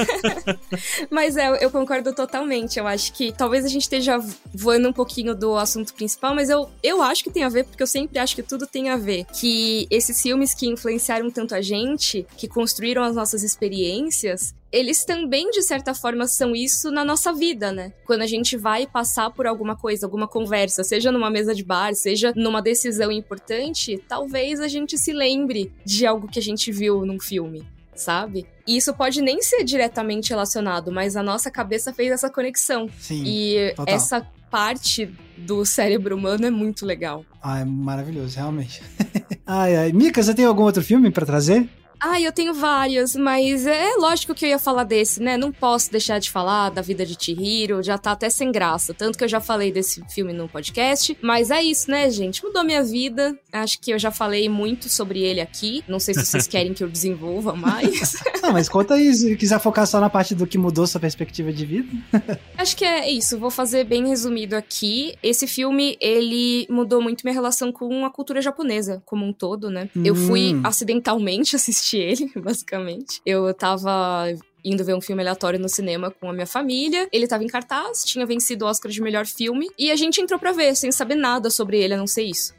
Mas 1.10 1.36
é, 1.36 1.64
eu 1.64 1.70
concordo 1.70 2.12
totalmente. 2.14 2.78
Eu 2.78 2.86
acho 2.86 3.12
que 3.12 3.32
talvez 3.32 3.64
a 3.64 3.68
gente 3.68 3.82
esteja 3.82 4.18
voando 4.52 4.88
um 4.88 4.92
pouquinho 4.92 5.34
do 5.34 5.56
assunto 5.56 5.94
principal, 5.94 6.34
mas 6.34 6.50
eu, 6.50 6.68
eu 6.82 7.02
acho 7.02 7.24
que 7.24 7.30
tem 7.30 7.44
a 7.44 7.48
ver, 7.48 7.64
porque 7.64 7.82
eu 7.82 7.86
sempre 7.86 8.18
acho 8.18 8.34
que 8.34 8.42
tudo 8.42 8.66
tem 8.66 8.90
a 8.90 8.96
ver. 8.96 9.24
Que 9.24 9.86
esses 9.90 10.20
filmes 10.20 10.54
que 10.54 10.66
influenciaram 10.66 11.30
tanto 11.30 11.54
a 11.54 11.60
gente, 11.60 12.26
que 12.36 12.48
construíram 12.48 13.02
as 13.02 13.14
nossas 13.14 13.42
experiências, 13.42 14.54
eles 14.74 15.04
também, 15.04 15.48
de 15.52 15.62
certa 15.62 15.94
forma, 15.94 16.26
são 16.26 16.52
isso 16.54 16.90
na 16.90 17.04
nossa 17.04 17.32
vida, 17.32 17.70
né? 17.70 17.92
Quando 18.04 18.22
a 18.22 18.26
gente 18.26 18.56
vai 18.56 18.88
passar 18.88 19.30
por 19.30 19.46
alguma 19.46 19.76
coisa, 19.76 20.04
alguma 20.04 20.26
conversa, 20.26 20.82
seja 20.82 21.12
numa 21.12 21.30
mesa 21.30 21.54
de 21.54 21.62
bar, 21.62 21.94
seja 21.94 22.32
numa 22.34 22.60
decisão 22.60 23.12
importante, 23.12 24.02
talvez 24.08 24.58
a 24.58 24.66
gente 24.66 24.98
se 24.98 25.12
lembre 25.12 25.72
de 25.84 26.04
algo 26.04 26.26
que 26.26 26.40
a 26.40 26.42
gente 26.42 26.72
viu 26.72 27.06
num 27.06 27.20
filme 27.20 27.64
sabe? 27.96 28.44
E 28.66 28.76
isso 28.76 28.92
pode 28.92 29.22
nem 29.22 29.40
ser 29.40 29.62
diretamente 29.62 30.30
relacionado, 30.30 30.90
mas 30.90 31.14
a 31.14 31.22
nossa 31.22 31.48
cabeça 31.48 31.92
fez 31.92 32.10
essa 32.10 32.28
conexão. 32.28 32.90
Sim. 32.98 33.22
E 33.24 33.72
total. 33.76 33.94
essa 33.94 34.26
parte 34.50 35.08
do 35.38 35.64
cérebro 35.64 36.16
humano 36.16 36.44
é 36.44 36.50
muito 36.50 36.84
legal. 36.84 37.24
Ah, 37.40 37.60
é 37.60 37.64
maravilhoso, 37.64 38.36
realmente. 38.36 38.82
ai, 39.46 39.76
ai. 39.76 39.92
Mika, 39.92 40.20
você 40.20 40.34
tem 40.34 40.44
algum 40.44 40.64
outro 40.64 40.82
filme 40.82 41.08
pra 41.12 41.24
trazer? 41.24 41.68
Ah, 42.06 42.20
eu 42.20 42.30
tenho 42.32 42.52
vários, 42.52 43.16
mas 43.16 43.66
é 43.66 43.94
lógico 43.96 44.34
que 44.34 44.44
eu 44.44 44.50
ia 44.50 44.58
falar 44.58 44.84
desse, 44.84 45.22
né? 45.22 45.38
Não 45.38 45.50
posso 45.50 45.90
deixar 45.90 46.18
de 46.18 46.30
falar 46.30 46.68
da 46.68 46.82
vida 46.82 47.06
de 47.06 47.16
Chihiro, 47.18 47.82
já 47.82 47.96
tá 47.96 48.12
até 48.12 48.28
sem 48.28 48.52
graça. 48.52 48.92
Tanto 48.92 49.16
que 49.16 49.24
eu 49.24 49.28
já 49.28 49.40
falei 49.40 49.72
desse 49.72 50.04
filme 50.10 50.30
no 50.34 50.46
podcast. 50.46 51.16
Mas 51.22 51.50
é 51.50 51.62
isso, 51.62 51.90
né, 51.90 52.10
gente? 52.10 52.44
Mudou 52.44 52.62
minha 52.62 52.82
vida. 52.84 53.34
Acho 53.50 53.80
que 53.80 53.90
eu 53.90 53.98
já 53.98 54.10
falei 54.10 54.50
muito 54.50 54.90
sobre 54.90 55.22
ele 55.22 55.40
aqui. 55.40 55.82
Não 55.88 55.98
sei 55.98 56.12
se 56.12 56.26
vocês 56.26 56.44
querem 56.46 56.74
que 56.74 56.84
eu 56.84 56.90
desenvolva 56.90 57.56
mais. 57.56 58.16
ah, 58.42 58.52
mas 58.52 58.68
conta 58.68 58.92
aí, 58.92 59.14
se 59.14 59.34
quiser 59.36 59.58
focar 59.58 59.86
só 59.86 59.98
na 59.98 60.10
parte 60.10 60.34
do 60.34 60.46
que 60.46 60.58
mudou 60.58 60.86
sua 60.86 61.00
perspectiva 61.00 61.50
de 61.50 61.64
vida. 61.64 61.88
Acho 62.58 62.76
que 62.76 62.84
é 62.84 63.10
isso, 63.10 63.38
vou 63.38 63.50
fazer 63.50 63.84
bem 63.84 64.06
resumido 64.08 64.54
aqui. 64.54 65.14
Esse 65.22 65.46
filme, 65.46 65.96
ele 65.98 66.66
mudou 66.68 67.00
muito 67.00 67.22
minha 67.24 67.32
relação 67.32 67.72
com 67.72 68.04
a 68.04 68.10
cultura 68.10 68.42
japonesa 68.42 69.02
como 69.06 69.24
um 69.24 69.32
todo, 69.32 69.70
né? 69.70 69.88
Hum. 69.96 70.02
Eu 70.04 70.14
fui 70.14 70.60
acidentalmente 70.62 71.56
assistir 71.56 71.93
ele, 71.98 72.30
basicamente. 72.36 73.20
Eu 73.24 73.52
tava 73.54 74.26
indo 74.64 74.84
ver 74.84 74.94
um 74.94 75.00
filme 75.00 75.22
aleatório 75.22 75.60
no 75.60 75.68
cinema 75.68 76.10
com 76.10 76.30
a 76.30 76.32
minha 76.32 76.46
família. 76.46 77.08
Ele 77.12 77.26
tava 77.26 77.44
em 77.44 77.48
cartaz, 77.48 78.04
tinha 78.04 78.24
vencido 78.24 78.64
o 78.64 78.68
Oscar 78.68 78.90
de 78.90 79.02
melhor 79.02 79.26
filme, 79.26 79.68
e 79.78 79.90
a 79.90 79.96
gente 79.96 80.20
entrou 80.20 80.38
pra 80.38 80.52
ver, 80.52 80.74
sem 80.74 80.90
saber 80.90 81.16
nada 81.16 81.50
sobre 81.50 81.78
ele, 81.78 81.94
a 81.94 81.96
não 81.96 82.06
ser 82.06 82.22
isso. 82.22 82.54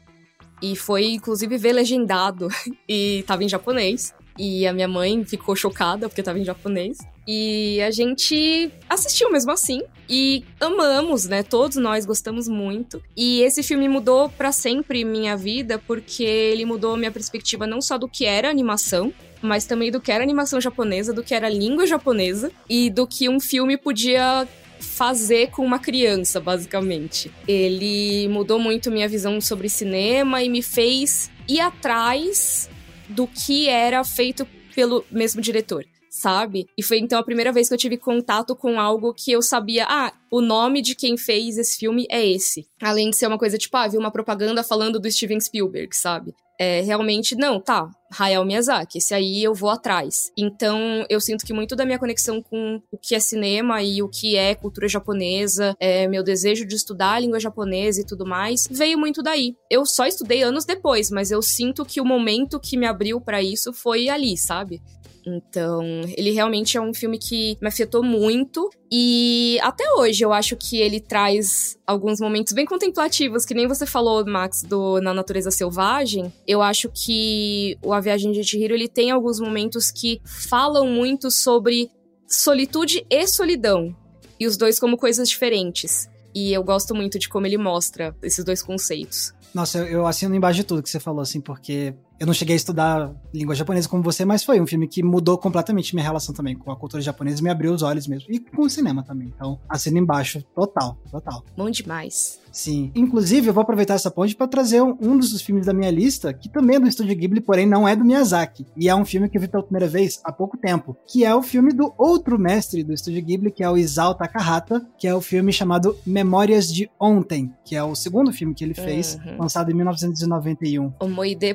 E 0.62 0.76
foi, 0.76 1.06
inclusive, 1.06 1.58
ver 1.58 1.72
legendado, 1.72 2.48
e 2.88 3.24
tava 3.26 3.44
em 3.44 3.48
japonês. 3.48 4.14
E 4.38 4.66
a 4.66 4.72
minha 4.72 4.88
mãe 4.88 5.24
ficou 5.24 5.56
chocada 5.56 6.08
porque 6.08 6.22
tava 6.22 6.38
em 6.38 6.44
japonês. 6.44 6.98
E 7.26 7.80
a 7.82 7.90
gente 7.90 8.70
assistiu 8.88 9.30
mesmo 9.32 9.50
assim. 9.50 9.82
E 10.08 10.44
amamos, 10.60 11.24
né? 11.24 11.42
Todos 11.42 11.76
nós 11.76 12.06
gostamos 12.06 12.46
muito. 12.46 13.02
E 13.16 13.40
esse 13.40 13.62
filme 13.62 13.88
mudou 13.88 14.28
para 14.28 14.52
sempre 14.52 15.04
minha 15.04 15.36
vida 15.36 15.78
porque 15.78 16.22
ele 16.22 16.64
mudou 16.64 16.96
minha 16.96 17.10
perspectiva 17.10 17.66
não 17.66 17.82
só 17.82 17.98
do 17.98 18.08
que 18.08 18.24
era 18.24 18.48
animação, 18.48 19.12
mas 19.42 19.64
também 19.64 19.90
do 19.90 20.00
que 20.00 20.12
era 20.12 20.22
animação 20.22 20.60
japonesa, 20.60 21.12
do 21.12 21.24
que 21.24 21.34
era 21.34 21.48
língua 21.48 21.86
japonesa 21.86 22.52
e 22.68 22.88
do 22.88 23.06
que 23.06 23.28
um 23.28 23.40
filme 23.40 23.76
podia 23.76 24.46
fazer 24.78 25.50
com 25.50 25.64
uma 25.64 25.78
criança, 25.78 26.38
basicamente. 26.38 27.32
Ele 27.48 28.28
mudou 28.28 28.58
muito 28.58 28.90
minha 28.90 29.08
visão 29.08 29.40
sobre 29.40 29.68
cinema 29.68 30.42
e 30.42 30.48
me 30.48 30.62
fez 30.62 31.30
ir 31.48 31.60
atrás 31.60 32.68
do 33.08 33.26
que 33.26 33.68
era 33.68 34.04
feito 34.04 34.46
pelo 34.74 35.04
mesmo 35.10 35.40
diretor 35.40 35.84
sabe? 36.16 36.66
E 36.76 36.82
foi 36.82 36.98
então 36.98 37.18
a 37.18 37.24
primeira 37.24 37.52
vez 37.52 37.68
que 37.68 37.74
eu 37.74 37.78
tive 37.78 37.96
contato 37.96 38.56
com 38.56 38.80
algo 38.80 39.12
que 39.12 39.30
eu 39.30 39.42
sabia, 39.42 39.86
ah, 39.88 40.12
o 40.30 40.40
nome 40.40 40.80
de 40.80 40.94
quem 40.94 41.16
fez 41.16 41.58
esse 41.58 41.78
filme 41.78 42.06
é 42.10 42.26
esse. 42.26 42.66
Além 42.80 43.10
de 43.10 43.16
ser 43.16 43.26
uma 43.26 43.38
coisa 43.38 43.58
tipo, 43.58 43.76
ah, 43.76 43.86
vi 43.86 43.98
uma 43.98 44.10
propaganda 44.10 44.64
falando 44.64 44.98
do 44.98 45.10
Steven 45.10 45.40
Spielberg, 45.40 45.94
sabe? 45.94 46.34
É, 46.58 46.80
realmente, 46.80 47.36
não, 47.36 47.60
tá, 47.60 47.90
Hayao 48.18 48.42
Miyazaki, 48.42 48.96
esse 48.96 49.12
aí 49.12 49.44
eu 49.44 49.52
vou 49.52 49.68
atrás. 49.68 50.32
Então, 50.38 51.04
eu 51.10 51.20
sinto 51.20 51.44
que 51.44 51.52
muito 51.52 51.76
da 51.76 51.84
minha 51.84 51.98
conexão 51.98 52.40
com 52.40 52.80
o 52.90 52.96
que 52.96 53.14
é 53.14 53.20
cinema 53.20 53.82
e 53.82 54.02
o 54.02 54.08
que 54.08 54.36
é 54.36 54.54
cultura 54.54 54.88
japonesa, 54.88 55.76
é, 55.78 56.08
meu 56.08 56.22
desejo 56.22 56.64
de 56.64 56.74
estudar 56.74 57.12
a 57.12 57.18
língua 57.18 57.38
japonesa 57.38 58.00
e 58.00 58.06
tudo 58.06 58.24
mais, 58.24 58.66
veio 58.70 58.98
muito 58.98 59.22
daí. 59.22 59.54
Eu 59.70 59.84
só 59.84 60.06
estudei 60.06 60.42
anos 60.42 60.64
depois, 60.64 61.10
mas 61.10 61.30
eu 61.30 61.42
sinto 61.42 61.84
que 61.84 62.00
o 62.00 62.06
momento 62.06 62.58
que 62.58 62.78
me 62.78 62.86
abriu 62.86 63.20
para 63.20 63.42
isso 63.42 63.70
foi 63.74 64.08
ali, 64.08 64.38
sabe? 64.38 64.80
Então, 65.26 65.82
ele 66.16 66.30
realmente 66.30 66.76
é 66.76 66.80
um 66.80 66.94
filme 66.94 67.18
que 67.18 67.58
me 67.60 67.66
afetou 67.66 68.02
muito. 68.02 68.70
E 68.90 69.58
até 69.60 69.84
hoje 69.98 70.24
eu 70.24 70.32
acho 70.32 70.56
que 70.56 70.78
ele 70.78 71.00
traz 71.00 71.76
alguns 71.84 72.20
momentos 72.20 72.52
bem 72.52 72.64
contemplativos, 72.64 73.44
que 73.44 73.52
nem 73.52 73.66
você 73.66 73.84
falou, 73.84 74.24
Max, 74.24 74.62
do 74.62 75.00
Na 75.00 75.12
Natureza 75.12 75.50
Selvagem. 75.50 76.32
Eu 76.46 76.62
acho 76.62 76.88
que 76.94 77.76
o 77.82 77.92
A 77.92 78.00
Viagem 78.00 78.30
de 78.30 78.44
Chihiro, 78.44 78.74
ele 78.74 78.88
tem 78.88 79.10
alguns 79.10 79.40
momentos 79.40 79.90
que 79.90 80.20
falam 80.24 80.86
muito 80.86 81.28
sobre 81.28 81.90
solitude 82.28 83.04
e 83.10 83.26
solidão. 83.26 83.94
E 84.38 84.46
os 84.46 84.56
dois 84.56 84.78
como 84.78 84.96
coisas 84.96 85.28
diferentes. 85.28 86.08
E 86.32 86.52
eu 86.52 86.62
gosto 86.62 86.94
muito 86.94 87.18
de 87.18 87.28
como 87.28 87.46
ele 87.46 87.58
mostra 87.58 88.14
esses 88.22 88.44
dois 88.44 88.62
conceitos. 88.62 89.34
Nossa, 89.54 89.78
eu, 89.78 89.86
eu 89.86 90.06
assino 90.06 90.34
embaixo 90.34 90.58
de 90.58 90.64
tudo 90.64 90.82
que 90.82 90.90
você 90.90 91.00
falou, 91.00 91.22
assim, 91.22 91.40
porque 91.40 91.94
eu 92.18 92.26
não 92.26 92.34
cheguei 92.34 92.54
a 92.54 92.56
estudar 92.56 93.12
língua 93.32 93.54
japonesa 93.54 93.88
como 93.88 94.02
você, 94.02 94.24
mas 94.24 94.42
foi 94.42 94.60
um 94.60 94.66
filme 94.66 94.88
que 94.88 95.02
mudou 95.02 95.36
completamente 95.36 95.94
minha 95.94 96.04
relação 96.04 96.34
também 96.34 96.56
com 96.56 96.70
a 96.70 96.76
cultura 96.76 97.02
japonesa, 97.02 97.42
me 97.42 97.50
abriu 97.50 97.72
os 97.72 97.82
olhos 97.82 98.06
mesmo. 98.06 98.26
E 98.30 98.40
com 98.40 98.62
o 98.62 98.70
cinema 98.70 99.02
também. 99.02 99.32
Então, 99.34 99.58
assino 99.68 99.98
embaixo, 99.98 100.42
total, 100.54 100.96
total. 101.10 101.44
Bom 101.56 101.70
demais. 101.70 102.40
Sim. 102.56 102.90
Inclusive, 102.94 103.48
eu 103.48 103.52
vou 103.52 103.60
aproveitar 103.60 103.94
essa 103.94 104.10
ponte 104.10 104.34
para 104.34 104.48
trazer 104.48 104.80
um, 104.80 104.96
um, 104.98 105.18
dos 105.18 105.42
filmes 105.42 105.66
da 105.66 105.74
minha 105.74 105.90
lista, 105.90 106.32
que 106.32 106.48
também 106.48 106.76
é 106.76 106.80
do 106.80 106.88
Estúdio 106.88 107.14
Ghibli, 107.14 107.38
porém 107.38 107.66
não 107.66 107.86
é 107.86 107.94
do 107.94 108.02
Miyazaki. 108.02 108.64
E 108.74 108.88
é 108.88 108.94
um 108.94 109.04
filme 109.04 109.28
que 109.28 109.36
eu 109.36 109.42
vi 109.42 109.46
pela 109.46 109.62
primeira 109.62 109.86
vez 109.86 110.22
há 110.24 110.32
pouco 110.32 110.56
tempo, 110.56 110.96
que 111.06 111.22
é 111.22 111.34
o 111.34 111.42
filme 111.42 111.70
do 111.74 111.92
outro 111.98 112.38
mestre 112.38 112.82
do 112.82 112.94
Estúdio 112.94 113.22
Ghibli, 113.22 113.50
que 113.50 113.62
é 113.62 113.68
o 113.68 113.76
Isao 113.76 114.14
Takahata, 114.14 114.86
que 114.96 115.06
é 115.06 115.14
o 115.14 115.20
filme 115.20 115.52
chamado 115.52 115.98
Memórias 116.06 116.72
de 116.72 116.90
Ontem, 116.98 117.52
que 117.62 117.76
é 117.76 117.84
o 117.84 117.94
segundo 117.94 118.32
filme 118.32 118.54
que 118.54 118.64
ele 118.64 118.72
fez, 118.72 119.16
uhum. 119.16 119.36
lançado 119.40 119.70
em 119.70 119.74
1991. 119.74 120.94
O 120.98 121.08
Moide 121.08 121.52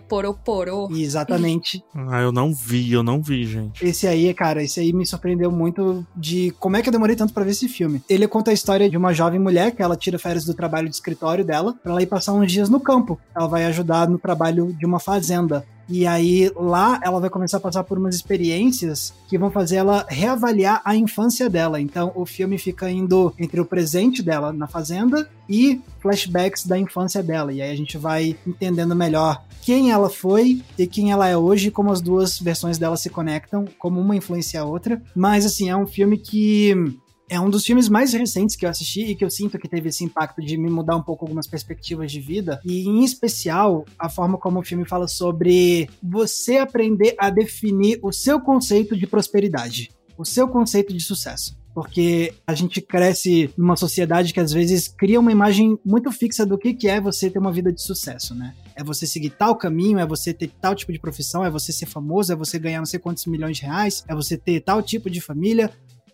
Exatamente. 0.91 1.83
ah, 1.93 2.21
eu 2.21 2.31
não 2.31 2.53
vi, 2.53 2.91
eu 2.91 3.03
não 3.03 3.21
vi, 3.21 3.45
gente. 3.45 3.85
Esse 3.85 4.07
aí, 4.07 4.33
cara, 4.33 4.63
esse 4.63 4.79
aí 4.79 4.93
me 4.93 5.05
surpreendeu 5.05 5.51
muito 5.51 6.05
de 6.15 6.53
como 6.59 6.77
é 6.77 6.81
que 6.81 6.89
eu 6.89 6.93
demorei 6.93 7.15
tanto 7.15 7.33
para 7.33 7.43
ver 7.43 7.51
esse 7.51 7.67
filme. 7.67 8.01
Ele 8.09 8.27
conta 8.27 8.51
a 8.51 8.53
história 8.53 8.89
de 8.89 8.97
uma 8.97 9.13
jovem 9.13 9.39
mulher 9.39 9.71
que 9.71 9.81
ela 9.81 9.95
tira 9.95 10.19
férias 10.19 10.45
do 10.45 10.53
trabalho 10.53 10.89
de 10.89 10.95
escritório 10.95 11.45
dela 11.45 11.73
para 11.81 11.91
ela 11.91 12.01
ir 12.01 12.07
passar 12.07 12.33
uns 12.33 12.51
dias 12.51 12.69
no 12.69 12.79
campo. 12.79 13.19
Ela 13.35 13.47
vai 13.47 13.65
ajudar 13.65 14.07
no 14.07 14.17
trabalho 14.17 14.73
de 14.73 14.85
uma 14.85 14.99
fazenda. 14.99 15.65
E 15.91 16.07
aí 16.07 16.49
lá 16.55 17.01
ela 17.03 17.19
vai 17.19 17.29
começar 17.29 17.57
a 17.57 17.59
passar 17.59 17.83
por 17.83 17.97
umas 17.97 18.15
experiências 18.15 19.13
que 19.27 19.37
vão 19.37 19.51
fazer 19.51 19.75
ela 19.75 20.05
reavaliar 20.09 20.81
a 20.85 20.95
infância 20.95 21.49
dela. 21.49 21.81
Então 21.81 22.13
o 22.15 22.25
filme 22.25 22.57
fica 22.57 22.89
indo 22.89 23.33
entre 23.37 23.59
o 23.59 23.65
presente 23.65 24.23
dela 24.23 24.53
na 24.53 24.67
fazenda 24.67 25.29
e 25.49 25.81
flashbacks 25.99 26.65
da 26.65 26.79
infância 26.79 27.21
dela. 27.21 27.51
E 27.51 27.61
aí 27.61 27.69
a 27.69 27.75
gente 27.75 27.97
vai 27.97 28.37
entendendo 28.47 28.95
melhor 28.95 29.43
quem 29.61 29.91
ela 29.91 30.09
foi 30.09 30.61
e 30.77 30.87
quem 30.87 31.11
ela 31.11 31.27
é 31.27 31.37
hoje, 31.37 31.69
como 31.69 31.91
as 31.91 32.01
duas 32.01 32.39
versões 32.39 32.77
dela 32.77 32.97
se 32.97 33.09
conectam, 33.09 33.65
como 33.77 33.99
uma 33.99 34.15
influencia 34.15 34.61
a 34.61 34.65
outra. 34.65 35.01
Mas 35.13 35.45
assim, 35.45 35.69
é 35.69 35.75
um 35.75 35.85
filme 35.85 36.17
que 36.17 36.99
é 37.31 37.39
um 37.39 37.49
dos 37.49 37.65
filmes 37.65 37.87
mais 37.87 38.11
recentes 38.11 38.57
que 38.57 38.65
eu 38.65 38.69
assisti 38.69 39.05
e 39.05 39.15
que 39.15 39.23
eu 39.23 39.29
sinto 39.29 39.57
que 39.57 39.69
teve 39.69 39.87
esse 39.87 40.03
impacto 40.03 40.41
de 40.41 40.57
me 40.57 40.69
mudar 40.69 40.97
um 40.97 41.01
pouco 41.01 41.23
algumas 41.23 41.47
perspectivas 41.47 42.11
de 42.11 42.19
vida. 42.19 42.59
E 42.65 42.85
em 42.85 43.05
especial, 43.05 43.85
a 43.97 44.09
forma 44.09 44.37
como 44.37 44.59
o 44.59 44.63
filme 44.63 44.83
fala 44.83 45.07
sobre 45.07 45.89
você 46.03 46.57
aprender 46.57 47.15
a 47.17 47.29
definir 47.29 47.99
o 48.03 48.11
seu 48.11 48.41
conceito 48.41 48.97
de 48.97 49.07
prosperidade, 49.07 49.91
o 50.17 50.25
seu 50.25 50.45
conceito 50.45 50.93
de 50.93 51.01
sucesso 51.01 51.59
porque 51.73 52.33
a 52.45 52.53
gente 52.53 52.81
cresce 52.81 53.49
numa 53.57 53.77
sociedade 53.77 54.33
que 54.33 54.41
às 54.41 54.51
vezes 54.51 54.89
cria 54.89 55.17
uma 55.17 55.31
imagem 55.31 55.79
muito 55.85 56.11
fixa 56.11 56.45
do 56.45 56.57
que, 56.57 56.75
é 56.85 56.99
você 56.99 57.29
ter 57.29 57.39
uma 57.39 57.49
vida 57.49 57.71
de 57.71 57.81
sucesso, 57.81 58.35
né? 58.35 58.53
É 58.75 58.83
você 58.83 59.07
seguir 59.07 59.29
tal 59.29 59.55
caminho, 59.55 59.97
é 59.97 60.05
você 60.05 60.33
ter 60.33 60.51
tal 60.59 60.75
tipo 60.75 60.91
de 60.91 60.99
profissão, 60.99 61.45
é 61.45 61.49
você 61.49 61.71
ser 61.71 61.85
famoso, 61.85 62.33
é 62.33 62.35
você 62.35 62.59
ganhar 62.59 62.79
não 62.79 62.85
sei 62.85 62.99
quantos 62.99 63.25
milhões 63.25 63.55
de 63.55 63.63
reais, 63.63 64.03
é 64.05 64.13
você 64.13 64.37
ter 64.37 64.59
tal 64.59 64.83
tipo 64.83 65.09
de 65.09 65.21
família 65.21 65.71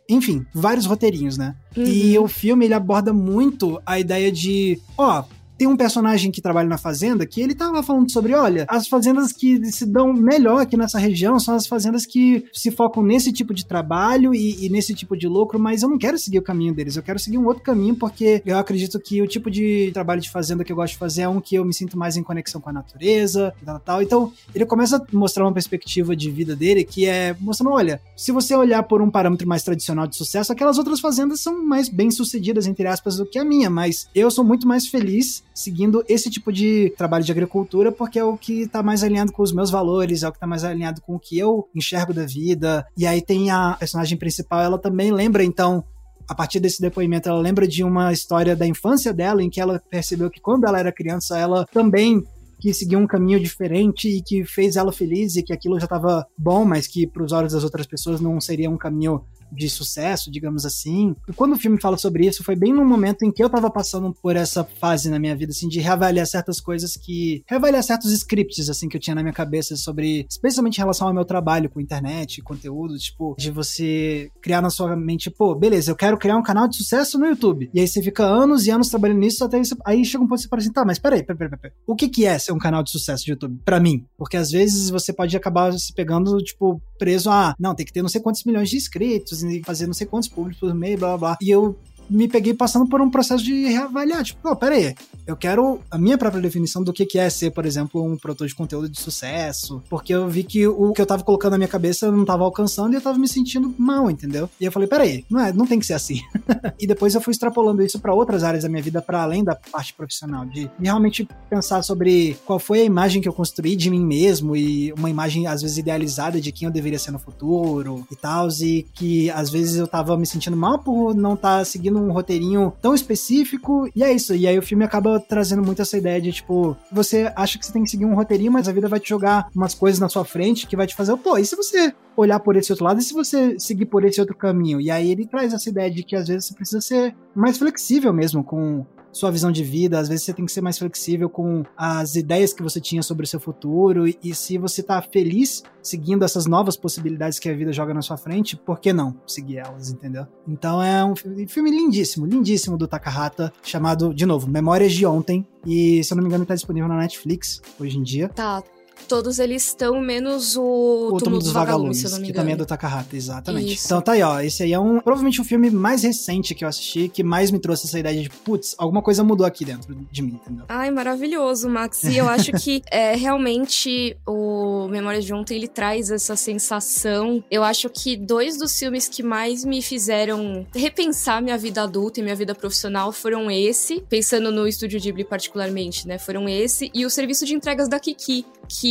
enfim, 0.09 0.45
vários 0.53 0.85
roteirinhos, 0.85 1.37
né? 1.37 1.55
Uhum. 1.75 1.85
E 1.85 2.17
o 2.17 2.27
filme 2.27 2.65
ele 2.65 2.73
aborda 2.73 3.11
muito 3.11 3.81
a 3.85 3.99
ideia 3.99 4.31
de, 4.31 4.79
ó, 4.97 5.23
tem 5.57 5.67
um 5.67 5.75
personagem 5.75 6.31
que 6.31 6.41
trabalha 6.41 6.69
na 6.69 6.77
fazenda 6.77 7.25
que 7.25 7.41
ele 7.41 7.55
tá 7.55 7.69
lá 7.71 7.81
falando 7.81 8.11
sobre, 8.11 8.33
olha, 8.33 8.65
as 8.67 8.87
fazendas 8.87 9.31
que 9.31 9.65
se 9.71 9.85
dão 9.85 10.13
melhor 10.13 10.61
aqui 10.61 10.77
nessa 10.77 10.99
região 10.99 11.39
são 11.39 11.55
as 11.55 11.65
fazendas 11.65 12.05
que 12.05 12.45
se 12.53 12.69
focam 12.69 13.03
nesse 13.03 13.31
tipo 13.31 13.53
de 13.53 13.65
trabalho 13.65 14.33
e, 14.33 14.65
e 14.65 14.69
nesse 14.69 14.93
tipo 14.93 15.17
de 15.17 15.27
lucro, 15.27 15.59
mas 15.59 15.81
eu 15.81 15.89
não 15.89 15.97
quero 15.97 16.17
seguir 16.17 16.39
o 16.39 16.43
caminho 16.43 16.73
deles, 16.73 16.95
eu 16.95 17.03
quero 17.03 17.19
seguir 17.19 17.37
um 17.37 17.45
outro 17.45 17.63
caminho 17.63 17.95
porque 17.95 18.41
eu 18.45 18.57
acredito 18.57 18.99
que 18.99 19.21
o 19.21 19.27
tipo 19.27 19.49
de 19.49 19.91
trabalho 19.93 20.21
de 20.21 20.29
fazenda 20.29 20.63
que 20.63 20.71
eu 20.71 20.75
gosto 20.75 20.93
de 20.93 20.99
fazer 20.99 21.23
é 21.23 21.29
um 21.29 21.41
que 21.41 21.55
eu 21.55 21.65
me 21.65 21.73
sinto 21.73 21.97
mais 21.97 22.15
em 22.15 22.23
conexão 22.23 22.61
com 22.61 22.69
a 22.69 22.73
natureza 22.73 23.53
e 23.61 23.65
tal, 23.65 23.79
tal. 23.79 24.01
Então, 24.01 24.33
ele 24.53 24.65
começa 24.65 24.97
a 24.97 25.05
mostrar 25.11 25.43
uma 25.43 25.53
perspectiva 25.53 26.15
de 26.15 26.29
vida 26.29 26.55
dele 26.55 26.83
que 26.83 27.05
é 27.05 27.35
mostrando, 27.39 27.71
olha, 27.73 28.01
se 28.15 28.31
você 28.31 28.55
olhar 28.55 28.83
por 28.83 29.01
um 29.01 29.09
parâmetro 29.09 29.47
mais 29.47 29.63
tradicional 29.63 30.05
de 30.05 30.15
sucesso, 30.15 30.51
aquelas 30.51 30.77
outras 30.77 30.99
fazendas 30.99 31.41
são 31.41 31.63
mais 31.63 31.89
bem 31.89 32.11
sucedidas, 32.11 32.67
entre 32.67 32.87
aspas, 32.87 33.17
do 33.17 33.25
que 33.25 33.39
a 33.39 33.45
minha, 33.45 33.69
mas 33.69 34.07
eu 34.13 34.29
sou 34.29 34.43
muito 34.43 34.67
mais 34.67 34.87
feliz 34.87 35.46
seguindo 35.57 36.05
esse 36.07 36.29
tipo 36.29 36.53
de 36.53 36.93
trabalho 36.95 37.23
de 37.23 37.31
agricultura 37.31 37.91
porque 37.91 38.19
é 38.19 38.23
o 38.23 38.37
que 38.37 38.67
tá 38.67 38.83
mais 38.83 39.03
alinhado 39.03 39.31
com 39.31 39.41
os 39.41 39.51
meus 39.51 39.71
valores, 39.71 40.21
é 40.21 40.29
o 40.29 40.31
que 40.31 40.39
tá 40.39 40.45
mais 40.45 40.63
alinhado 40.63 41.01
com 41.01 41.15
o 41.15 41.19
que 41.19 41.37
eu 41.37 41.67
enxergo 41.75 42.13
da 42.13 42.25
vida. 42.25 42.85
E 42.95 43.07
aí 43.07 43.21
tem 43.21 43.49
a 43.49 43.73
personagem 43.73 44.17
principal, 44.17 44.61
ela 44.61 44.77
também 44.77 45.11
lembra 45.11 45.43
então 45.43 45.83
a 46.29 46.35
partir 46.35 46.59
desse 46.59 46.81
depoimento, 46.81 47.29
ela 47.29 47.39
lembra 47.39 47.67
de 47.67 47.83
uma 47.83 48.11
história 48.11 48.55
da 48.55 48.67
infância 48.67 49.13
dela, 49.13 49.41
em 49.41 49.49
que 49.49 49.61
ela 49.61 49.81
percebeu 49.89 50.29
que 50.29 50.41
quando 50.41 50.67
ela 50.67 50.77
era 50.77 50.91
criança, 50.91 51.37
ela 51.37 51.65
também 51.71 52.21
que 52.59 52.73
seguiu 52.73 52.99
um 52.99 53.07
caminho 53.07 53.39
diferente 53.39 54.09
e 54.09 54.21
que 54.21 54.43
fez 54.43 54.75
ela 54.75 54.91
feliz 54.91 55.35
e 55.35 55.43
que 55.43 55.53
aquilo 55.53 55.79
já 55.79 55.85
estava 55.85 56.27
bom, 56.37 56.65
mas 56.65 56.85
que 56.85 57.07
para 57.07 57.23
os 57.23 57.31
olhos 57.31 57.53
das 57.53 57.63
outras 57.63 57.85
pessoas 57.85 58.19
não 58.19 58.41
seria 58.41 58.69
um 58.69 58.77
caminho 58.77 59.23
de 59.51 59.69
sucesso, 59.69 60.31
digamos 60.31 60.65
assim. 60.65 61.15
E 61.27 61.33
quando 61.33 61.53
o 61.53 61.57
filme 61.57 61.79
fala 61.79 61.97
sobre 61.97 62.25
isso, 62.25 62.43
foi 62.43 62.55
bem 62.55 62.73
no 62.73 62.85
momento 62.85 63.23
em 63.23 63.31
que 63.31 63.43
eu 63.43 63.49
tava 63.49 63.69
passando 63.69 64.13
por 64.21 64.35
essa 64.35 64.63
fase 64.63 65.09
na 65.09 65.19
minha 65.19 65.35
vida, 65.35 65.51
assim, 65.51 65.67
de 65.67 65.79
reavaliar 65.79 66.25
certas 66.25 66.59
coisas 66.59 66.95
que. 66.95 67.43
reavaliar 67.47 67.83
certos 67.83 68.11
scripts, 68.11 68.69
assim, 68.69 68.89
que 68.89 68.97
eu 68.97 69.01
tinha 69.01 69.15
na 69.15 69.21
minha 69.21 69.33
cabeça 69.33 69.75
sobre. 69.75 70.25
especialmente 70.29 70.77
em 70.77 70.81
relação 70.81 71.07
ao 71.07 71.13
meu 71.13 71.25
trabalho 71.25 71.69
com 71.69 71.81
internet, 71.81 72.41
conteúdo, 72.41 72.97
tipo, 72.97 73.35
de 73.37 73.51
você 73.51 74.29
criar 74.41 74.61
na 74.61 74.69
sua 74.69 74.95
mente, 74.95 75.29
pô, 75.29 75.55
beleza, 75.55 75.91
eu 75.91 75.95
quero 75.95 76.17
criar 76.17 76.37
um 76.37 76.43
canal 76.43 76.67
de 76.67 76.77
sucesso 76.77 77.17
no 77.17 77.25
YouTube. 77.25 77.69
E 77.73 77.79
aí 77.79 77.87
você 77.87 78.01
fica 78.01 78.23
anos 78.23 78.65
e 78.65 78.71
anos 78.71 78.89
trabalhando 78.89 79.19
nisso, 79.19 79.43
até 79.43 79.59
isso, 79.59 79.75
aí 79.85 80.03
chega 80.03 80.23
um 80.23 80.27
ponto 80.27 80.37
que 80.37 80.43
você 80.43 80.49
fala 80.49 80.61
assim, 80.61 80.71
tá, 80.71 80.85
mas 80.85 80.99
peraí, 80.99 81.23
peraí, 81.23 81.37
peraí, 81.37 81.59
peraí. 81.59 81.77
O 81.85 81.95
que 81.95 82.09
que 82.09 82.25
é 82.25 82.37
ser 82.39 82.51
um 82.51 82.57
canal 82.57 82.83
de 82.83 82.91
sucesso 82.91 83.25
de 83.25 83.31
YouTube? 83.31 83.57
para 83.67 83.79
mim. 83.79 84.05
Porque 84.17 84.37
às 84.37 84.49
vezes 84.49 84.89
você 84.89 85.11
pode 85.11 85.35
acabar 85.35 85.73
se 85.73 85.93
pegando, 85.93 86.37
tipo, 86.37 86.81
preso 86.97 87.29
a, 87.29 87.55
não, 87.59 87.75
tem 87.75 87.85
que 87.85 87.93
ter 87.93 88.01
não 88.01 88.09
sei 88.09 88.21
quantos 88.21 88.43
milhões 88.43 88.69
de 88.69 88.77
inscritos, 88.77 89.43
e 89.43 89.61
fazer 89.63 89.87
não 89.87 89.93
sei 89.93 90.07
quantos 90.07 90.29
públicos 90.29 90.59
por 90.59 90.73
mês, 90.73 90.99
blá 90.99 91.09
blá 91.09 91.17
blá. 91.17 91.37
E 91.41 91.49
eu 91.49 91.77
me 92.09 92.27
peguei 92.27 92.53
passando 92.53 92.87
por 92.87 93.01
um 93.01 93.09
processo 93.09 93.43
de 93.43 93.67
reavaliar. 93.67 94.23
Tipo, 94.23 94.41
pô, 94.41 94.55
pera 94.55 94.75
aí, 94.75 94.95
eu 95.25 95.35
quero 95.35 95.79
a 95.91 95.97
minha 95.97 96.17
própria 96.17 96.41
definição 96.41 96.83
do 96.83 96.93
que, 96.93 97.05
que 97.05 97.19
é 97.19 97.29
ser, 97.29 97.51
por 97.51 97.65
exemplo, 97.65 98.03
um 98.03 98.17
produtor 98.17 98.47
de 98.47 98.55
conteúdo 98.55 98.89
de 98.89 98.99
sucesso. 98.99 99.81
Porque 99.89 100.13
eu 100.13 100.27
vi 100.27 100.43
que 100.43 100.67
o 100.67 100.93
que 100.93 101.01
eu 101.01 101.05
tava 101.05 101.23
colocando 101.23 101.51
na 101.51 101.57
minha 101.57 101.67
cabeça 101.67 102.05
eu 102.05 102.11
não 102.11 102.25
tava 102.25 102.43
alcançando 102.43 102.93
e 102.93 102.95
eu 102.95 103.01
tava 103.01 103.17
me 103.17 103.27
sentindo 103.27 103.73
mal, 103.77 104.09
entendeu? 104.09 104.49
E 104.59 104.65
eu 104.65 104.71
falei, 104.71 104.87
pera 104.87 105.03
aí, 105.03 105.25
não, 105.29 105.39
é, 105.39 105.51
não 105.51 105.67
tem 105.67 105.79
que 105.79 105.85
ser 105.85 105.93
assim. 105.93 106.21
e 106.79 106.87
depois 106.87 107.13
eu 107.15 107.21
fui 107.21 107.31
extrapolando 107.31 107.83
isso 107.83 107.99
para 107.99 108.13
outras 108.13 108.43
áreas 108.43 108.63
da 108.63 108.69
minha 108.69 108.81
vida, 108.81 109.01
para 109.01 109.21
além 109.21 109.43
da 109.43 109.55
parte 109.55 109.93
profissional, 109.93 110.45
de, 110.45 110.69
de 110.79 110.83
realmente 110.83 111.27
pensar 111.49 111.81
sobre 111.83 112.37
qual 112.45 112.59
foi 112.59 112.81
a 112.81 112.85
imagem 112.85 113.21
que 113.21 113.27
eu 113.27 113.33
construí 113.33 113.75
de 113.75 113.89
mim 113.89 114.05
mesmo 114.05 114.55
e 114.55 114.93
uma 114.93 115.09
imagem, 115.09 115.47
às 115.47 115.61
vezes, 115.61 115.77
idealizada 115.77 116.39
de 116.39 116.51
quem 116.51 116.67
eu 116.67 116.71
deveria 116.71 116.99
ser 116.99 117.11
no 117.11 117.19
futuro 117.19 118.07
e 118.11 118.15
tal, 118.15 118.47
e 118.61 118.85
que 118.93 119.29
às 119.31 119.49
vezes 119.49 119.75
eu 119.75 119.87
tava 119.87 120.17
me 120.17 120.25
sentindo 120.25 120.55
mal 120.55 120.79
por 120.79 121.13
não 121.13 121.33
estar 121.33 121.59
tá 121.59 121.65
seguindo 121.65 121.96
um 121.97 122.11
roteirinho 122.11 122.73
tão 122.81 122.93
específico. 122.93 123.89
E 123.95 124.03
é 124.03 124.11
isso. 124.11 124.35
E 124.35 124.47
aí 124.47 124.57
o 124.57 124.61
filme 124.61 124.83
acaba 124.83 125.19
trazendo 125.19 125.63
muito 125.63 125.81
essa 125.81 125.97
ideia 125.97 126.21
de, 126.21 126.31
tipo, 126.31 126.75
você 126.91 127.31
acha 127.35 127.57
que 127.57 127.65
você 127.65 127.73
tem 127.73 127.83
que 127.83 127.89
seguir 127.89 128.05
um 128.05 128.15
roteirinho, 128.15 128.51
mas 128.51 128.67
a 128.67 128.71
vida 128.71 128.87
vai 128.87 128.99
te 128.99 129.09
jogar 129.09 129.49
umas 129.55 129.73
coisas 129.73 129.99
na 129.99 130.09
sua 130.09 130.23
frente 130.25 130.67
que 130.67 130.75
vai 130.75 130.87
te 130.87 130.95
fazer, 130.95 131.15
pô, 131.17 131.37
e 131.37 131.45
se 131.45 131.55
você 131.55 131.93
olhar 132.15 132.39
por 132.39 132.55
esse 132.55 132.71
outro 132.71 132.85
lado, 132.85 132.99
e 132.99 133.03
se 133.03 133.13
você 133.13 133.59
seguir 133.59 133.85
por 133.85 134.03
esse 134.03 134.19
outro 134.19 134.35
caminho? 134.35 134.81
E 134.81 134.89
aí 134.89 135.11
ele 135.11 135.27
traz 135.27 135.53
essa 135.53 135.69
ideia 135.69 135.89
de 135.89 136.03
que 136.03 136.15
às 136.15 136.27
vezes 136.27 136.45
você 136.45 136.53
precisa 136.53 136.81
ser 136.81 137.15
mais 137.35 137.57
flexível 137.57 138.11
mesmo 138.11 138.43
com 138.43 138.85
sua 139.11 139.31
visão 139.31 139.51
de 139.51 139.63
vida, 139.63 139.99
às 139.99 140.07
vezes 140.07 140.25
você 140.25 140.33
tem 140.33 140.45
que 140.45 140.51
ser 140.51 140.61
mais 140.61 140.77
flexível 140.77 141.29
com 141.29 141.63
as 141.75 142.15
ideias 142.15 142.53
que 142.53 142.63
você 142.63 142.79
tinha 142.79 143.01
sobre 143.01 143.25
o 143.25 143.27
seu 143.27 143.39
futuro, 143.39 144.07
e, 144.07 144.17
e 144.23 144.35
se 144.35 144.57
você 144.57 144.83
tá 144.83 145.01
feliz 145.01 145.63
seguindo 145.81 146.25
essas 146.25 146.45
novas 146.45 146.75
possibilidades 146.75 147.39
que 147.39 147.49
a 147.49 147.55
vida 147.55 147.71
joga 147.71 147.93
na 147.93 148.01
sua 148.01 148.17
frente, 148.17 148.57
por 148.57 148.79
que 148.79 148.91
não 148.91 149.15
seguir 149.25 149.57
elas, 149.57 149.89
entendeu? 149.89 150.27
Então 150.47 150.81
é 150.83 151.03
um 151.03 151.15
filme 151.15 151.71
lindíssimo, 151.71 152.25
lindíssimo 152.25 152.77
do 152.77 152.87
Takahata, 152.87 153.53
chamado, 153.63 154.13
de 154.13 154.25
novo, 154.25 154.49
Memórias 154.49 154.93
de 154.93 155.05
Ontem, 155.05 155.47
e 155.65 156.03
se 156.03 156.13
eu 156.13 156.15
não 156.15 156.23
me 156.23 156.29
engano 156.29 156.45
tá 156.45 156.55
disponível 156.55 156.89
na 156.89 156.97
Netflix 156.97 157.61
hoje 157.79 157.97
em 157.97 158.03
dia. 158.03 158.29
Tá, 158.29 158.61
Todos 159.07 159.39
eles 159.39 159.65
estão, 159.67 159.99
menos 160.01 160.55
o, 160.55 161.11
o 161.13 161.17
Túmulo 161.17 161.37
dos, 161.37 161.45
dos 161.45 161.53
Vagalumes, 161.53 161.97
se 161.97 162.05
eu 162.05 162.11
não 162.11 162.17
me 162.17 162.23
engano. 162.23 162.33
Que 162.33 162.39
também 162.39 162.53
é 162.53 162.57
do 162.57 162.65
Takahata, 162.65 163.15
exatamente. 163.15 163.73
Isso. 163.73 163.85
Então 163.85 164.01
tá 164.01 164.13
aí, 164.13 164.21
ó. 164.21 164.39
Esse 164.39 164.63
aí 164.63 164.73
é 164.73 164.79
um, 164.79 164.99
provavelmente 164.99 165.39
o 165.41 165.43
filme 165.43 165.69
mais 165.69 166.03
recente 166.03 166.53
que 166.53 166.63
eu 166.63 166.67
assisti, 166.67 167.09
que 167.09 167.23
mais 167.23 167.51
me 167.51 167.59
trouxe 167.59 167.87
essa 167.87 167.99
ideia 167.99 168.21
de, 168.21 168.29
putz, 168.29 168.75
alguma 168.77 169.01
coisa 169.01 169.23
mudou 169.23 169.45
aqui 169.45 169.65
dentro 169.65 169.95
de 170.11 170.21
mim, 170.21 170.39
entendeu? 170.43 170.65
Ai, 170.67 170.91
maravilhoso, 170.91 171.69
Max. 171.69 172.03
E 172.03 172.17
eu 172.17 172.27
acho 172.29 172.51
que 172.53 172.81
é, 172.91 173.15
realmente 173.15 174.17
o 174.25 174.87
Memórias 174.89 175.25
de 175.25 175.33
Ontem, 175.33 175.55
ele 175.55 175.67
traz 175.67 176.11
essa 176.11 176.35
sensação. 176.35 177.43
Eu 177.49 177.63
acho 177.63 177.89
que 177.89 178.15
dois 178.15 178.57
dos 178.57 178.77
filmes 178.77 179.07
que 179.07 179.23
mais 179.23 179.63
me 179.63 179.81
fizeram 179.81 180.65
repensar 180.73 181.41
minha 181.41 181.57
vida 181.57 181.83
adulta 181.83 182.19
e 182.19 182.23
minha 182.23 182.35
vida 182.35 182.53
profissional 182.55 183.11
foram 183.11 183.49
esse, 183.49 184.03
pensando 184.09 184.51
no 184.51 184.67
Estúdio 184.67 184.99
Ghibli 184.99 185.23
particularmente, 185.23 186.07
né? 186.07 186.17
Foram 186.17 186.47
esse 186.47 186.89
e 186.93 187.05
o 187.05 187.09
Serviço 187.09 187.45
de 187.45 187.53
Entregas 187.53 187.87
da 187.87 187.99
Kiki, 187.99 188.45
que 188.67 188.86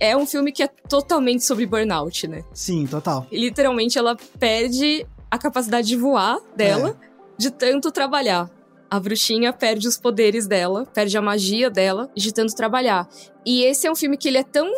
é 0.00 0.16
um 0.16 0.26
filme 0.26 0.52
que 0.52 0.62
é 0.62 0.68
totalmente 0.88 1.44
sobre 1.44 1.66
burnout, 1.66 2.26
né? 2.28 2.44
Sim, 2.52 2.86
total. 2.86 3.26
E, 3.30 3.38
literalmente 3.38 3.98
ela 3.98 4.16
perde 4.38 5.06
a 5.30 5.38
capacidade 5.38 5.88
de 5.88 5.96
voar 5.96 6.38
dela 6.56 6.96
é. 7.00 7.06
de 7.38 7.50
tanto 7.50 7.90
trabalhar. 7.90 8.50
A 8.90 9.00
bruxinha 9.00 9.52
perde 9.52 9.88
os 9.88 9.96
poderes 9.96 10.46
dela, 10.46 10.84
perde 10.84 11.16
a 11.16 11.22
magia 11.22 11.70
dela 11.70 12.10
de 12.14 12.32
tanto 12.32 12.54
trabalhar. 12.54 13.08
E 13.44 13.62
esse 13.62 13.86
é 13.86 13.90
um 13.90 13.96
filme 13.96 14.18
que 14.18 14.28
ele 14.28 14.38
é 14.38 14.44
tão 14.44 14.70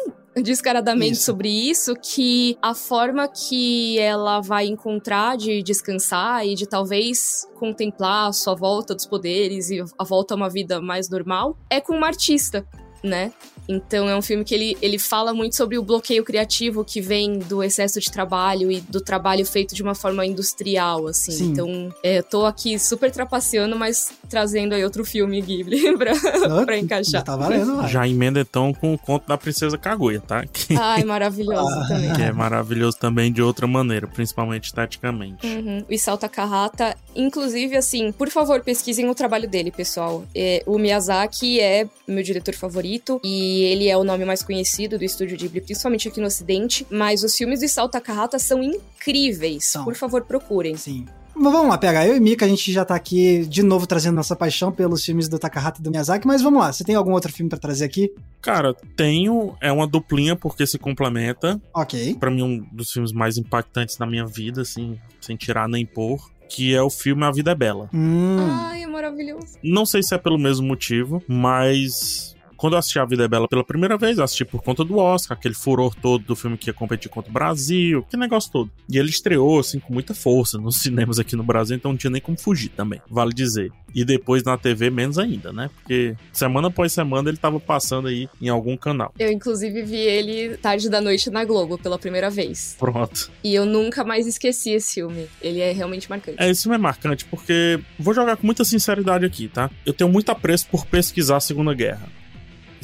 descaradamente 0.42 1.14
isso. 1.14 1.24
sobre 1.24 1.48
isso 1.48 1.94
que 1.94 2.58
a 2.60 2.74
forma 2.74 3.28
que 3.28 3.98
ela 3.98 4.40
vai 4.40 4.66
encontrar 4.66 5.36
de 5.36 5.62
descansar 5.62 6.46
e 6.46 6.54
de 6.54 6.66
talvez 6.66 7.46
contemplar 7.54 8.28
a 8.28 8.32
sua 8.32 8.54
volta 8.54 8.94
dos 8.94 9.06
poderes 9.06 9.70
e 9.70 9.82
a 9.98 10.04
volta 10.04 10.34
a 10.34 10.36
uma 10.36 10.48
vida 10.48 10.80
mais 10.80 11.08
normal 11.08 11.56
é 11.70 11.80
com 11.80 11.94
uma 11.94 12.06
artista, 12.06 12.66
né? 13.02 13.32
Então 13.68 14.08
é 14.08 14.16
um 14.16 14.22
filme 14.22 14.44
que 14.44 14.54
ele, 14.54 14.76
ele 14.80 14.98
fala 14.98 15.32
muito 15.32 15.56
sobre 15.56 15.78
o 15.78 15.82
bloqueio 15.82 16.24
criativo 16.24 16.84
que 16.84 17.00
vem 17.00 17.38
do 17.38 17.62
excesso 17.62 18.00
de 18.00 18.10
trabalho 18.10 18.70
e 18.70 18.80
do 18.80 19.00
trabalho 19.00 19.44
feito 19.46 19.74
de 19.74 19.82
uma 19.82 19.94
forma 19.94 20.24
industrial, 20.26 21.06
assim. 21.06 21.32
Sim. 21.32 21.50
Então, 21.50 21.94
é, 22.02 22.18
eu 22.18 22.22
tô 22.22 22.44
aqui 22.44 22.78
super 22.78 23.10
trapaceando, 23.10 23.76
mas 23.76 24.12
trazendo 24.28 24.74
aí 24.74 24.84
outro 24.84 25.04
filme 25.04 25.40
Ghibli 25.40 25.96
pra, 25.96 26.12
Não, 26.48 26.64
pra 26.64 26.78
encaixar. 26.78 27.20
Já 27.20 27.22
tá 27.22 27.36
valendo, 27.36 27.76
vai. 27.76 27.88
Já 27.88 28.06
emenda 28.06 28.40
então 28.40 28.72
com 28.72 28.94
o 28.94 28.98
conto 28.98 29.26
da 29.26 29.38
Princesa 29.38 29.78
Kaguya, 29.78 30.20
tá? 30.20 30.44
Que... 30.54 30.76
Ai, 30.76 31.04
maravilhoso 31.04 31.74
ah. 31.78 31.86
também. 31.88 32.12
Que 32.14 32.22
é 32.22 32.32
maravilhoso 32.32 32.96
também 32.96 33.32
de 33.32 33.42
outra 33.42 33.66
maneira, 33.66 34.06
principalmente 34.06 34.66
esteticamente. 34.66 35.46
Uhum. 35.46 35.84
O 35.88 35.92
Isao 35.92 36.16
Takahata, 36.16 36.96
inclusive, 37.14 37.76
assim, 37.76 38.12
por 38.12 38.30
favor, 38.30 38.60
pesquisem 38.60 39.08
o 39.08 39.14
trabalho 39.14 39.48
dele, 39.48 39.70
pessoal. 39.70 40.24
É, 40.34 40.62
o 40.64 40.78
Miyazaki 40.78 41.60
é 41.60 41.86
meu 42.06 42.22
diretor 42.22 42.54
favorito 42.54 43.20
e 43.24 43.53
ele 43.62 43.88
é 43.88 43.96
o 43.96 44.04
nome 44.04 44.24
mais 44.24 44.42
conhecido 44.42 44.98
do 44.98 45.04
estúdio 45.04 45.36
Ghibli, 45.36 45.60
principalmente 45.60 46.08
aqui 46.08 46.20
no 46.20 46.26
Ocidente, 46.26 46.86
mas 46.90 47.22
os 47.22 47.36
filmes 47.36 47.60
do 47.60 47.64
Isao 47.64 47.88
Takahata 47.88 48.38
são 48.38 48.62
incríveis. 48.62 49.66
São. 49.66 49.84
Por 49.84 49.94
favor, 49.94 50.22
procurem. 50.22 50.76
Sim. 50.76 51.06
Mas 51.36 51.52
vamos 51.52 51.68
lá, 51.68 51.76
PH. 51.76 52.06
Eu 52.06 52.16
e 52.16 52.20
Mika, 52.20 52.44
a 52.44 52.48
gente 52.48 52.72
já 52.72 52.84
tá 52.84 52.94
aqui 52.94 53.44
de 53.46 53.62
novo 53.62 53.86
trazendo 53.86 54.14
nossa 54.14 54.36
paixão 54.36 54.70
pelos 54.70 55.04
filmes 55.04 55.28
do 55.28 55.38
Takahata 55.38 55.80
e 55.80 55.82
do 55.82 55.90
Miyazaki, 55.90 56.26
mas 56.26 56.40
vamos 56.40 56.60
lá. 56.60 56.72
Você 56.72 56.84
tem 56.84 56.94
algum 56.94 57.12
outro 57.12 57.32
filme 57.32 57.50
para 57.50 57.58
trazer 57.58 57.84
aqui? 57.84 58.12
Cara, 58.40 58.72
tenho. 58.96 59.56
É 59.60 59.72
uma 59.72 59.86
duplinha 59.86 60.36
porque 60.36 60.64
se 60.66 60.78
complementa. 60.78 61.60
Ok. 61.74 62.14
Para 62.20 62.30
mim, 62.30 62.42
um 62.42 62.66
dos 62.72 62.90
filmes 62.92 63.12
mais 63.12 63.36
impactantes 63.36 63.96
da 63.96 64.06
minha 64.06 64.24
vida, 64.24 64.62
assim, 64.62 64.96
sem 65.20 65.36
tirar 65.36 65.68
nem 65.68 65.84
pôr. 65.84 66.32
Que 66.48 66.74
é 66.74 66.82
o 66.82 66.90
filme 66.90 67.24
A 67.24 67.32
Vida 67.32 67.50
é 67.50 67.54
Bela. 67.54 67.88
Hum. 67.92 68.36
Ai, 68.38 68.84
é 68.84 68.86
maravilhoso. 68.86 69.58
Não 69.62 69.84
sei 69.84 70.02
se 70.02 70.14
é 70.14 70.18
pelo 70.18 70.38
mesmo 70.38 70.66
motivo, 70.66 71.22
mas 71.26 72.33
Quando 72.56 72.74
eu 72.74 72.78
assisti 72.78 72.98
A 72.98 73.04
Vida 73.04 73.24
é 73.24 73.28
Bela 73.28 73.48
pela 73.48 73.64
primeira 73.64 73.96
vez, 73.96 74.18
eu 74.18 74.24
assisti 74.24 74.44
por 74.44 74.62
conta 74.62 74.84
do 74.84 74.96
Oscar, 74.96 75.36
aquele 75.36 75.54
furor 75.54 75.94
todo 75.94 76.24
do 76.24 76.36
filme 76.36 76.56
que 76.56 76.70
ia 76.70 76.74
competir 76.74 77.10
contra 77.10 77.30
o 77.30 77.32
Brasil, 77.34 78.04
que 78.08 78.16
negócio 78.16 78.50
todo. 78.50 78.70
E 78.88 78.98
ele 78.98 79.10
estreou, 79.10 79.58
assim, 79.58 79.78
com 79.78 79.92
muita 79.92 80.14
força 80.14 80.58
nos 80.58 80.76
cinemas 80.82 81.18
aqui 81.18 81.36
no 81.36 81.42
Brasil, 81.42 81.76
então 81.76 81.92
não 81.92 81.98
tinha 81.98 82.10
nem 82.10 82.20
como 82.20 82.38
fugir 82.38 82.70
também, 82.70 83.00
vale 83.10 83.32
dizer. 83.32 83.72
E 83.94 84.04
depois 84.04 84.42
na 84.42 84.58
TV, 84.58 84.90
menos 84.90 85.18
ainda, 85.18 85.52
né? 85.52 85.70
Porque 85.74 86.16
semana 86.32 86.66
após 86.68 86.92
semana 86.92 87.28
ele 87.28 87.38
tava 87.38 87.60
passando 87.60 88.08
aí 88.08 88.28
em 88.42 88.48
algum 88.48 88.76
canal. 88.76 89.14
Eu, 89.18 89.30
inclusive, 89.30 89.82
vi 89.82 89.96
ele 89.96 90.56
tarde 90.56 90.90
da 90.90 91.00
noite 91.00 91.30
na 91.30 91.44
Globo 91.44 91.78
pela 91.78 91.96
primeira 91.96 92.28
vez. 92.28 92.74
Pronto. 92.78 93.30
E 93.44 93.54
eu 93.54 93.64
nunca 93.64 94.02
mais 94.02 94.26
esqueci 94.26 94.70
esse 94.70 94.94
filme. 94.94 95.28
Ele 95.40 95.60
é 95.60 95.70
realmente 95.70 96.10
marcante. 96.10 96.42
É, 96.42 96.50
esse 96.50 96.62
filme 96.62 96.74
é 96.74 96.78
marcante 96.78 97.24
porque, 97.26 97.78
vou 97.98 98.12
jogar 98.12 98.36
com 98.36 98.46
muita 98.46 98.64
sinceridade 98.64 99.24
aqui, 99.24 99.46
tá? 99.46 99.70
Eu 99.86 99.92
tenho 99.92 100.10
muito 100.10 100.30
apreço 100.30 100.66
por 100.66 100.84
pesquisar 100.86 101.36
a 101.36 101.40
Segunda 101.40 101.72
Guerra. 101.72 102.08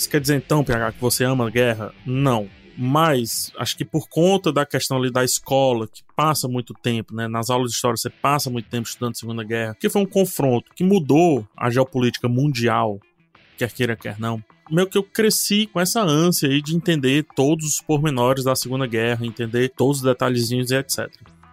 Isso 0.00 0.08
quer 0.08 0.18
dizer 0.22 0.36
então, 0.36 0.64
PH, 0.64 0.92
que 0.92 1.00
você 1.02 1.24
ama 1.24 1.46
a 1.46 1.50
guerra? 1.50 1.92
Não. 2.06 2.48
Mas 2.74 3.52
acho 3.58 3.76
que 3.76 3.84
por 3.84 4.08
conta 4.08 4.50
da 4.50 4.64
questão 4.64 4.96
ali 4.96 5.10
da 5.10 5.22
escola, 5.22 5.86
que 5.86 6.02
passa 6.16 6.48
muito 6.48 6.72
tempo, 6.72 7.14
né? 7.14 7.28
Nas 7.28 7.50
aulas 7.50 7.70
de 7.70 7.76
história 7.76 7.98
você 7.98 8.08
passa 8.08 8.48
muito 8.48 8.70
tempo 8.70 8.88
estudando 8.88 9.18
Segunda 9.18 9.44
Guerra, 9.44 9.76
que 9.78 9.90
foi 9.90 10.00
um 10.00 10.06
confronto 10.06 10.72
que 10.74 10.82
mudou 10.82 11.46
a 11.54 11.68
geopolítica 11.68 12.30
mundial, 12.30 12.98
quer 13.58 13.70
queira, 13.72 13.94
quer 13.94 14.18
não. 14.18 14.42
Meio 14.70 14.88
que 14.88 14.96
eu 14.96 15.02
cresci 15.02 15.66
com 15.66 15.78
essa 15.78 16.00
ânsia 16.00 16.48
aí 16.48 16.62
de 16.62 16.74
entender 16.74 17.26
todos 17.36 17.66
os 17.66 17.82
pormenores 17.82 18.44
da 18.44 18.56
Segunda 18.56 18.86
Guerra, 18.86 19.26
entender 19.26 19.68
todos 19.76 19.98
os 19.98 20.02
detalhezinhos 20.02 20.70
e 20.70 20.76
etc. 20.76 21.10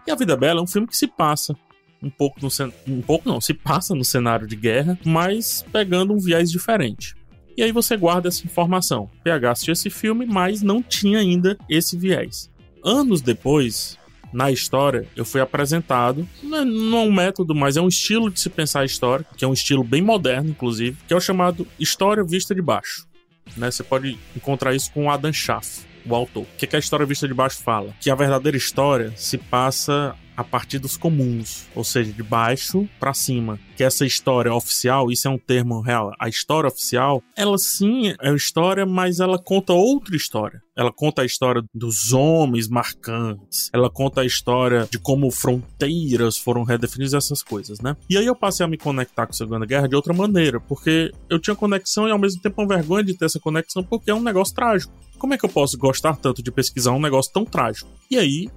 E 0.07 0.11
A 0.11 0.15
Vida 0.15 0.37
Bela 0.37 0.61
é 0.61 0.63
um 0.63 0.67
filme 0.67 0.87
que 0.87 0.95
se 0.95 1.07
passa 1.07 1.53
um 2.01 2.09
pouco 2.09 2.39
no 2.41 2.47
um 2.87 3.01
pouco 3.01 3.27
não, 3.27 3.41
se 3.41 3.53
passa 3.53 3.93
no 3.93 4.05
cenário 4.05 4.47
de 4.47 4.55
guerra, 4.55 4.97
mas 5.03 5.65
pegando 5.69 6.13
um 6.13 6.17
viés 6.17 6.49
diferente. 6.49 7.16
E 7.57 7.63
aí 7.63 7.71
você 7.71 7.97
guarda 7.97 8.27
essa 8.27 8.45
informação. 8.45 9.09
PH 9.23 9.51
assistiu 9.51 9.73
esse 9.73 9.89
filme, 9.89 10.27
mas 10.27 10.61
não 10.61 10.83
tinha 10.83 11.17
ainda 11.17 11.57
esse 11.67 11.97
viés. 11.97 12.51
Anos 12.85 13.19
depois, 13.19 13.97
na 14.31 14.51
história, 14.51 15.07
eu 15.15 15.25
fui 15.25 15.41
apresentado, 15.41 16.27
não 16.43 16.99
é 16.99 17.01
um 17.01 17.11
método, 17.11 17.55
mas 17.55 17.75
é 17.75 17.81
um 17.81 17.87
estilo 17.87 18.29
de 18.29 18.39
se 18.39 18.49
pensar 18.51 18.81
a 18.81 18.85
história, 18.85 19.25
que 19.35 19.43
é 19.43 19.47
um 19.47 19.53
estilo 19.53 19.83
bem 19.83 20.03
moderno, 20.03 20.51
inclusive, 20.51 20.97
que 21.07 21.13
é 21.13 21.17
o 21.17 21.19
chamado 21.19 21.67
História 21.79 22.23
Vista 22.23 22.53
de 22.53 22.61
Baixo. 22.61 23.07
Né? 23.55 23.71
Você 23.71 23.83
pode 23.83 24.19
encontrar 24.35 24.75
isso 24.75 24.91
com 24.91 25.09
Adam 25.09 25.33
Schaff, 25.33 25.83
o 26.05 26.13
autor. 26.13 26.43
O 26.43 26.47
que, 26.59 26.67
que 26.67 26.75
a 26.75 26.79
História 26.79 27.07
Vista 27.07 27.27
de 27.27 27.33
Baixo 27.33 27.57
fala? 27.63 27.91
Que 27.99 28.11
a 28.11 28.15
verdadeira 28.15 28.55
história 28.55 29.11
se 29.15 29.37
passa 29.39 30.15
a 30.37 30.43
partir 30.43 30.77
dos 30.77 30.95
comuns, 30.95 31.65
ou 31.75 31.83
seja, 31.83 32.13
de 32.13 32.21
baixo 32.21 32.87
para 32.99 33.13
cima. 33.13 33.59
Que 33.75 33.83
essa 33.83 34.05
história 34.05 34.53
oficial, 34.53 35.11
isso 35.11 35.27
é 35.27 35.31
um 35.31 35.37
termo 35.37 35.81
real, 35.81 36.13
a 36.19 36.29
história 36.29 36.67
oficial, 36.67 37.23
ela 37.35 37.57
sim 37.57 38.13
é 38.21 38.29
uma 38.29 38.37
história, 38.37 38.85
mas 38.85 39.19
ela 39.19 39.39
conta 39.39 39.73
outra 39.73 40.15
história. 40.15 40.61
Ela 40.75 40.91
conta 40.91 41.23
a 41.23 41.25
história 41.25 41.63
dos 41.73 42.13
homens 42.13 42.67
marcantes, 42.67 43.69
ela 43.73 43.89
conta 43.89 44.21
a 44.21 44.25
história 44.25 44.87
de 44.91 44.99
como 44.99 45.31
fronteiras 45.31 46.37
foram 46.37 46.63
redefinidas, 46.63 47.15
essas 47.15 47.41
coisas, 47.41 47.79
né? 47.79 47.97
E 48.07 48.15
aí 48.15 48.27
eu 48.27 48.35
passei 48.35 48.63
a 48.63 48.69
me 48.69 48.77
conectar 48.77 49.25
com 49.25 49.31
a 49.31 49.35
Segunda 49.35 49.65
Guerra 49.65 49.87
de 49.87 49.95
outra 49.95 50.13
maneira, 50.13 50.59
porque 50.59 51.11
eu 51.29 51.39
tinha 51.39 51.55
conexão 51.55 52.07
e 52.07 52.11
ao 52.11 52.19
mesmo 52.19 52.41
tempo 52.41 52.61
uma 52.61 52.67
vergonha 52.67 53.03
de 53.03 53.17
ter 53.17 53.25
essa 53.25 53.39
conexão, 53.39 53.83
porque 53.83 54.11
é 54.11 54.13
um 54.13 54.21
negócio 54.21 54.53
trágico. 54.53 54.93
Como 55.17 55.33
é 55.33 55.37
que 55.37 55.45
eu 55.45 55.49
posso 55.49 55.77
gostar 55.77 56.15
tanto 56.15 56.43
de 56.43 56.51
pesquisar 56.51 56.91
um 56.91 57.01
negócio 57.01 57.33
tão 57.33 57.43
trágico? 57.43 57.89
E 58.11 58.17
aí 58.17 58.49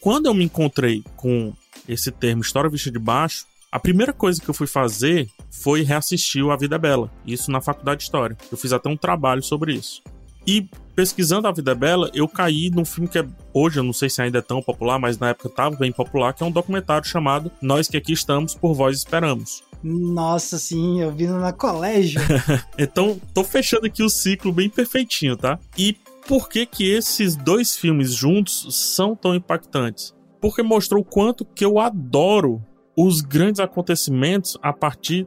quando 0.00 0.26
eu 0.26 0.34
me 0.34 0.44
encontrei 0.44 1.04
com 1.16 1.52
esse 1.88 2.10
termo 2.10 2.42
história 2.42 2.70
vista 2.70 2.90
de 2.90 2.98
baixo, 2.98 3.46
a 3.70 3.78
primeira 3.78 4.12
coisa 4.12 4.40
que 4.40 4.48
eu 4.48 4.54
fui 4.54 4.66
fazer 4.66 5.28
foi 5.50 5.82
reassistir 5.82 6.44
o 6.44 6.50
A 6.50 6.56
Vida 6.56 6.76
é 6.76 6.78
Bela, 6.78 7.10
isso 7.26 7.50
na 7.50 7.60
faculdade 7.60 7.98
de 7.98 8.04
História. 8.04 8.36
Eu 8.50 8.58
fiz 8.58 8.72
até 8.72 8.88
um 8.88 8.96
trabalho 8.96 9.42
sobre 9.42 9.74
isso. 9.74 10.02
E 10.46 10.68
pesquisando 10.96 11.46
A 11.46 11.52
Vida 11.52 11.72
é 11.72 11.74
Bela, 11.74 12.10
eu 12.14 12.26
caí 12.26 12.70
num 12.70 12.84
filme 12.84 13.08
que 13.08 13.18
é, 13.18 13.26
hoje 13.52 13.78
eu 13.78 13.84
não 13.84 13.92
sei 13.92 14.08
se 14.08 14.20
ainda 14.20 14.38
é 14.38 14.42
tão 14.42 14.62
popular, 14.62 14.98
mas 14.98 15.18
na 15.18 15.28
época 15.28 15.48
estava 15.48 15.76
bem 15.76 15.92
popular, 15.92 16.32
que 16.32 16.42
é 16.42 16.46
um 16.46 16.50
documentário 16.50 17.06
chamado 17.06 17.50
Nós 17.60 17.86
que 17.86 17.96
aqui 17.96 18.12
estamos, 18.12 18.54
por 18.54 18.74
vós 18.74 18.96
esperamos. 18.96 19.62
Nossa, 19.82 20.58
sim, 20.58 21.00
eu 21.00 21.10
vi 21.12 21.26
na 21.26 21.52
colégio. 21.52 22.20
então, 22.76 23.20
tô 23.32 23.44
fechando 23.44 23.86
aqui 23.86 24.02
o 24.02 24.10
ciclo 24.10 24.52
bem 24.52 24.68
perfeitinho, 24.68 25.36
tá? 25.36 25.58
E 25.76 25.96
por 26.30 26.48
que, 26.48 26.64
que 26.64 26.88
esses 26.88 27.34
dois 27.34 27.76
filmes 27.76 28.14
juntos 28.14 28.68
são 28.70 29.16
tão 29.16 29.34
impactantes? 29.34 30.14
Porque 30.40 30.62
mostrou 30.62 31.02
o 31.02 31.04
quanto 31.04 31.44
que 31.44 31.64
eu 31.64 31.80
adoro 31.80 32.64
os 32.96 33.20
grandes 33.20 33.58
acontecimentos 33.58 34.56
a 34.62 34.72
partir 34.72 35.26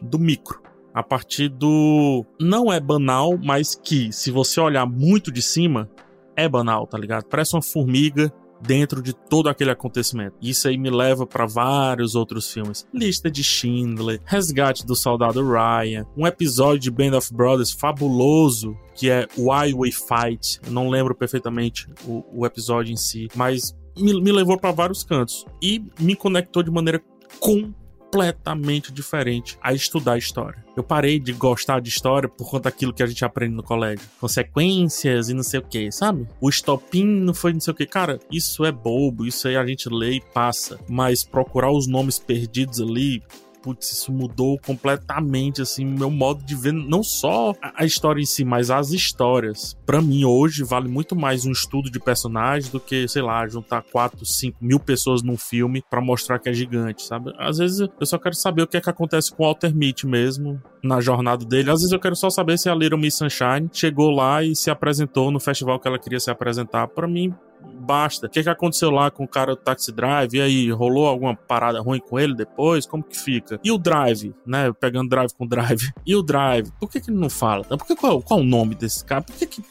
do 0.00 0.16
micro. 0.16 0.62
A 0.94 1.02
partir 1.02 1.48
do. 1.48 2.24
Não 2.40 2.72
é 2.72 2.78
banal, 2.78 3.36
mas 3.36 3.74
que, 3.74 4.12
se 4.12 4.30
você 4.30 4.60
olhar 4.60 4.86
muito 4.86 5.32
de 5.32 5.42
cima, 5.42 5.90
é 6.36 6.48
banal, 6.48 6.86
tá 6.86 6.96
ligado? 6.96 7.24
Parece 7.24 7.56
uma 7.56 7.62
formiga 7.62 8.32
dentro 8.66 9.02
de 9.02 9.12
todo 9.12 9.48
aquele 9.48 9.70
acontecimento. 9.70 10.36
Isso 10.40 10.68
aí 10.68 10.76
me 10.76 10.90
leva 10.90 11.26
para 11.26 11.46
vários 11.46 12.14
outros 12.14 12.50
filmes. 12.52 12.86
Lista 12.92 13.30
de 13.30 13.42
Schindler, 13.42 14.20
Resgate 14.24 14.86
do 14.86 14.96
Soldado 14.96 15.42
Ryan, 15.42 16.06
um 16.16 16.26
episódio 16.26 16.80
de 16.80 16.90
Band 16.90 17.16
of 17.16 17.32
Brothers 17.32 17.72
fabuloso 17.72 18.76
que 18.94 19.10
é 19.10 19.26
Why 19.36 19.74
We 19.74 19.90
Fight. 19.90 20.60
Eu 20.64 20.72
não 20.72 20.88
lembro 20.88 21.14
perfeitamente 21.14 21.88
o, 22.06 22.24
o 22.32 22.46
episódio 22.46 22.92
em 22.92 22.96
si, 22.96 23.28
mas 23.34 23.74
me, 23.96 24.20
me 24.20 24.32
levou 24.32 24.58
para 24.58 24.72
vários 24.72 25.02
cantos 25.02 25.44
e 25.60 25.82
me 25.98 26.14
conectou 26.14 26.62
de 26.62 26.70
maneira 26.70 27.02
com 27.40 27.72
completamente 28.14 28.92
diferente 28.92 29.58
a 29.60 29.72
estudar 29.72 30.16
história. 30.16 30.64
Eu 30.76 30.82
parei 30.82 31.18
de 31.18 31.32
gostar 31.32 31.80
de 31.80 31.88
história 31.88 32.28
por 32.28 32.48
conta 32.48 32.64
daquilo 32.70 32.92
que 32.92 33.02
a 33.02 33.06
gente 33.06 33.24
aprende 33.24 33.54
no 33.54 33.62
colégio. 33.62 34.08
Consequências 34.20 35.28
e 35.28 35.34
não 35.34 35.42
sei 35.42 35.60
o 35.60 35.62
que, 35.62 35.90
sabe? 35.90 36.26
O 36.40 36.48
estopim 36.48 37.04
não 37.04 37.34
foi 37.34 37.52
não 37.52 37.60
sei 37.60 37.72
o 37.72 37.76
que. 37.76 37.86
Cara, 37.86 38.18
isso 38.30 38.64
é 38.64 38.72
bobo, 38.72 39.26
isso 39.26 39.46
aí 39.46 39.56
a 39.56 39.66
gente 39.66 39.88
lê 39.88 40.14
e 40.14 40.20
passa. 40.20 40.78
Mas 40.88 41.24
procurar 41.24 41.72
os 41.72 41.86
nomes 41.86 42.18
perdidos 42.18 42.80
ali, 42.80 43.22
putz, 43.64 43.90
isso 43.92 44.12
mudou 44.12 44.58
completamente, 44.58 45.62
assim, 45.62 45.86
meu 45.86 46.10
modo 46.10 46.44
de 46.44 46.54
ver 46.54 46.74
não 46.74 47.02
só 47.02 47.54
a 47.74 47.86
história 47.86 48.20
em 48.20 48.26
si, 48.26 48.44
mas 48.44 48.70
as 48.70 48.90
histórias. 48.90 49.74
Para 49.86 50.02
mim, 50.02 50.26
hoje, 50.26 50.62
vale 50.62 50.86
muito 50.86 51.16
mais 51.16 51.46
um 51.46 51.50
estudo 51.50 51.90
de 51.90 51.98
personagem 51.98 52.70
do 52.70 52.78
que, 52.78 53.08
sei 53.08 53.22
lá, 53.22 53.48
juntar 53.48 53.82
4, 53.82 54.26
5 54.26 54.58
mil 54.60 54.78
pessoas 54.78 55.22
num 55.22 55.38
filme 55.38 55.82
para 55.88 56.02
mostrar 56.02 56.38
que 56.38 56.50
é 56.50 56.52
gigante, 56.52 57.02
sabe? 57.02 57.32
Às 57.38 57.56
vezes 57.56 57.80
eu 57.80 58.06
só 58.06 58.18
quero 58.18 58.34
saber 58.34 58.62
o 58.62 58.66
que 58.66 58.76
é 58.76 58.80
que 58.82 58.90
acontece 58.90 59.34
com 59.34 59.42
o 59.42 59.46
Walter 59.46 59.74
Mitty 59.74 60.06
mesmo, 60.06 60.62
na 60.82 61.00
jornada 61.00 61.44
dele. 61.44 61.70
Às 61.70 61.80
vezes 61.80 61.92
eu 61.92 61.98
quero 61.98 62.14
só 62.14 62.28
saber 62.28 62.58
se 62.58 62.68
a 62.68 62.74
Little 62.74 62.98
Miss 62.98 63.16
Sunshine 63.16 63.70
chegou 63.72 64.10
lá 64.10 64.42
e 64.42 64.54
se 64.54 64.70
apresentou 64.70 65.30
no 65.30 65.40
festival 65.40 65.80
que 65.80 65.88
ela 65.88 65.98
queria 65.98 66.20
se 66.20 66.30
apresentar. 66.30 66.86
Para 66.88 67.08
mim, 67.08 67.34
basta. 67.64 68.26
O 68.26 68.30
que, 68.30 68.42
que 68.42 68.48
aconteceu 68.48 68.90
lá 68.90 69.10
com 69.10 69.24
o 69.24 69.28
cara 69.28 69.54
do 69.54 69.60
Taxi 69.60 69.92
Drive? 69.92 70.34
E 70.34 70.40
aí, 70.40 70.70
rolou 70.70 71.06
alguma 71.06 71.34
parada 71.34 71.80
ruim 71.80 72.00
com 72.00 72.18
ele 72.18 72.34
depois? 72.34 72.86
Como 72.86 73.02
que 73.02 73.18
fica? 73.18 73.60
E 73.62 73.70
o 73.70 73.78
Drive, 73.78 74.34
né? 74.46 74.72
Pegando 74.72 75.08
Drive 75.08 75.32
com 75.32 75.46
Drive. 75.46 75.92
E 76.06 76.14
o 76.14 76.22
Drive? 76.22 76.70
Por 76.78 76.90
que, 76.90 77.00
que 77.00 77.10
ele 77.10 77.18
não 77.18 77.30
fala? 77.30 77.64
Por 77.64 77.86
que, 77.86 77.96
qual, 77.96 78.20
qual 78.20 78.40
o 78.40 78.44
nome 78.44 78.74
desse 78.74 79.04
cara? 79.04 79.22
Por 79.22 79.34
que, 79.36 79.46
que 79.46 79.62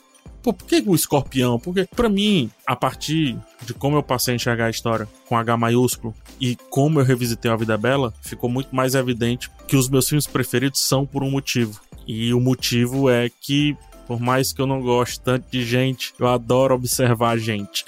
Pô, 0.43 0.51
por 0.51 0.67
que 0.67 0.83
o 0.85 0.93
escorpião? 0.93 1.57
Porque, 1.57 1.87
para 1.95 2.09
mim, 2.09 2.51
a 2.67 2.75
partir 2.75 3.37
de 3.61 3.73
como 3.73 3.95
eu 3.95 4.03
passei 4.03 4.33
a 4.33 4.35
enxergar 4.35 4.65
a 4.65 4.69
história 4.69 5.07
com 5.25 5.37
H 5.37 5.55
maiúsculo 5.55 6.13
e 6.39 6.57
como 6.69 6.99
eu 6.99 7.05
revisitei 7.05 7.49
a 7.49 7.55
Vida 7.55 7.77
Bela, 7.77 8.13
ficou 8.21 8.49
muito 8.49 8.75
mais 8.75 8.93
evidente 8.93 9.49
que 9.65 9.77
os 9.77 9.87
meus 9.87 10.09
filmes 10.09 10.27
preferidos 10.27 10.81
são 10.81 11.05
por 11.05 11.23
um 11.23 11.31
motivo. 11.31 11.79
E 12.05 12.33
o 12.33 12.41
motivo 12.41 13.09
é 13.09 13.29
que 13.29 13.77
por 14.07 14.19
mais 14.19 14.51
que 14.51 14.61
eu 14.61 14.67
não 14.67 14.81
goste 14.81 15.19
tanto 15.19 15.45
de 15.49 15.63
gente, 15.63 16.13
eu 16.19 16.27
adoro 16.27 16.75
observar 16.75 17.37
gente. 17.37 17.83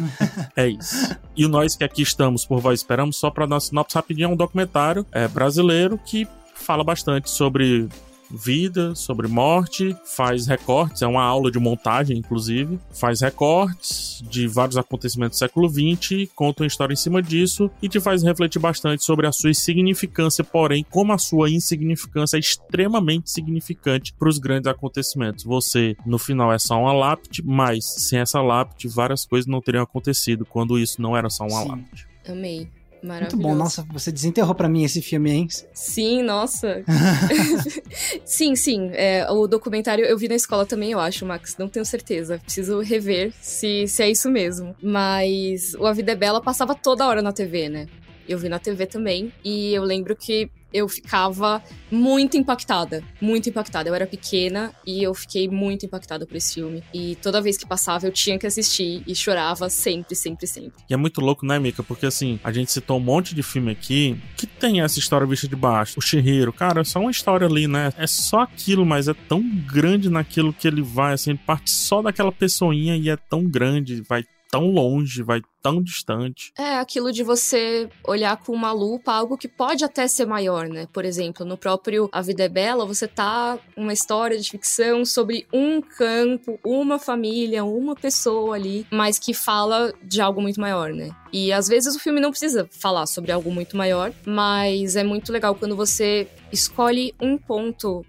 é 0.56 0.68
isso. 0.68 1.16
E 1.36 1.44
o 1.44 1.48
Nós 1.48 1.76
que 1.76 1.84
aqui 1.84 2.02
estamos 2.02 2.44
por 2.44 2.60
Vós 2.60 2.80
Esperamos, 2.80 3.16
só 3.16 3.30
para 3.30 3.46
dar 3.46 3.60
sinopse 3.60 3.94
rapidinho, 3.94 4.26
é 4.26 4.28
um 4.28 4.36
documentário 4.36 5.06
é, 5.12 5.28
brasileiro 5.28 5.98
que 5.98 6.26
fala 6.54 6.82
bastante 6.82 7.30
sobre 7.30 7.88
vida, 8.30 8.94
sobre 8.94 9.28
morte, 9.28 9.96
faz 10.04 10.46
recortes, 10.46 11.02
é 11.02 11.06
uma 11.06 11.22
aula 11.22 11.50
de 11.50 11.58
montagem, 11.58 12.18
inclusive, 12.18 12.78
faz 12.92 13.20
recortes 13.20 14.22
de 14.28 14.46
vários 14.46 14.76
acontecimentos 14.76 15.38
do 15.38 15.40
século 15.40 15.68
XX, 15.68 16.30
conta 16.34 16.62
uma 16.62 16.66
história 16.66 16.92
em 16.92 16.96
cima 16.96 17.22
disso 17.22 17.70
e 17.82 17.88
te 17.88 18.00
faz 18.00 18.22
refletir 18.22 18.58
bastante 18.58 19.04
sobre 19.04 19.26
a 19.26 19.32
sua 19.32 19.50
insignificância, 19.50 20.44
porém, 20.44 20.84
como 20.88 21.12
a 21.12 21.18
sua 21.18 21.50
insignificância 21.50 22.36
é 22.36 22.40
extremamente 22.40 23.30
significante 23.30 24.12
para 24.12 24.28
os 24.28 24.38
grandes 24.38 24.66
acontecimentos. 24.66 25.44
Você, 25.44 25.96
no 26.04 26.18
final, 26.18 26.52
é 26.52 26.58
só 26.58 26.80
uma 26.80 26.92
lápide, 26.92 27.42
mas 27.44 27.84
sem 27.84 28.18
essa 28.18 28.40
lápide, 28.40 28.88
várias 28.88 29.24
coisas 29.24 29.46
não 29.46 29.60
teriam 29.60 29.82
acontecido 29.82 30.44
quando 30.44 30.78
isso 30.78 31.00
não 31.00 31.16
era 31.16 31.30
só 31.30 31.44
uma 31.44 31.62
Sim. 31.62 31.68
lápide. 31.68 32.08
Amei. 32.28 32.68
Muito 33.02 33.36
bom, 33.36 33.54
nossa, 33.54 33.86
você 33.90 34.10
desenterrou 34.10 34.54
para 34.54 34.68
mim 34.68 34.84
esse 34.84 35.00
filme, 35.00 35.30
hein? 35.30 35.48
Sim, 35.72 36.22
nossa. 36.22 36.82
sim, 38.24 38.56
sim. 38.56 38.90
É, 38.92 39.30
o 39.30 39.46
documentário 39.46 40.04
eu 40.04 40.18
vi 40.18 40.28
na 40.28 40.34
escola 40.34 40.66
também, 40.66 40.92
eu 40.92 41.00
acho, 41.00 41.24
Max. 41.24 41.56
Não 41.58 41.68
tenho 41.68 41.84
certeza. 41.84 42.38
Preciso 42.38 42.80
rever 42.80 43.32
se, 43.40 43.86
se 43.86 44.02
é 44.02 44.10
isso 44.10 44.30
mesmo. 44.30 44.74
Mas 44.82 45.74
o 45.74 45.86
A 45.86 45.92
Vida 45.92 46.12
é 46.12 46.16
Bela 46.16 46.40
passava 46.40 46.74
toda 46.74 47.06
hora 47.06 47.22
na 47.22 47.32
TV, 47.32 47.68
né? 47.68 47.86
Eu 48.28 48.38
vi 48.38 48.48
na 48.48 48.58
TV 48.58 48.86
também. 48.86 49.32
E 49.44 49.72
eu 49.72 49.82
lembro 49.82 50.14
que 50.14 50.50
eu 50.72 50.88
ficava 50.88 51.62
muito 51.90 52.36
impactada. 52.36 53.02
Muito 53.20 53.48
impactada. 53.48 53.88
Eu 53.88 53.94
era 53.94 54.06
pequena 54.06 54.72
e 54.86 55.02
eu 55.02 55.14
fiquei 55.14 55.48
muito 55.48 55.86
impactada 55.86 56.26
por 56.26 56.36
esse 56.36 56.54
filme. 56.54 56.82
E 56.92 57.16
toda 57.16 57.40
vez 57.40 57.56
que 57.56 57.66
passava, 57.66 58.06
eu 58.06 58.12
tinha 58.12 58.38
que 58.38 58.46
assistir 58.46 59.02
e 59.06 59.14
chorava 59.14 59.68
sempre, 59.70 60.14
sempre, 60.14 60.46
sempre. 60.46 60.82
E 60.88 60.94
é 60.94 60.96
muito 60.96 61.20
louco, 61.20 61.46
né, 61.46 61.58
Mika? 61.58 61.82
Porque 61.82 62.06
assim, 62.06 62.38
a 62.44 62.52
gente 62.52 62.70
citou 62.70 62.98
um 62.98 63.00
monte 63.00 63.34
de 63.34 63.42
filme 63.42 63.72
aqui 63.72 64.18
que 64.36 64.46
tem 64.46 64.80
essa 64.80 64.98
história 64.98 65.26
vista 65.26 65.48
de 65.48 65.56
baixo. 65.56 65.98
O 65.98 66.02
Shihiro, 66.02 66.52
cara, 66.52 66.80
é 66.80 66.84
só 66.84 67.00
uma 67.00 67.10
história 67.10 67.46
ali, 67.46 67.66
né? 67.66 67.92
É 67.96 68.06
só 68.06 68.40
aquilo, 68.40 68.84
mas 68.84 69.08
é 69.08 69.14
tão 69.14 69.42
grande 69.66 70.08
naquilo 70.10 70.52
que 70.52 70.66
ele 70.66 70.82
vai, 70.82 71.14
assim, 71.14 71.30
ele 71.30 71.40
parte 71.46 71.70
só 71.70 72.02
daquela 72.02 72.32
pessoinha 72.32 72.96
e 72.96 73.08
é 73.08 73.16
tão 73.16 73.44
grande, 73.44 74.02
vai 74.02 74.24
tão 74.50 74.70
longe, 74.70 75.22
vai 75.22 75.40
tão 75.62 75.82
distante. 75.82 76.52
É 76.56 76.76
aquilo 76.76 77.12
de 77.12 77.22
você 77.22 77.88
olhar 78.06 78.36
com 78.38 78.52
uma 78.52 78.72
lupa 78.72 79.12
algo 79.12 79.36
que 79.36 79.48
pode 79.48 79.84
até 79.84 80.08
ser 80.08 80.26
maior, 80.26 80.68
né? 80.68 80.86
Por 80.92 81.04
exemplo, 81.04 81.44
no 81.44 81.56
próprio 81.56 82.08
A 82.12 82.22
Vida 82.22 82.44
é 82.44 82.48
Bela, 82.48 82.86
você 82.86 83.06
tá 83.06 83.58
uma 83.76 83.92
história 83.92 84.38
de 84.38 84.50
ficção 84.50 85.04
sobre 85.04 85.46
um 85.52 85.80
campo, 85.80 86.58
uma 86.64 86.98
família, 86.98 87.64
uma 87.64 87.94
pessoa 87.94 88.54
ali, 88.54 88.86
mas 88.90 89.18
que 89.18 89.34
fala 89.34 89.92
de 90.02 90.20
algo 90.20 90.40
muito 90.40 90.60
maior, 90.60 90.92
né? 90.92 91.10
E 91.32 91.52
às 91.52 91.68
vezes 91.68 91.94
o 91.94 92.00
filme 92.00 92.20
não 92.20 92.30
precisa 92.30 92.68
falar 92.70 93.06
sobre 93.06 93.32
algo 93.32 93.50
muito 93.50 93.76
maior, 93.76 94.12
mas 94.24 94.96
é 94.96 95.04
muito 95.04 95.32
legal 95.32 95.54
quando 95.54 95.76
você 95.76 96.28
escolhe 96.50 97.14
um 97.20 97.36
ponto 97.36 98.04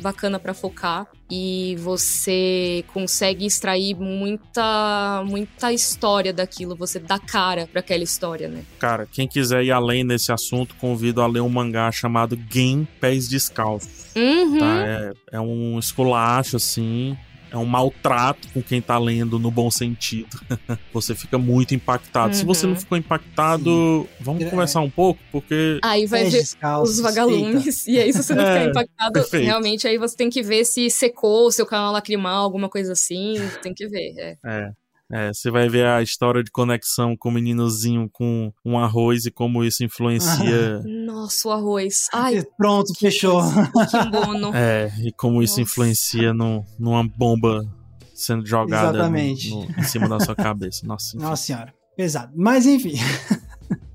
bacana 0.00 0.40
para 0.40 0.54
focar 0.54 1.06
e 1.36 1.74
você 1.76 2.84
consegue 2.92 3.44
extrair 3.44 3.96
muita 3.96 5.24
muita 5.26 5.72
história 5.72 6.32
daquilo, 6.32 6.76
você 6.76 7.00
dá 7.00 7.18
cara 7.18 7.66
para 7.66 7.80
aquela 7.80 8.04
história, 8.04 8.48
né? 8.48 8.62
Cara, 8.78 9.04
quem 9.10 9.26
quiser 9.26 9.64
ir 9.64 9.72
além 9.72 10.04
nesse 10.04 10.30
assunto, 10.30 10.76
convido 10.76 11.20
a 11.20 11.26
ler 11.26 11.40
um 11.40 11.48
mangá 11.48 11.90
chamado 11.90 12.36
Game 12.36 12.86
Pés 13.00 13.28
Descalços. 13.28 14.14
Uhum. 14.14 14.58
Tá? 14.58 14.86
É, 14.86 15.12
é 15.32 15.40
um 15.40 15.76
esculacho, 15.76 16.56
assim, 16.56 17.16
é 17.54 17.58
um 17.58 17.64
maltrato 17.64 18.48
com 18.52 18.60
quem 18.60 18.82
tá 18.82 18.98
lendo 18.98 19.38
no 19.38 19.48
bom 19.48 19.70
sentido. 19.70 20.40
você 20.92 21.14
fica 21.14 21.38
muito 21.38 21.74
impactado. 21.74 22.28
Uhum. 22.28 22.34
Se 22.34 22.44
você 22.44 22.66
não 22.66 22.74
uhum. 22.74 22.80
ficou 22.80 22.98
impactado, 22.98 23.64
Sim. 23.64 24.08
vamos 24.20 24.42
é. 24.42 24.50
conversar 24.50 24.80
um 24.80 24.90
pouco, 24.90 25.20
porque. 25.30 25.78
Aí 25.82 26.06
vai 26.06 26.28
ver 26.28 26.42
os 26.82 26.98
vagalumes. 26.98 27.86
E 27.86 27.98
aí, 27.98 28.12
se 28.12 28.22
você 28.22 28.34
não 28.34 28.42
é, 28.44 28.58
ficar 28.58 28.70
impactado, 28.70 29.12
perfeito. 29.12 29.44
realmente 29.44 29.86
aí 29.86 29.96
você 29.96 30.16
tem 30.16 30.28
que 30.28 30.42
ver 30.42 30.64
se 30.64 30.90
secou 30.90 31.46
o 31.46 31.52
seu 31.52 31.64
canal 31.64 31.92
lacrimal, 31.92 32.42
alguma 32.42 32.68
coisa 32.68 32.92
assim. 32.92 33.34
Tem 33.62 33.72
que 33.72 33.86
ver. 33.86 34.36
É. 34.44 34.72
é. 35.12 35.32
Você 35.32 35.50
vai 35.50 35.68
ver 35.68 35.86
a 35.86 36.02
história 36.02 36.42
de 36.42 36.50
conexão 36.50 37.16
com 37.16 37.28
o 37.28 37.32
meninozinho 37.32 38.08
com 38.12 38.52
um 38.64 38.78
arroz 38.78 39.26
e 39.26 39.30
como 39.30 39.64
isso 39.64 39.84
influencia. 39.84 40.82
Nossa, 40.84 41.48
o 41.48 41.52
arroz. 41.52 42.08
Ai, 42.12 42.44
pronto, 42.56 42.94
fechou. 42.98 43.42
Que 43.90 44.10
bono. 44.10 44.54
É, 44.54 44.92
e 45.00 45.12
como 45.12 45.40
Nossa. 45.40 45.44
isso 45.44 45.60
influencia 45.60 46.32
no, 46.32 46.64
numa 46.78 47.06
bomba 47.06 47.60
sendo 48.14 48.46
jogada 48.46 49.08
no, 49.08 49.10
no, 49.10 49.18
em 49.18 49.82
cima 49.82 50.08
da 50.08 50.20
sua 50.20 50.34
cabeça. 50.34 50.86
Nossa, 50.86 51.16
Nossa 51.18 51.42
senhora. 51.42 51.74
Pesado. 51.96 52.32
Mas 52.34 52.66
enfim. 52.66 52.94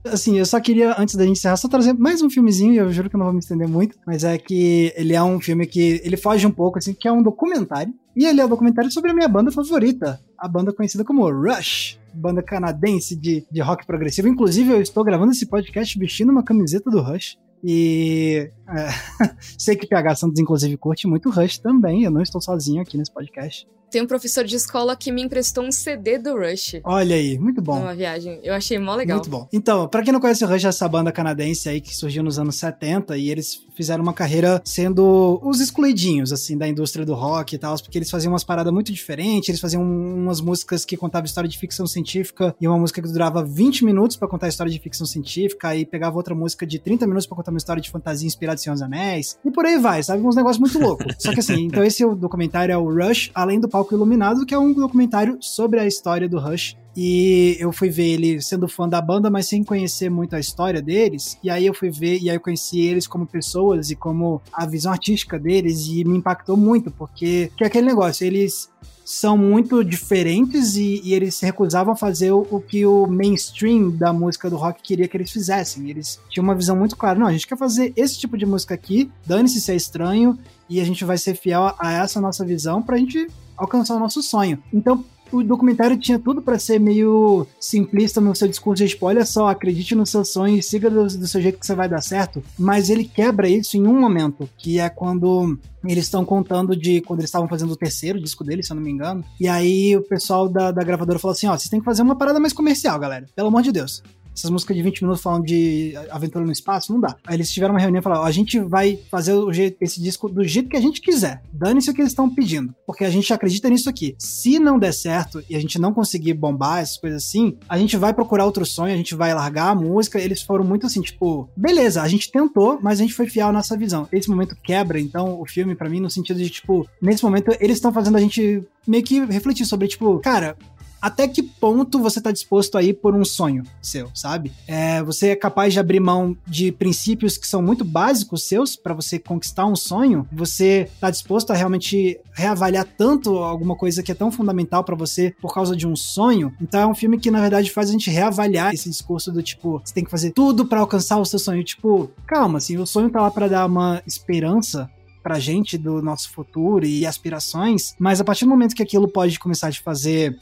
Assim, 0.05 0.38
eu 0.38 0.45
só 0.45 0.59
queria, 0.59 0.95
antes 0.97 1.15
da 1.15 1.26
gente 1.26 1.38
encerrar, 1.38 1.57
só 1.57 1.67
trazer 1.67 1.93
mais 1.93 2.22
um 2.22 2.30
filmezinho, 2.30 2.74
eu 2.74 2.91
juro 2.91 3.09
que 3.09 3.15
eu 3.15 3.17
não 3.17 3.26
vou 3.26 3.34
me 3.34 3.39
estender 3.39 3.67
muito, 3.67 3.97
mas 4.07 4.24
é 4.24 4.38
que 4.38 4.93
ele 4.95 5.13
é 5.13 5.22
um 5.22 5.39
filme 5.39 5.67
que 5.67 6.01
ele 6.03 6.15
foge 6.15 6.47
um 6.47 6.51
pouco, 6.51 6.80
assim, 6.80 6.93
que 6.93 7.07
é 7.07 7.11
um 7.11 7.22
documentário. 7.22 7.93
E 8.15 8.26
ele 8.26 8.41
é 8.41 8.45
um 8.45 8.49
documentário 8.49 8.91
sobre 8.91 9.11
a 9.11 9.13
minha 9.13 9.28
banda 9.28 9.51
favorita, 9.51 10.20
a 10.38 10.47
banda 10.47 10.74
conhecida 10.74 11.03
como 11.03 11.30
Rush, 11.30 11.99
banda 12.13 12.41
canadense 12.41 13.15
de, 13.15 13.45
de 13.51 13.61
rock 13.61 13.86
progressivo. 13.86 14.28
Inclusive, 14.28 14.72
eu 14.72 14.82
estou 14.82 15.03
gravando 15.03 15.32
esse 15.32 15.45
podcast 15.45 15.97
vestindo 15.99 16.32
uma 16.32 16.43
camiseta 16.43 16.89
do 16.89 17.01
Rush. 17.01 17.38
E 17.63 18.49
é, 18.70 18.89
sei 19.57 19.76
que 19.76 19.88
PH 19.88 20.15
Santos, 20.15 20.39
inclusive, 20.39 20.78
curte 20.78 21.07
muito 21.07 21.30
Rush 21.30 21.57
também. 21.57 22.03
Eu 22.03 22.11
não 22.11 22.22
estou 22.22 22.41
sozinho 22.41 22.82
aqui 22.82 22.97
nesse 22.97 23.11
podcast. 23.11 23.67
Tem 23.89 24.03
um 24.03 24.07
professor 24.07 24.43
de 24.43 24.55
escola 24.55 24.95
que 24.95 25.11
me 25.11 25.24
emprestou 25.24 25.63
um 25.63 25.72
CD 25.72 26.20
do 26.20 26.38
Rush. 26.38 26.80
Olha 26.84 27.15
aí, 27.15 27.39
muito 27.39 27.59
bom. 27.59 27.80
Numa 27.80 27.95
viagem. 27.95 28.39
Eu 28.43 28.53
achei 28.53 28.78
mó 28.78 28.93
legal. 28.95 29.17
Muito 29.17 29.30
bom. 29.30 29.47
Então, 29.51 29.88
para 29.88 30.03
quem 30.03 30.13
não 30.13 30.20
conhece 30.20 30.45
o 30.45 30.47
Rush, 30.47 30.65
essa 30.65 30.88
banda 30.88 31.11
canadense 31.11 31.67
aí 31.67 31.82
que 31.82 31.95
surgiu 31.95 32.22
nos 32.22 32.38
anos 32.38 32.55
70 32.57 33.17
e 33.17 33.32
eles 33.32 33.65
fizeram 33.76 34.03
uma 34.03 34.13
carreira 34.13 34.61
sendo 34.63 35.39
os 35.41 35.59
excluidinhos, 35.59 36.32
assim, 36.32 36.57
da 36.57 36.67
indústria 36.67 37.03
do 37.05 37.15
rock 37.15 37.55
e 37.55 37.57
tal, 37.57 37.76
porque 37.82 37.97
eles 37.97 38.11
faziam 38.11 38.32
umas 38.32 38.43
paradas 38.43 38.72
muito 38.72 38.91
diferentes, 38.91 39.49
eles 39.49 39.61
faziam 39.61 39.82
umas 39.82 40.39
músicas 40.39 40.86
que 40.86 40.95
contavam 40.95 41.26
história 41.26 41.49
de 41.49 41.57
ficção 41.57 41.88
científica 41.88 42.55
e 42.59 42.67
uma 42.67 42.78
música 42.78 43.01
que 43.01 43.07
durava 43.07 43.43
20 43.43 43.86
minutos 43.86 44.17
para 44.17 44.28
contar 44.28 44.47
a 44.47 44.49
história 44.49 44.72
de 44.72 44.80
ficção 44.80 45.07
científica, 45.07 45.70
aí 45.70 45.86
pegava 45.86 46.15
outra 46.17 46.36
música 46.36 46.67
de 46.67 46.78
30 46.78 47.07
minutos 47.07 47.26
para 47.26 47.38
contar 47.38 47.51
uma 47.51 47.57
história 47.57 47.82
de 47.82 47.89
fantasia 47.89 48.28
inspirada 48.28 48.59
Senhor 48.62 48.74
dos 48.74 48.82
Anéis, 48.82 49.38
e 49.43 49.51
por 49.51 49.66
aí 49.66 49.78
vai, 49.78 50.03
sabe? 50.03 50.26
Uns 50.26 50.36
negócios 50.36 50.60
muito 50.60 50.80
loucos. 50.80 51.16
Só 51.20 51.34
que 51.34 51.39
assim, 51.39 51.66
então 51.66 51.84
esse 51.84 52.03
é 52.03 52.16
documentário 52.16 52.74
é 52.74 52.78
o 52.78 52.93
Rush, 52.93 53.32
além 53.34 53.60
do 53.60 53.68
palco 53.68 53.93
iluminado, 53.93 54.45
que 54.45 54.53
é 54.53 54.60
um 54.60 54.74
documentário 54.74 55.38
sobre 55.41 55.80
a 55.80 55.86
história 55.86 56.28
do 56.28 56.39
Rush. 56.39 56.78
E 56.95 57.55
eu 57.60 57.72
fui 57.72 57.89
ver 57.89 58.14
ele 58.14 58.41
sendo 58.41 58.68
fã 58.68 58.88
da 58.88 59.01
banda, 59.01 59.30
mas 59.30 59.47
sem 59.47 59.64
conhecer 59.64 60.10
muito 60.10 60.36
a 60.36 60.39
história 60.39 60.82
deles. 60.82 61.38
E 61.41 61.49
aí 61.49 61.66
eu 61.66 61.74
fui 61.74 61.89
ver, 61.89 62.20
e 62.20 62.30
aí 62.30 62.36
eu 62.36 62.41
conheci 62.41 62.82
eles 62.82 63.07
como 63.07 63.26
pessoas 63.26 63.89
e 63.89 63.95
como 63.95 64.41
a 64.51 64.66
visão 64.66 64.91
artística 64.91 65.39
deles, 65.39 65.88
e 65.88 66.03
me 66.03 66.18
impactou 66.18 66.57
muito, 66.57 66.91
porque 66.91 67.51
que 67.55 67.64
é 67.64 67.68
aquele 67.68 67.88
negócio, 67.88 68.26
eles 68.26 68.70
são 69.10 69.36
muito 69.36 69.84
diferentes 69.84 70.76
e, 70.76 71.01
e, 71.03 71.16
eles 71.16 71.34
se 71.34 71.43
recusavam 71.43 71.93
a 71.93 71.95
fazer 71.95 72.32
o, 72.32 72.45
o, 72.51 72.62
que 72.62 72.86
o 72.86 73.07
mainstream 73.07 73.89
da 73.89 74.14
música 74.14 74.51
do 74.51 74.55
rock 74.55 74.84
queria 74.84 75.07
que 75.07 75.18
eles 75.18 75.32
fizessem. 75.32 75.89
Eles 75.89 76.22
tinham 76.30 76.43
uma 76.43 76.53
visão 76.53 76.76
muito 76.76 76.95
clara: 76.95 77.18
não, 77.18 77.26
a 77.26 77.32
gente 77.32 77.47
quer 77.47 77.57
fazer 77.57 77.91
esse 77.95 78.20
tipo 78.20 78.38
de 78.38 78.45
música 78.45 78.76
aqui, 78.76 79.12
dane-se 79.26 79.60
se 79.62 79.72
é 79.72 79.76
estranho, 79.76 80.38
e 80.70 80.80
a 80.80 80.84
gente 80.84 81.03
vai 81.03 81.18
ser 81.18 81.34
fiel 81.34 81.74
a 81.80 81.91
essa 81.91 82.22
nossa 82.22 82.45
visão 82.45 82.84
pra 82.84 82.97
gente 82.97 83.28
alcançar 83.57 83.95
o 83.95 83.99
nosso 83.99 84.22
sonho. 84.22 84.62
Então, 84.72 85.03
o 85.32 85.43
documentário 85.43 85.97
tinha 85.97 86.19
tudo 86.19 86.41
para 86.41 86.59
ser 86.59 86.80
meio 86.80 87.45
simplista 87.59 88.19
no 88.19 88.36
seu 88.36 88.47
discurso 88.47 88.84
de 88.84 88.89
tipo, 88.89 89.05
olha 89.05 89.25
só, 89.25 89.47
acredite 89.47 89.95
no 89.95 90.05
seu 90.05 90.23
sonho 90.25 90.57
e 90.57 90.63
siga 90.63 90.89
do, 90.89 91.05
do, 91.05 91.27
seu 91.27 91.41
jeito 91.41 91.59
que 91.59 91.65
você 91.65 91.75
vai 91.75 91.88
dar 91.88 92.01
certo, 92.01 92.43
mas 92.57 92.89
ele 92.89 93.05
quebra 93.05 93.47
isso 93.47 93.77
em 93.77 93.86
um 93.86 93.99
momento, 93.99 94.49
que 94.57 94.80
é 94.80 94.89
quando 94.89 95.57
eles 95.86 96.05
estão 96.05 96.25
contando 96.25 96.75
de 96.75 97.01
quando 97.01 97.19
eles 97.19 97.30
estavam 97.30 97.47
fazendo 97.47 97.71
o 97.71 97.77
terceiro 97.77 98.19
disco 98.19 98.43
dele, 98.43 98.63
se 98.63 98.71
eu 98.71 98.75
não 98.75 98.84
me 98.84 98.91
engano, 98.91 99.23
e 99.39 99.47
aí 99.47 99.95
o 99.95 100.01
pessoal 100.01 100.49
da, 100.49 100.71
da 100.71 100.84
gravadora 100.84 101.19
falou 101.19 101.34
assim, 101.34 101.47
ó, 101.47 101.57
vocês 101.57 101.69
têm 101.69 101.80
que 101.80 101.86
fazer 101.86 102.01
uma 102.01 102.15
parada 102.15 102.39
mais 102.39 102.53
comercial, 102.53 102.99
galera, 102.99 103.25
pelo 103.36 103.47
amor 103.47 103.61
de 103.61 103.71
Deus 103.71 104.03
essas 104.36 104.49
músicas 104.49 104.75
de 104.75 104.84
20 104.84 105.01
minutos 105.01 105.21
falando 105.21 105.45
de 105.45 105.93
aventura 106.09 106.45
no 106.45 106.51
espaço, 106.51 106.93
não 106.93 106.99
dá. 106.99 107.15
Aí 107.25 107.36
eles 107.36 107.51
tiveram 107.51 107.73
uma 107.73 107.80
reunião 107.80 107.99
e 107.99 108.03
falaram: 108.03 108.23
a 108.23 108.32
gente 108.32 108.59
vai 108.59 108.99
fazer 109.09 109.34
o 109.34 109.51
jeito, 109.51 109.77
esse 109.82 110.01
disco 110.01 110.30
do 110.30 110.43
jeito 110.43 110.69
que 110.69 110.77
a 110.77 110.82
gente 110.82 111.01
quiser. 111.01 111.41
Dane-se 111.51 111.89
o 111.89 111.93
que 111.93 112.01
eles 112.01 112.11
estão 112.11 112.30
pedindo. 112.30 112.73
Porque 112.86 113.03
a 113.03 113.09
gente 113.09 113.34
acredita 113.34 113.69
nisso 113.69 113.89
aqui. 113.89 114.15
Se 114.17 114.59
não 114.59 114.80
der 114.80 114.93
certo 114.93 115.43
e 115.49 115.55
a 115.55 115.59
gente 115.59 115.80
não 115.80 115.93
conseguir 115.93 116.34
bombar, 116.34 116.80
essas 116.80 116.97
coisas 116.97 117.23
assim, 117.23 117.57
a 117.67 117.77
gente 117.77 117.97
vai 117.97 118.13
procurar 118.13 118.45
outro 118.45 118.65
sonho, 118.65 118.93
a 118.93 118.97
gente 118.97 119.15
vai 119.15 119.34
largar 119.34 119.69
a 119.69 119.75
música. 119.75 120.19
Eles 120.19 120.41
foram 120.41 120.63
muito 120.63 120.86
assim, 120.86 121.01
tipo, 121.01 121.49
beleza, 121.55 122.01
a 122.01 122.07
gente 122.07 122.32
tentou, 122.32 122.80
mas 122.82 122.99
a 122.99 123.03
gente 123.03 123.13
foi 123.13 123.27
fiel 123.27 123.47
à 123.47 123.51
nossa 123.51 123.77
visão. 123.77 124.07
Esse 124.11 124.30
momento 124.30 124.55
quebra, 124.63 124.99
então, 124.99 125.39
o 125.39 125.45
filme, 125.45 125.75
para 125.75 125.89
mim, 125.89 125.99
no 125.99 126.09
sentido 126.09 126.38
de, 126.38 126.49
tipo, 126.49 126.88
nesse 127.01 127.23
momento, 127.23 127.55
eles 127.59 127.77
estão 127.77 127.91
fazendo 127.91 128.17
a 128.17 128.21
gente 128.21 128.63
meio 128.88 129.03
que 129.03 129.19
refletir 129.25 129.65
sobre, 129.65 129.88
tipo, 129.88 130.19
cara, 130.19 130.57
até 131.02 131.28
que 131.28 131.41
ponto 131.41 132.00
você 132.00 132.20
está 132.20 132.32
disposto 132.32 132.78
a 132.78 132.84
ir 132.84 132.93
por 132.93 133.16
um 133.16 133.24
sonho 133.24 133.64
seu, 133.82 134.10
sabe? 134.14 134.52
É, 134.68 135.02
você 135.04 135.30
é 135.30 135.36
capaz 135.36 135.74
de 135.74 135.80
abrir 135.80 136.00
mão 136.00 136.36
de 136.45 136.72
princípios 136.72 137.38
que 137.38 137.47
são 137.47 137.62
muito 137.62 137.84
básicos 137.84 138.43
seus 138.43 138.76
para 138.76 138.93
você 138.93 139.20
conquistar 139.20 139.66
um 139.66 139.76
sonho? 139.76 140.28
Você 140.32 140.89
está 140.93 141.10
disposto 141.10 141.52
a 141.52 141.56
realmente 141.56 142.20
reavaliar 142.34 142.86
tanto 142.86 143.38
alguma 143.38 143.76
coisa 143.76 144.04
que 144.04 144.12
é 144.12 144.16
tão 144.16 144.32
fundamental 144.32 144.84
para 144.84 144.95
você 144.95 145.34
por 145.41 145.54
causa 145.54 145.76
de 145.76 145.88
um 145.88 145.95
sonho? 145.95 146.54
Então 146.62 146.82
é 146.82 146.88
um 146.88 146.95
filme 146.95 147.20
que 147.20 147.32
na 147.32 147.41
verdade 147.41 147.72
faz 147.72 147.89
a 147.89 147.91
gente 147.91 148.10
reavaliar 148.10 148.74
esse 148.74 148.89
discurso 148.89 149.32
do 149.32 149.41
tipo, 149.41 149.82
você 149.84 149.93
tem 149.93 150.04
que 150.04 150.12
fazer 150.12 150.32
tudo 150.32 150.66
para 150.66 150.80
alcançar 150.80 151.18
o 151.18 151.26
seu 151.26 151.39
sonho. 151.39 151.64
Tipo, 151.64 152.12
calma, 152.26 152.58
assim, 152.58 152.78
o 152.78 152.86
sonho 152.86 153.10
tá 153.10 153.22
lá 153.22 153.32
para 153.32 153.47
dar 153.47 153.66
uma 153.66 154.02
esperança 154.06 154.89
pra 155.22 155.39
gente 155.39 155.78
do 155.78 156.02
nosso 156.02 156.32
futuro 156.32 156.86
e 156.86 157.06
aspirações, 157.06 157.93
mas 158.00 158.22
a 158.22 158.24
partir 158.24 158.45
do 158.45 158.50
momento 158.50 158.76
que 158.76 158.84
aquilo 158.84 159.08
pode 159.08 159.38
começar 159.38 159.68
a 159.68 159.72
te 159.72 159.82
fazer 159.82 160.39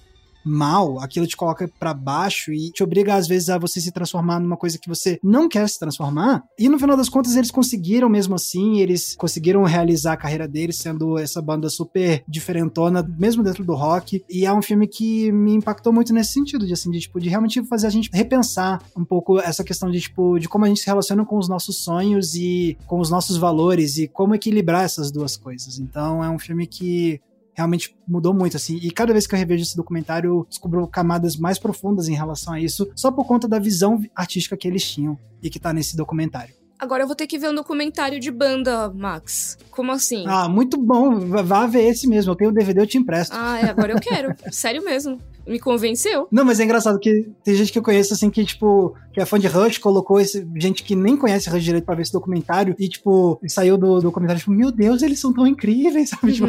mal, 0.47 0.99
aquilo 0.99 1.27
te 1.27 1.35
coloca 1.35 1.69
para 1.79 1.93
baixo 1.93 2.51
e 2.51 2.71
te 2.71 2.83
obriga 2.83 3.15
às 3.15 3.27
vezes 3.27 3.49
a 3.49 3.57
você 3.57 3.79
se 3.79 3.91
transformar 3.91 4.39
numa 4.39 4.57
coisa 4.57 4.77
que 4.77 4.89
você 4.89 5.19
não 5.23 5.47
quer 5.49 5.67
se 5.67 5.79
transformar. 5.79 6.43
E 6.57 6.69
no 6.69 6.79
final 6.79 6.95
das 6.95 7.09
contas 7.09 7.35
eles 7.35 7.51
conseguiram 7.51 8.09
mesmo 8.09 8.35
assim, 8.35 8.79
eles 8.79 9.15
conseguiram 9.15 9.63
realizar 9.63 10.13
a 10.13 10.17
carreira 10.17 10.47
deles 10.47 10.77
sendo 10.77 11.17
essa 11.17 11.41
banda 11.41 11.69
super 11.69 12.23
diferentona, 12.27 13.07
mesmo 13.17 13.43
dentro 13.43 13.63
do 13.63 13.75
rock. 13.75 14.23
E 14.29 14.45
é 14.45 14.53
um 14.53 14.61
filme 14.61 14.87
que 14.87 15.31
me 15.31 15.53
impactou 15.53 15.91
muito 15.91 16.13
nesse 16.13 16.33
sentido 16.33 16.65
de 16.65 16.73
assim, 16.73 16.91
de 16.91 16.99
tipo 16.99 17.19
de 17.19 17.29
realmente 17.29 17.63
fazer 17.65 17.87
a 17.87 17.91
gente 17.91 18.09
repensar 18.13 18.81
um 18.95 19.03
pouco 19.03 19.39
essa 19.39 19.63
questão 19.63 19.89
de 19.89 19.99
tipo 19.99 20.39
de 20.39 20.47
como 20.47 20.65
a 20.65 20.67
gente 20.67 20.79
se 20.79 20.87
relaciona 20.87 21.25
com 21.25 21.37
os 21.37 21.49
nossos 21.49 21.83
sonhos 21.83 22.35
e 22.35 22.77
com 22.85 22.99
os 22.99 23.09
nossos 23.09 23.37
valores 23.37 23.97
e 23.97 24.07
como 24.07 24.35
equilibrar 24.35 24.83
essas 24.83 25.11
duas 25.11 25.35
coisas. 25.35 25.79
Então 25.79 26.23
é 26.23 26.29
um 26.29 26.39
filme 26.39 26.67
que 26.67 27.19
realmente 27.57 27.97
mudou 28.07 28.33
muito, 28.33 28.55
assim. 28.55 28.77
E 28.77 28.91
cada 28.91 29.11
vez 29.11 29.25
que 29.25 29.33
eu 29.33 29.39
revejo 29.39 29.63
esse 29.63 29.75
documentário, 29.75 30.29
eu 30.29 30.47
descubro 30.47 30.87
camadas 30.87 31.35
mais 31.35 31.57
profundas 31.57 32.07
em 32.07 32.13
relação 32.13 32.53
a 32.53 32.59
isso, 32.59 32.87
só 32.95 33.11
por 33.11 33.25
conta 33.25 33.47
da 33.47 33.57
visão 33.57 33.99
artística 34.15 34.55
que 34.55 34.67
eles 34.67 34.87
tinham 34.87 35.17
e 35.41 35.49
que 35.49 35.59
tá 35.59 35.73
nesse 35.73 35.97
documentário. 35.97 36.53
Agora 36.79 37.03
eu 37.03 37.07
vou 37.07 37.15
ter 37.15 37.25
que 37.25 37.39
ver 37.39 37.49
um 37.49 37.55
documentário 37.55 38.19
de 38.19 38.29
banda, 38.29 38.89
Max. 38.89 39.57
Como 39.71 39.91
assim? 39.91 40.23
Ah, 40.27 40.47
muito 40.47 40.77
bom. 40.77 41.19
Vá 41.19 41.65
ver 41.65 41.83
esse 41.83 42.07
mesmo. 42.07 42.31
Eu 42.31 42.35
tenho 42.35 42.51
o 42.51 42.53
DVD, 42.53 42.81
eu 42.81 42.87
te 42.87 42.97
empresto. 42.97 43.35
Ah, 43.35 43.59
é, 43.59 43.69
agora 43.69 43.93
eu 43.93 43.99
quero. 43.99 44.35
Sério 44.51 44.83
mesmo. 44.83 45.19
Me 45.47 45.59
convenceu. 45.59 46.27
Não, 46.29 46.43
mas 46.43 46.59
é 46.59 46.65
engraçado 46.65 46.99
que 46.99 47.31
tem 47.41 47.55
gente 47.55 47.71
que 47.71 47.79
eu 47.79 47.83
conheço, 47.83 48.13
assim, 48.13 48.29
que, 48.29 48.43
tipo, 48.43 48.93
que 49.13 49.21
é 49.21 49.25
fã 49.25 49.39
de 49.39 49.47
Rush, 49.47 49.77
colocou 49.77 50.19
esse, 50.19 50.45
gente 50.57 50.83
que 50.83 50.93
nem 50.93 51.15
conhece 51.15 51.49
Rush 51.49 51.63
direito 51.63 51.85
pra 51.85 51.95
ver 51.95 52.01
esse 52.01 52.11
documentário 52.11 52.75
e, 52.77 52.89
tipo, 52.89 53.39
saiu 53.47 53.77
do 53.77 54.01
documentário, 54.01 54.41
tipo, 54.41 54.51
meu 54.51 54.71
Deus, 54.71 55.01
eles 55.01 55.21
são 55.21 55.31
tão 55.31 55.47
incríveis, 55.47 56.09
sabe? 56.19 56.33
Tipo... 56.33 56.47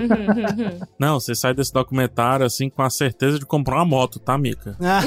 Não, 0.98 1.20
você 1.20 1.32
sai 1.32 1.54
desse 1.54 1.72
documentário, 1.72 2.44
assim, 2.44 2.68
com 2.68 2.82
a 2.82 2.90
certeza 2.90 3.38
de 3.38 3.46
comprar 3.46 3.76
uma 3.76 3.84
moto, 3.84 4.18
tá, 4.18 4.36
Mika? 4.36 4.76
Ah. 4.80 5.02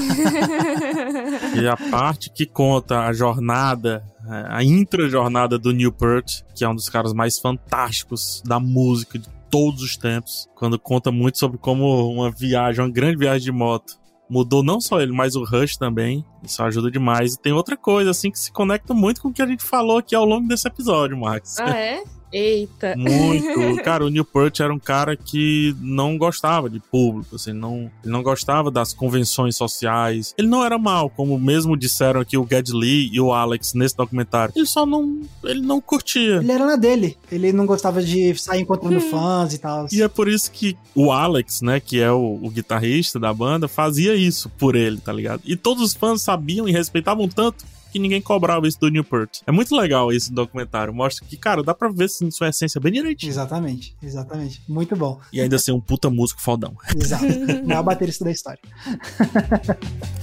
e 1.62 1.68
a 1.68 1.76
parte 1.76 2.32
que 2.34 2.46
conta 2.46 3.02
a 3.02 3.12
jornada 3.12 4.02
a 4.28 4.64
intra-jornada 4.64 5.58
do 5.58 5.72
Newport, 5.72 6.42
que 6.56 6.64
é 6.64 6.70
um 6.70 6.76
dos 6.76 6.90
caras 6.90 7.14
mais 7.14 7.40
fantásticos 7.40 8.42
da 8.46 8.60
música 8.60 9.18
de 9.18 9.30
todos 9.50 9.82
os 9.82 9.98
tempos, 9.98 10.48
quando 10.56 10.80
conta 10.80 11.12
muito 11.12 11.38
sobre 11.38 11.58
como 11.58 12.10
uma 12.12 12.32
viagem, 12.32 12.84
uma 12.84 12.92
grande 12.92 13.18
viagem 13.18 13.44
de 13.44 13.52
moto, 13.52 14.00
mudou 14.30 14.64
não 14.64 14.80
só 14.80 15.02
ele, 15.02 15.12
mas 15.12 15.36
o 15.36 15.44
Rush 15.44 15.76
também. 15.76 16.26
Isso 16.42 16.64
ajuda 16.64 16.90
demais. 16.90 17.34
E 17.34 17.42
tem 17.42 17.52
outra 17.52 17.76
coisa, 17.76 18.12
assim, 18.12 18.32
que 18.32 18.40
se 18.40 18.52
conecta 18.52 18.94
muito 18.94 19.22
com 19.22 19.28
o 19.28 19.34
que 19.34 19.42
a 19.42 19.48
gente 19.48 19.64
falou 19.64 19.98
aqui 19.98 20.16
ao 20.16 20.24
longo 20.24 20.48
desse 20.48 20.68
episódio, 20.68 21.18
Max. 21.18 21.60
Ah, 21.60 21.78
é? 21.78 22.04
Eita. 22.32 22.96
Muito. 22.96 23.82
Cara, 23.84 24.06
o 24.06 24.10
Newport 24.10 24.60
era 24.60 24.74
um 24.74 24.80
cara 24.80 25.16
que 25.16 25.76
não 25.80 26.18
gostava 26.18 26.70
de 26.70 26.80
público, 26.80 27.36
assim, 27.36 27.54
não, 27.54 27.92
ele 28.04 28.12
não 28.12 28.24
gostava 28.24 28.72
das 28.72 28.94
convenções 28.94 29.56
sociais. 29.56 30.34
Ele 30.38 30.48
não 30.48 30.64
era 30.64 30.78
mal, 30.78 31.10
como 31.10 31.40
mesmo 31.40 31.76
disseram 31.76 32.22
aqui 32.22 32.38
o 32.38 32.48
Ged 32.50 32.72
Lee 32.74 33.10
e 33.12 33.20
o 33.20 33.34
Alex 33.34 33.74
nesse 33.74 33.96
documentário. 33.96 34.54
Ele 34.56 34.66
só 34.66 34.86
não, 34.86 35.22
ele 35.44 35.62
não 35.62 35.82
curtia. 35.82 36.38
Ele 36.38 36.52
era 36.52 36.66
na 36.66 36.76
dele. 36.76 37.18
Ele 37.32 37.52
não 37.52 37.66
gostava 37.66 38.02
de 38.02 38.34
sair 38.36 38.62
encontrando 38.62 38.98
hum. 38.98 39.12
fãs 39.12 39.54
e 39.54 39.58
tal. 39.58 39.88
E 39.92 40.02
é 40.02 40.08
por 40.08 40.28
isso 40.28 40.52
que 40.52 40.78
o 40.96 41.12
Alex, 41.12 41.62
né, 41.62 41.80
que 41.80 42.00
é 42.00 42.12
o, 42.12 42.40
o 42.42 42.50
guitarrista 42.50 43.20
da 43.20 43.34
banda, 43.34 43.68
fazia 43.68 44.16
isso 44.16 44.50
por 44.58 44.76
ele, 44.76 44.98
tá 44.98 45.12
ligado? 45.12 45.42
E 45.46 45.56
todos 45.56 45.84
os 45.84 45.94
fãs 45.94 46.22
sabiam 46.22 46.68
e 46.68 46.72
respeitavam 46.72 47.28
tanto 47.28 47.66
que 47.92 48.00
ninguém 48.00 48.22
cobrava 48.22 48.68
isso 48.68 48.80
do 48.80 48.90
Newport. 48.90 49.42
É 49.46 49.52
muito 49.52 49.76
legal 49.76 50.12
esse 50.12 50.32
documentário. 50.32 50.94
Mostra 50.94 51.26
que, 51.26 51.38
cara, 51.38 51.62
dá 51.62 51.74
pra 51.74 51.90
ver 51.90 52.10
sim, 52.10 52.32
sua 52.32 52.50
essência 52.50 52.80
bem 52.80 52.94
direitinho. 52.94 53.30
Exatamente, 53.30 53.96
exatamente. 54.02 54.62
Muito 54.68 54.96
bom. 54.96 55.20
E 55.32 55.42
ainda 55.42 55.60
ser 55.60 55.72
um 55.72 55.82
puta 55.82 56.10
músico 56.10 56.42
fodão. 56.42 56.76
Exato. 56.96 57.26
Maior 57.66 57.84
baterista 57.84 58.24
da 58.24 58.32
história. 58.32 58.60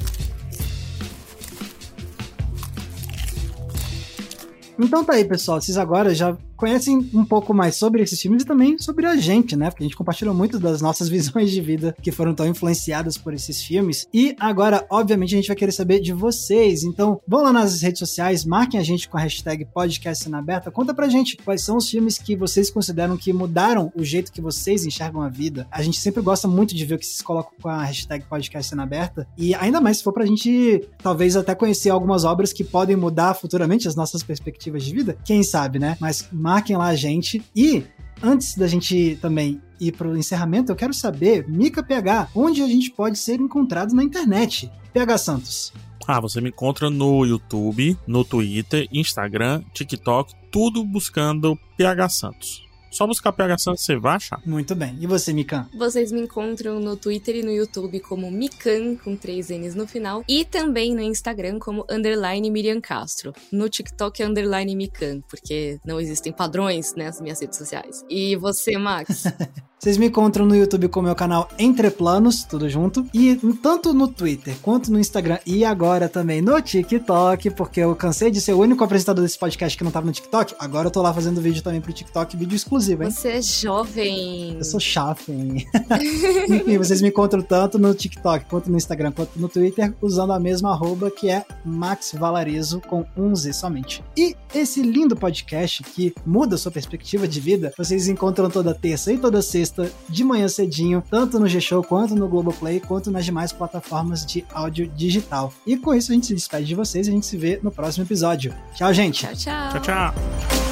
Então 4.81 5.05
tá 5.05 5.15
aí, 5.15 5.25
pessoal. 5.25 5.61
Vocês 5.61 5.77
agora 5.77 6.15
já 6.15 6.37
conhecem 6.59 7.09
um 7.15 7.25
pouco 7.25 7.55
mais 7.55 7.77
sobre 7.77 8.03
esses 8.03 8.21
filmes 8.21 8.43
e 8.43 8.47
também 8.47 8.77
sobre 8.79 9.07
a 9.07 9.17
gente, 9.17 9.57
né? 9.57 9.71
Porque 9.71 9.85
a 9.85 9.87
gente 9.87 9.97
compartilhou 9.97 10.35
muito 10.35 10.59
das 10.59 10.83
nossas 10.83 11.09
visões 11.09 11.51
de 11.51 11.61
vida 11.61 11.97
que 12.03 12.13
foram 12.13 12.35
tão 12.35 12.47
influenciadas 12.47 13.17
por 13.17 13.33
esses 13.33 13.63
filmes. 13.63 14.07
E 14.13 14.35
agora, 14.39 14.85
obviamente, 14.91 15.35
a 15.35 15.39
gente 15.39 15.47
vai 15.47 15.57
querer 15.57 15.73
saber 15.73 16.01
de 16.01 16.13
vocês. 16.13 16.83
Então, 16.83 17.21
vão 17.27 17.43
lá 17.43 17.53
nas 17.53 17.81
redes 17.81 18.01
sociais, 18.01 18.45
marquem 18.45 18.79
a 18.79 18.83
gente 18.83 19.09
com 19.09 19.17
a 19.17 19.21
hashtag 19.21 19.65
podcast 19.67 20.29
aberta. 20.35 20.71
Conta 20.71 20.93
pra 20.93 21.09
gente 21.09 21.37
quais 21.37 21.63
são 21.63 21.77
os 21.77 21.89
filmes 21.89 22.19
que 22.19 22.37
vocês 22.37 22.71
consideram 22.71 23.17
que 23.17 23.33
mudaram 23.33 23.93
o 23.95 24.05
jeito 24.05 24.33
que 24.33 24.41
vocês 24.41 24.85
enxergam 24.85 25.23
a 25.23 25.29
vida. 25.29 25.67
A 25.71 25.83
gente 25.83 26.01
sempre 26.01 26.21
gosta 26.21 26.49
muito 26.49 26.75
de 26.75 26.85
ver 26.85 26.97
o 26.97 26.99
que 26.99 27.07
vocês 27.07 27.23
colocam 27.23 27.53
com 27.63 27.69
a 27.69 27.85
hashtag 27.85 28.25
podcast 28.25 28.75
aberta. 28.79 29.27
E 29.37 29.55
ainda 29.55 29.81
mais 29.81 29.99
se 29.99 30.05
for 30.05 30.13
pra 30.13 30.27
gente, 30.27 30.89
talvez, 31.03 31.37
até 31.37 31.55
conhecer 31.55 31.91
algumas 31.91 32.25
obras 32.25 32.53
que 32.53 32.65
podem 32.65 32.97
mudar 32.97 33.35
futuramente 33.35 33.87
as 33.87 33.95
nossas 33.95 34.23
perspectivas 34.23 34.85
de 34.85 34.95
vida. 34.95 35.17
Quem 35.25 35.43
sabe, 35.43 35.79
né? 35.79 35.97
Mas 36.01 36.29
marquem 36.49 36.79
lá 36.79 36.87
a 36.87 36.95
gente. 36.95 37.43
E 37.55 37.85
antes 38.23 38.57
da 38.57 38.67
gente 38.67 39.19
também 39.21 39.61
ir 39.79 39.93
para 39.93 40.09
o 40.09 40.17
encerramento, 40.17 40.73
eu 40.73 40.77
quero 40.77 40.95
saber, 40.95 41.47
Mica 41.47 41.83
PH, 41.83 42.31
onde 42.35 42.63
a 42.63 42.67
gente 42.67 42.91
pode 42.91 43.19
ser 43.19 43.39
encontrado 43.39 43.95
na 43.95 44.03
internet? 44.03 44.71
PH 44.95 45.19
Santos. 45.19 45.73
Ah, 46.07 46.21
você 46.21 46.41
me 46.41 46.49
encontra 46.49 46.89
no 46.89 47.27
YouTube, 47.27 47.99
no 48.07 48.25
Twitter, 48.25 48.89
Instagram, 48.91 49.63
TikTok, 49.75 50.33
tudo 50.51 50.83
buscando 50.83 51.55
PH 51.77 52.09
Santos. 52.09 52.68
Só 52.91 53.07
buscar 53.07 53.33
PH 53.33 53.59
Santos 53.59 53.85
você 53.85 53.97
vai 53.97 54.17
achar. 54.17 54.41
Muito 54.45 54.75
bem. 54.75 54.97
E 55.01 55.07
você, 55.07 55.33
Mikan? 55.33 55.69
Vocês 55.75 56.11
me 56.13 56.21
encontram 56.21 56.81
no 56.81 56.97
Twitter 56.97 57.37
e 57.37 57.43
no 57.43 57.51
YouTube 57.51 58.01
como 58.01 58.31
Mikan, 58.31 58.97
com 58.97 59.17
três 59.17 59.51
N's 59.51 59.75
no 59.75 59.87
final. 59.87 60.25
E 60.29 60.45
também 60.45 60.95
no 60.95 61.03
Instagram 61.03 61.59
como 61.59 61.85
underline 61.91 62.51
Miriam 62.51 62.81
Castro. 62.81 63.33
No 63.53 63.69
TikTok 63.69 64.23
é 64.23 64.27
underline 64.27 64.75
Mikan, 64.75 65.21
porque 65.29 65.79
não 65.85 66.01
existem 66.01 66.33
padrões 66.33 66.95
nas 66.95 67.21
minhas 67.21 67.41
redes 67.41 67.59
sociais. 67.59 68.05
E 68.09 68.37
você, 68.37 68.77
Max? 68.79 69.25
Vocês 69.79 69.97
me 69.97 70.07
encontram 70.07 70.45
no 70.45 70.57
YouTube 70.57 70.89
com 70.89 70.99
o 70.99 71.03
meu 71.05 71.15
canal 71.15 71.49
Entre 71.57 71.89
Planos, 71.89 72.43
tudo 72.43 72.69
junto. 72.69 73.07
E 73.15 73.37
tanto 73.63 73.95
no 73.95 74.09
Twitter 74.09 74.57
quanto 74.61 74.91
no 74.91 74.99
Instagram 74.99 75.39
e 75.47 75.65
agora 75.65 76.09
também 76.09 76.43
no 76.43 76.61
TikTok, 76.61 77.51
porque 77.51 77.79
eu 77.79 77.95
cansei 77.95 78.29
de 78.29 78.41
ser 78.41 78.55
o 78.55 78.59
único 78.59 78.83
apresentador 78.83 79.23
desse 79.23 79.39
podcast 79.39 79.79
que 79.79 79.85
não 79.85 79.93
tava 79.93 80.07
no 80.07 80.13
TikTok. 80.13 80.57
Agora 80.59 80.89
eu 80.89 80.91
tô 80.91 81.01
lá 81.01 81.15
fazendo 81.15 81.41
vídeo 81.41 81.63
também 81.63 81.81
pro 81.81 81.93
TikTok, 81.93 82.37
vídeo 82.37 82.57
exclusivo, 82.57 83.05
hein? 83.05 83.11
Você 83.13 83.29
é 83.29 83.41
jovem. 83.41 84.57
Eu 84.59 84.65
sou 84.65 84.81
chafem. 84.81 85.65
Enfim, 86.51 86.77
vocês 86.77 87.01
me 87.01 87.11
encontram 87.11 87.41
tanto 87.41 87.79
no 87.79 87.95
TikTok 87.95 88.47
quanto 88.47 88.69
no 88.69 88.77
Instagram 88.77 89.13
quanto 89.13 89.39
no 89.39 89.49
Twitter 89.49 89.95
usando 90.03 90.33
a 90.33 90.41
mesma 90.41 90.73
arroba 90.73 91.09
que 91.09 91.31
é 91.31 91.45
Max 91.65 92.17
Valarizo 92.19 92.81
com 92.81 93.07
um 93.17 93.35
Z 93.37 93.53
somente. 93.53 94.03
E 94.17 94.35
esse 94.53 94.83
lindo 94.83 95.15
podcast 95.15 95.85
que 95.85 96.13
muda 96.27 96.57
a 96.57 96.59
sua 96.59 96.73
perspectiva 96.73 97.29
de 97.29 97.39
vida, 97.39 97.73
vocês 97.79 98.09
encontram 98.09 98.51
toda 98.51 98.75
terça 98.75 99.13
e 99.13 99.19
toda 99.19 99.41
sexta 99.41 99.68
sexta 99.69 99.91
de 100.09 100.25
manhã 100.25 100.49
cedinho, 100.49 101.03
tanto 101.11 101.39
no 101.39 101.47
G-Show 101.47 101.83
quanto 101.83 102.15
no 102.15 102.29
Globoplay, 102.29 102.81
quanto 102.81 103.11
nas 103.11 103.25
demais 103.25 103.53
plataformas 103.53 104.25
de 104.25 104.45
áudio 104.53 104.89
digital. 104.89 105.53
E 105.67 105.77
com 105.77 105.95
isso 105.95 106.11
a 106.11 106.15
gente 106.15 106.27
se 106.27 106.35
despede 106.35 106.67
de 106.67 106.75
vocês 106.75 107.07
e 107.07 107.11
a 107.11 107.13
gente 107.13 107.27
se 107.27 107.37
vê 107.37 107.61
no 107.63 107.71
próximo 107.71 108.05
episódio. 108.05 108.55
Tchau, 108.75 108.93
gente. 108.93 109.27
Tchau, 109.27 109.35
tchau. 109.35 109.73
Tchau, 109.73 109.81
tchau. 109.81 110.68